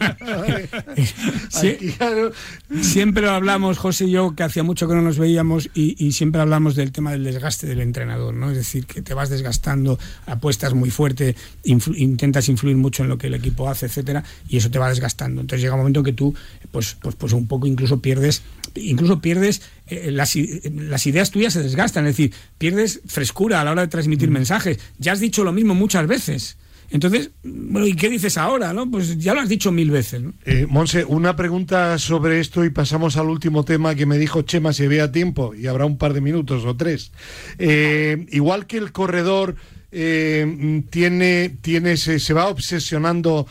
siempre 2.81 3.23
lo 3.23 3.31
hablamos, 3.31 3.77
José 3.77 4.05
y 4.05 4.11
yo, 4.11 4.35
que 4.35 4.43
hacía 4.43 4.63
mucho 4.63 4.87
que 4.87 4.95
no 4.95 5.01
nos 5.01 5.19
veíamos, 5.19 5.69
y, 5.73 5.95
y 6.03 6.13
siempre 6.13 6.41
hablamos 6.41 6.75
del 6.75 6.91
tema 6.91 7.11
del 7.11 7.23
desgaste 7.23 7.67
del 7.67 7.81
entrenador, 7.85 8.33
¿no? 8.33 8.51
Es 8.51 8.57
decir, 8.57 8.85
que 8.85 9.01
te 9.01 9.13
vas 9.13 9.29
desgastando, 9.29 9.97
apuestas 10.25 10.73
muy 10.73 10.89
fuerte, 10.89 11.35
intentas 11.63 12.49
influir 12.49 12.75
mucho 12.75 13.03
en 13.03 13.09
lo 13.09 13.17
que 13.17 13.27
el 13.27 13.33
equipo 13.33 13.69
hace, 13.69 13.85
etcétera, 13.85 14.23
y 14.49 14.57
eso 14.57 14.69
te 14.69 14.79
va 14.79 14.89
desgastando. 14.89 15.41
Entonces 15.41 15.61
llega 15.61 15.75
un 15.75 15.79
momento 15.79 16.03
que 16.03 16.13
tú, 16.13 16.35
pues, 16.71 16.97
pues, 17.01 17.15
pues 17.15 17.33
un 17.33 17.47
poco 17.47 17.67
incluso 17.67 18.01
pierdes, 18.01 18.41
incluso 18.75 19.21
pierdes 19.21 19.61
eh, 19.87 20.11
las, 20.11 20.35
las, 20.35 21.07
ideas 21.07 21.31
tuyas 21.31 21.53
se 21.53 21.63
desgastan, 21.63 22.05
es 22.07 22.17
decir, 22.17 22.33
pierdes 22.57 23.01
frescura 23.05 23.61
a 23.61 23.63
la 23.63 23.71
hora 23.71 23.83
de 23.83 23.87
transmitir 23.87 24.29
mm. 24.29 24.33
mensajes. 24.33 24.79
Ya 24.99 25.13
has 25.13 25.19
dicho 25.19 25.43
lo 25.43 25.53
mismo 25.53 25.75
muchas 25.75 26.07
veces. 26.07 26.57
Entonces, 26.89 27.31
bueno, 27.43 27.87
¿y 27.87 27.95
qué 27.95 28.09
dices 28.09 28.37
ahora? 28.37 28.73
¿no? 28.73 28.89
Pues 28.89 29.17
ya 29.17 29.33
lo 29.33 29.41
has 29.41 29.49
dicho 29.49 29.71
mil 29.71 29.91
veces. 29.91 30.21
¿no? 30.21 30.33
Eh, 30.45 30.65
Monse, 30.69 31.05
una 31.05 31.35
pregunta 31.35 31.97
sobre 31.97 32.39
esto 32.39 32.63
y 32.63 32.69
pasamos 32.69 33.17
al 33.17 33.29
último 33.29 33.65
tema 33.65 33.95
que 33.95 34.05
me 34.05 34.17
dijo 34.17 34.43
Chema 34.43 34.73
si 34.73 34.85
había 34.85 35.11
tiempo, 35.11 35.53
y 35.55 35.67
habrá 35.67 35.85
un 35.85 35.97
par 35.97 36.13
de 36.13 36.21
minutos 36.21 36.65
o 36.65 36.75
tres. 36.75 37.11
Eh, 37.57 38.25
igual 38.31 38.67
que 38.67 38.77
el 38.77 38.91
corredor 38.91 39.55
eh, 39.91 40.83
tiene, 40.89 41.57
tiene 41.61 41.97
se, 41.97 42.33
va 42.33 42.47
obsesionando 42.47 43.47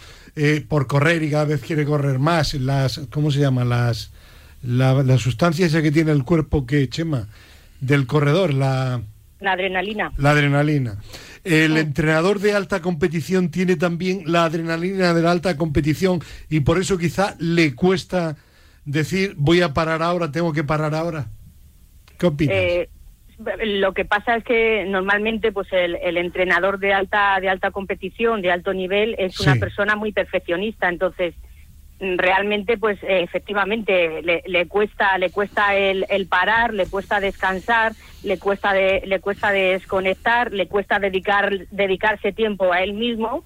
por 0.69 0.89
correr 0.89 1.23
y 1.23 1.31
cada 1.31 1.45
vez 1.45 1.61
quiere 1.61 1.85
correr 1.85 2.19
más, 2.19 2.55
las, 2.55 3.01
¿cómo 3.11 3.31
se 3.31 3.39
llama? 3.39 3.65
Las, 3.65 4.11
la, 4.63 5.03
la 5.05 5.17
sustancia 5.17 5.67
esa 5.67 5.81
que 5.81 5.93
tiene 5.93 6.11
el 6.11 6.25
cuerpo 6.25 6.67
que, 6.67 6.89
Chema, 6.89 7.29
del 7.81 8.07
corredor, 8.07 8.53
la... 8.53 9.03
La 9.45 9.53
adrenalina. 9.53 10.13
La 10.17 10.31
adrenalina. 10.31 10.97
El 11.45 11.77
entrenador 11.77 12.41
de 12.41 12.55
alta 12.55 12.81
competición 12.81 13.51
tiene 13.51 13.77
también 13.77 14.23
la 14.27 14.45
adrenalina 14.45 15.13
de 15.13 15.23
la 15.23 15.31
alta 15.31 15.57
competición 15.57 16.21
y 16.49 16.61
por 16.61 16.79
eso 16.79 16.97
quizá 16.97 17.37
le 17.39 17.75
cuesta 17.75 18.37
decir 18.85 19.35
voy 19.37 19.61
a 19.61 19.75
parar 19.75 20.03
ahora, 20.03 20.33
tengo 20.33 20.53
que 20.53 20.65
parar 20.65 20.95
ahora. 20.95 21.27
¿Qué 22.19 22.27
opinas? 22.27 22.57
Eh, 22.57 22.89
lo 23.65 23.93
que 23.93 24.05
pasa 24.05 24.37
es 24.37 24.45
que 24.45 24.85
normalmente 24.87 25.53
pues 25.53 25.69
el, 25.73 26.17
entrenador 26.17 26.79
de 26.79 26.93
alta 26.93 27.39
de 27.41 27.49
alta 27.49 27.71
competición 27.73 28.43
de 28.43 28.53
alto 28.53 28.73
nivel 28.73 29.17
es 29.19 29.41
una 29.41 29.57
persona 29.57 29.97
muy 29.97 30.13
perfeccionista 30.13 30.89
entonces 30.89 31.35
realmente 31.99 32.79
pues 32.79 32.99
efectivamente 33.03 34.23
le, 34.23 34.67
cuesta 34.67 35.19
le 35.19 35.31
cuesta 35.31 35.75
el, 35.75 36.27
parar 36.29 36.75
le 36.75 36.87
cuesta 36.87 37.19
descansar 37.19 37.93
le 38.25 38.39
cuesta 38.39 38.73
de, 38.73 39.03
le 39.07 39.21
cuesta 39.21 39.53
desconectar 39.53 40.53
le 40.53 40.67
cuesta 40.67 40.99
dedicar 40.99 41.67
dedicarse 41.71 42.33
tiempo 42.33 42.73
a 42.73 42.83
él 42.83 42.95
mismo. 42.95 43.45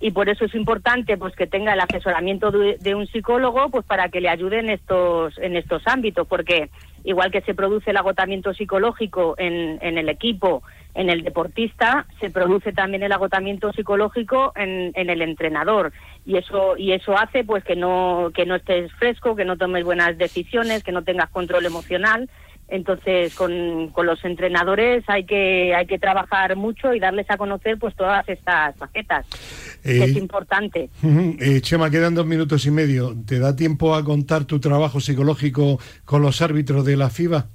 Y 0.00 0.10
por 0.10 0.28
eso 0.28 0.44
es 0.44 0.54
importante 0.54 1.16
pues 1.16 1.34
que 1.34 1.46
tenga 1.46 1.72
el 1.72 1.80
asesoramiento 1.80 2.50
de, 2.50 2.94
un 2.94 3.06
psicólogo 3.06 3.70
pues 3.70 3.86
para 3.86 4.10
que 4.10 4.20
le 4.20 4.28
ayude 4.28 4.58
en 4.58 4.68
estos 4.68 5.38
en 5.38 5.56
estos 5.56 5.82
ámbitos. 5.86 6.26
Porque 6.26 6.68
igual 7.04 7.30
que 7.30 7.40
se 7.40 7.54
produce 7.54 7.90
el 7.90 7.96
agotamiento 7.96 8.52
psicológico 8.52 9.34
en, 9.38 9.78
en 9.80 9.96
el 9.96 10.08
equipo 10.08 10.62
en 10.94 11.10
el 11.10 11.22
deportista 11.22 12.06
se 12.20 12.30
produce 12.30 12.72
también 12.72 13.02
el 13.02 13.12
agotamiento 13.12 13.72
psicológico 13.72 14.52
en, 14.54 14.92
en, 14.94 15.10
el 15.10 15.22
entrenador. 15.22 15.92
Y 16.24 16.36
eso 16.36 16.76
y 16.76 16.92
eso 16.92 17.16
hace 17.18 17.44
pues 17.44 17.64
que 17.64 17.76
no 17.76 18.30
que 18.34 18.46
no 18.46 18.54
estés 18.54 18.92
fresco 18.92 19.34
que 19.34 19.44
no 19.44 19.56
tomes 19.56 19.84
buenas 19.84 20.16
decisiones 20.16 20.84
que 20.84 20.92
no 20.92 21.02
tengas 21.02 21.30
control 21.30 21.66
emocional 21.66 22.30
entonces 22.68 23.34
con, 23.34 23.88
con 23.88 24.06
los 24.06 24.24
entrenadores 24.24 25.04
hay 25.06 25.24
que 25.24 25.74
hay 25.74 25.86
que 25.86 25.98
trabajar 25.98 26.56
mucho 26.56 26.94
y 26.94 27.00
darles 27.00 27.30
a 27.30 27.36
conocer 27.36 27.78
pues 27.78 27.94
todas 27.94 28.28
estas 28.28 28.76
facetas 28.76 29.26
que 29.82 30.04
es 30.04 30.16
eh, 30.16 30.18
importante. 30.18 30.88
eh, 31.02 31.60
Chema 31.60 31.90
quedan 31.90 32.14
dos 32.14 32.26
minutos 32.26 32.64
y 32.66 32.70
medio. 32.70 33.14
Te 33.26 33.38
da 33.38 33.54
tiempo 33.54 33.94
a 33.94 34.04
contar 34.04 34.44
tu 34.44 34.58
trabajo 34.60 35.00
psicológico 35.00 35.78
con 36.04 36.22
los 36.22 36.40
árbitros 36.40 36.84
de 36.84 36.96
la 36.96 37.10
FIBA 37.10 37.46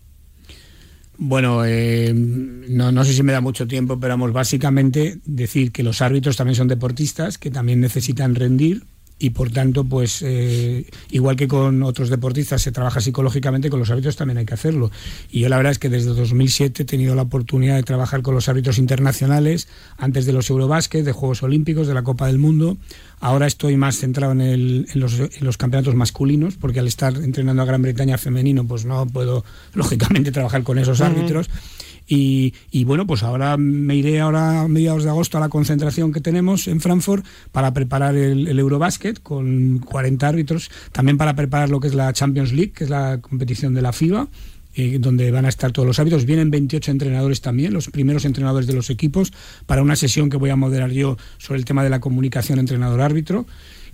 bueno, 1.21 1.65
eh, 1.65 2.13
no, 2.13 2.93
no, 2.93 3.03
sé 3.03 3.11
si 3.11 3.23
me 3.23 3.33
da 3.33 3.41
mucho 3.41 3.67
tiempo, 3.67 3.99
pero 3.99 4.13
vamos, 4.13 4.31
básicamente 4.31 5.17
decir 5.25 5.73
que 5.73 5.83
los 5.83 6.01
árbitros 6.01 6.37
también 6.37 6.55
son 6.55 6.69
deportistas, 6.69 7.37
que 7.37 7.51
también 7.51 7.81
necesitan 7.81 8.35
rendir 8.35 8.83
y 9.19 9.31
por 9.31 9.51
tanto, 9.51 9.83
pues 9.83 10.21
eh, 10.25 10.85
igual 11.11 11.35
que 11.35 11.49
con 11.49 11.83
otros 11.83 12.09
deportistas 12.09 12.61
se 12.61 12.71
trabaja 12.71 13.01
psicológicamente, 13.01 13.69
con 13.69 13.79
los 13.79 13.91
árbitros 13.91 14.15
también 14.15 14.37
hay 14.37 14.45
que 14.45 14.53
hacerlo. 14.53 14.91
Y 15.29 15.41
yo 15.41 15.49
la 15.49 15.57
verdad 15.57 15.73
es 15.73 15.79
que 15.79 15.89
desde 15.89 16.11
2007 16.11 16.83
he 16.83 16.85
tenido 16.85 17.15
la 17.15 17.23
oportunidad 17.23 17.75
de 17.75 17.83
trabajar 17.83 18.21
con 18.21 18.33
los 18.33 18.47
árbitros 18.47 18.77
internacionales, 18.77 19.67
antes 19.97 20.25
de 20.25 20.31
los 20.31 20.49
Eurobásquet, 20.49 21.03
de 21.03 21.11
Juegos 21.11 21.43
Olímpicos, 21.43 21.85
de 21.87 21.93
la 21.93 22.03
Copa 22.03 22.27
del 22.27 22.39
Mundo. 22.39 22.77
Ahora 23.19 23.45
estoy 23.45 23.75
más 23.75 23.97
centrado 23.97 24.31
en, 24.31 24.85
los, 24.93 25.57
campeonatos 25.57 25.95
masculinos, 25.95 26.55
porque 26.55 26.79
al 26.79 26.87
estar 26.87 27.13
entrenando 27.17 27.61
a 27.61 27.65
Gran 27.65 27.81
Bretaña 27.81 28.17
femenino, 28.17 28.65
pues 28.65 28.85
no 28.85 29.05
puedo, 29.05 29.43
lógicamente, 29.73 30.31
trabajar 30.31 30.63
con 30.63 30.79
esos 30.79 31.01
árbitros. 31.01 31.49
Y, 32.11 32.83
bueno, 32.85 33.05
pues 33.05 33.21
ahora 33.21 33.55
me 33.57 33.95
iré 33.95 34.19
ahora 34.19 34.61
a 34.61 34.67
mediados 34.67 35.03
de 35.03 35.11
agosto 35.11 35.37
a 35.37 35.41
la 35.41 35.49
concentración 35.49 36.11
que 36.11 36.21
tenemos 36.21 36.67
en 36.67 36.81
Frankfurt 36.81 37.23
para 37.51 37.71
preparar 37.71 38.15
el, 38.15 38.57
Eurobasket 38.57 39.21
con 39.21 39.77
40 39.79 40.27
árbitros, 40.27 40.71
también 40.91 41.17
para 41.17 41.35
preparar 41.35 41.69
lo 41.69 41.79
que 41.79 41.87
es 41.87 41.93
la 41.93 42.11
Champions 42.11 42.51
League, 42.51 42.71
que 42.71 42.85
es 42.85 42.89
la 42.89 43.19
competición 43.21 43.75
de 43.75 43.83
la 43.83 43.93
FIBA 43.93 44.27
eh, 44.75 44.97
donde 44.99 45.31
van 45.31 45.45
a 45.45 45.49
estar 45.49 45.71
todos 45.71 45.87
los 45.87 45.99
árbitros. 45.99 46.25
Vienen 46.25 46.51
28 46.51 46.91
entrenadores 46.91 47.41
también, 47.41 47.73
los 47.73 47.89
primeros 47.89 48.23
entrenadores 48.23 48.67
de 48.67 48.73
los 48.73 48.89
equipos, 48.91 49.33
para 49.65 49.81
una 49.81 49.95
sesión 49.95 50.29
que 50.29 50.37
voy 50.37 50.51
a 50.51 50.55
moderar 50.55 50.91
yo 50.91 51.17
sobre 51.39 51.57
el 51.57 51.65
tema 51.65 51.83
de 51.83 51.89
la 51.89 51.99
comunicación 51.99 52.59
entrenador-árbitro. 52.59 53.45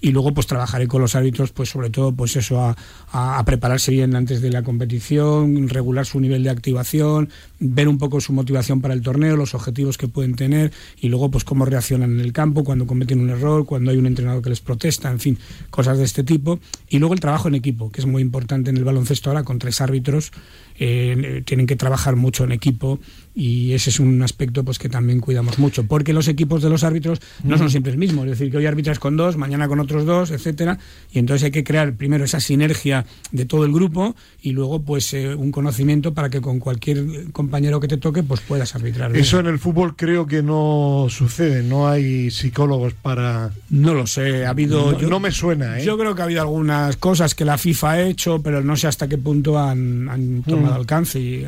y 0.01 0.11
luego 0.11 0.34
pues 0.34 0.45
trabajaré 0.45 0.88
con 0.88 1.01
los 1.01 1.16
árbitros, 1.16 1.53
pues 1.53 1.70
sobre 1.70 1.89
todo 1.89 2.11
pues 2.11 2.36
eso, 2.36 2.76
a, 3.11 3.43
prepararse 3.45 3.91
bien 3.91 4.16
antes 4.16 4.41
de 4.41 4.51
la 4.51 4.61
competición, 4.61 5.70
regular 5.70 6.05
su 6.05 6.20
nivel 6.20 6.43
de 6.43 6.49
activación, 6.49 7.30
ver 7.60 7.88
un 7.88 7.97
poco 7.97 8.22
su 8.22 8.34
motivación 8.34 8.82
para 8.82 8.93
el 8.93 9.01
torneo, 9.01 9.36
los 9.36 9.53
objetivos 9.53 9.97
que 9.97 10.08
pueden 10.08 10.36
tener 10.36 10.72
y 10.99 11.10
luego 11.10 11.32
pues 11.32 11.43
cómo 11.43 11.66
reaccionan 11.66 12.12
en 12.12 12.20
el 12.20 12.34
campo 12.34 12.64
cuando 12.64 12.86
cometen 12.88 13.20
un 13.20 13.30
error, 13.30 13.66
cuando 13.66 13.91
hay 13.91 13.97
un 13.97 14.06
entrenador 14.06 14.41
que 14.41 14.49
les 14.49 14.62
protesta, 14.62 15.12
en 15.12 15.20
fin, 15.20 15.38
cosas 15.70 15.97
de 15.97 16.03
este 16.03 16.24
tipo. 16.24 16.60
Y 16.89 16.99
luego 16.99 17.14
el 17.14 17.20
trabajo 17.20 17.47
en 17.47 17.56
equipo, 17.56 17.91
que 17.91 18.01
es 18.01 18.08
muy 18.08 18.22
importante 18.22 18.70
en 18.70 18.78
el 18.78 18.84
baloncesto 18.84 19.30
ahora 19.30 19.43
con 19.43 19.60
tres 19.60 19.82
árbitros 19.82 20.32
eh, 20.78 21.41
tienen 21.45 21.68
que 21.68 21.78
trabajar 21.78 22.18
mucho 22.18 22.43
en 22.43 22.51
equipo 22.51 22.99
y 23.34 23.72
ese 23.74 23.89
es 23.89 23.99
un 23.99 24.22
aspecto 24.22 24.64
pues 24.64 24.78
que 24.78 24.89
también 24.89 25.22
cuidamos 25.22 25.58
mucho, 25.58 25.86
porque 25.86 26.12
los 26.12 26.28
equipos 26.28 26.62
de 26.62 26.70
los 26.70 26.84
árbitros 26.84 27.20
no 27.43 27.58
son 27.58 27.70
siempre 27.70 27.91
el 27.91 27.97
mismo, 27.97 28.24
es 28.24 28.32
decir, 28.32 28.51
que 28.51 28.58
hoy 28.58 28.66
arbitras 28.66 28.99
con 28.99 29.16
dos, 29.16 29.38
mañana 29.38 29.68
con 29.68 29.80
otros 29.80 30.06
dos, 30.06 30.32
etcétera, 30.32 30.78
y 31.12 31.20
entonces 31.20 31.45
hay 31.45 31.51
que 31.51 31.64
crear 31.64 31.95
primero 31.95 32.26
esa 32.26 32.39
sinergia 32.39 33.06
de 33.32 33.45
todo 33.45 33.66
el 33.66 33.72
grupo 33.72 34.16
y 34.41 34.51
luego 34.51 34.82
pues 34.82 35.14
eh, 35.14 35.34
un 35.34 35.51
conocimiento 35.51 36.14
para 36.14 36.30
que 36.30 36.41
con 36.41 36.60
cualquier 36.60 37.32
compañero 37.46 37.80
que 37.80 37.88
te 37.88 37.98
toque 37.98 38.24
pues 38.24 38.41
puedas 38.41 38.76
arbitrar. 38.76 39.16
Eso 39.16 39.39
en 39.39 39.46
el 39.46 39.60
fútbol 39.60 39.96
creo 39.96 40.26
que 40.26 40.41
no 40.41 41.08
sucede, 41.10 41.62
no 41.62 41.88
hay 41.88 42.32
psicólogos 42.32 42.93
para 42.93 43.52
No 43.70 43.93
lo 43.93 44.08
sé, 44.08 44.46
ha 44.46 44.50
habido 44.50 44.93
No, 44.93 45.10
no 45.10 45.20
me 45.20 45.32
suena, 45.32 45.80
¿eh? 45.80 45.86
Yo 45.86 45.98
creo 45.98 46.16
que 46.16 46.22
ha 46.22 46.26
habido 46.26 46.41
algunas 46.41 46.98
cosas 46.98 47.36
que 47.36 47.46
la 47.46 47.58
FIFA 47.58 47.91
ha 47.91 48.02
hecho, 48.02 48.41
pero 48.41 48.62
no 48.62 48.76
sé 48.76 48.88
hasta 48.88 49.08
qué 49.08 49.18
punto 49.18 49.60
han, 49.60 50.10
han 50.10 50.41
tomado 50.43 50.76
alcance. 50.76 51.20
Y 51.20 51.46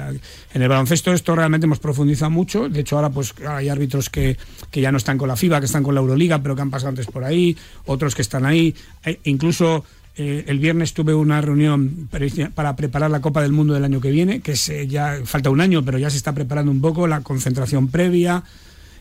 en 0.54 0.62
el 0.62 0.70
baloncesto 0.70 1.12
esto 1.14 1.36
realmente 1.36 1.66
hemos 1.66 1.80
profundizado 1.80 2.30
mucho. 2.30 2.70
De 2.70 2.82
hecho, 2.82 2.95
ahora 2.95 3.10
pues 3.10 3.34
hay 3.48 3.70
árbitros 3.70 4.10
que, 4.10 4.38
que 4.70 4.82
ya 4.82 4.91
no 4.91 4.98
están 4.98 5.18
con 5.18 5.28
la 5.28 5.36
FIBA, 5.36 5.60
que 5.60 5.66
están 5.66 5.84
con 5.84 5.95
la 5.95 6.02
Euroliga, 6.02 6.41
pero 6.43 6.56
que 6.56 6.62
han 6.62 6.70
pasado 6.70 6.89
antes 6.89 7.08
por 7.08 7.24
ahí, 7.24 7.58
otros 7.86 8.14
que 8.14 8.22
están 8.22 8.45
ahí. 8.45 8.76
E 9.04 9.20
incluso 9.24 9.84
eh, 10.18 10.45
el 10.47 10.57
viernes 10.57 10.93
tuve 10.93 11.13
una 11.13 11.41
reunión 11.41 12.09
para 12.55 12.76
preparar 12.76 13.11
la 13.11 13.22
Copa 13.22 13.41
del 13.41 13.51
Mundo 13.51 13.76
del 13.76 13.84
año 13.84 14.01
que 14.01 14.09
viene, 14.09 14.41
que 14.41 14.55
se, 14.55 14.88
ya 14.88 15.20
falta 15.26 15.51
un 15.51 15.61
año, 15.61 15.86
pero 15.86 15.99
ya 15.99 16.09
se 16.09 16.18
está 16.18 16.34
preparando 16.34 16.72
un 16.72 16.82
poco 16.82 17.07
la 17.07 17.22
concentración 17.22 17.89
previa. 17.89 18.43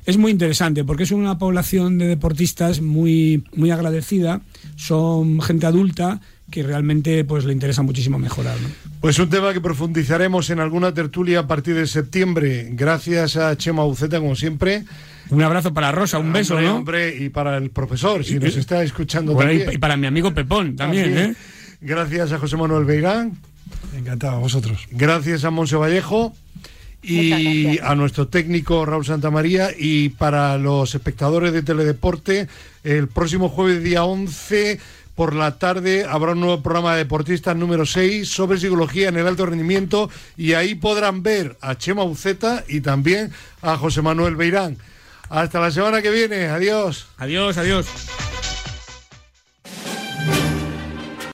Es 0.05 0.19
muy 0.19 0.31
interesante 0.31 0.85
porque 0.85 1.05
es 1.05 1.13
una 1.13 1.39
población 1.39 1.99
de 1.99 2.07
deportistas 2.07 2.83
muy, 2.83 3.45
muy 3.55 3.71
agradecida, 3.71 4.43
son 4.77 5.41
gente 5.41 5.67
adulta 5.67 6.21
que 6.51 6.63
realmente 6.63 7.25
pues 7.25 7.45
le 7.45 7.53
interesa 7.53 7.83
muchísimo 7.83 8.19
mejorar. 8.19 8.57
¿no? 8.61 8.69
Pues 9.01 9.19
un 9.19 9.29
tema 9.29 9.53
que 9.53 9.61
profundizaremos 9.61 10.51
en 10.51 10.61
alguna 10.61 10.95
tertulia 10.95 11.41
a 11.41 11.47
partir 11.47 11.75
de 11.75 11.87
septiembre. 11.87 12.69
Gracias 12.73 13.37
a 13.37 13.57
Chema 13.57 13.85
Buceta, 13.85 14.21
como 14.21 14.37
siempre. 14.37 14.85
Un 15.31 15.43
abrazo 15.43 15.75
para 15.75 15.91
Rosa, 15.91 16.19
un 16.19 16.33
beso, 16.33 16.55
hombre, 16.55 16.69
¿no? 16.69 16.77
Hombre, 16.77 17.17
y 17.17 17.29
para 17.31 17.57
el 17.57 17.71
profesor, 17.71 18.25
si 18.25 18.39
nos 18.39 18.57
está 18.57 18.83
escuchando 18.83 19.35
bueno, 19.35 19.51
también. 19.51 19.73
Y 19.73 19.79
para 19.79 19.97
mi 19.97 20.07
amigo 20.07 20.33
Pepón 20.33 20.77
también, 20.77 21.05
También. 21.07 21.31
¿eh? 21.31 21.37
Gracias 21.81 22.33
a 22.33 22.39
José 22.39 22.57
Manuel 22.57 22.85
Beirán. 22.85 23.33
Encantado, 23.97 24.37
a 24.37 24.39
vosotros. 24.39 24.87
Gracias 24.91 25.45
a 25.45 25.51
Monse 25.51 25.77
Vallejo. 25.77 26.33
Y 27.03 27.79
a 27.81 27.95
nuestro 27.95 28.27
técnico 28.27 28.85
Raúl 28.85 29.05
Santamaría 29.05 29.71
y 29.79 30.09
para 30.09 30.59
los 30.59 30.93
espectadores 30.93 31.53
de 31.53 31.63
Teledeporte, 31.63 32.49
el 32.83 33.07
próximo 33.07 33.49
jueves 33.49 33.85
día 33.85 34.03
11 34.03 34.81
por 35.17 35.35
la 35.35 35.59
tarde 35.59 36.05
habrá 36.09 36.33
un 36.33 36.41
nuevo 36.41 36.63
programa 36.63 36.93
de 36.93 36.99
deportistas 36.99 37.57
número 37.57 37.87
6 37.87 38.29
sobre 38.29 38.59
psicología 38.59 39.09
en 39.09 39.17
el 39.17 39.27
alto 39.27 39.47
rendimiento 39.47 40.11
y 40.37 40.53
ahí 40.53 40.75
podrán 40.77 41.23
ver 41.23 41.57
a 41.61 41.77
Chema 41.77 42.05
Uceta 42.05 42.63
y 42.69 42.83
también 42.83 43.33
a 43.63 43.77
José 43.77 44.03
Manuel 44.03 44.37
Beirán. 44.37 44.77
Hasta 45.29 45.59
la 45.59 45.73
semana 45.73 46.03
que 46.03 46.11
viene, 46.11 46.47
adiós. 46.47 47.09
Adiós, 47.17 47.57
adiós. 47.57 47.87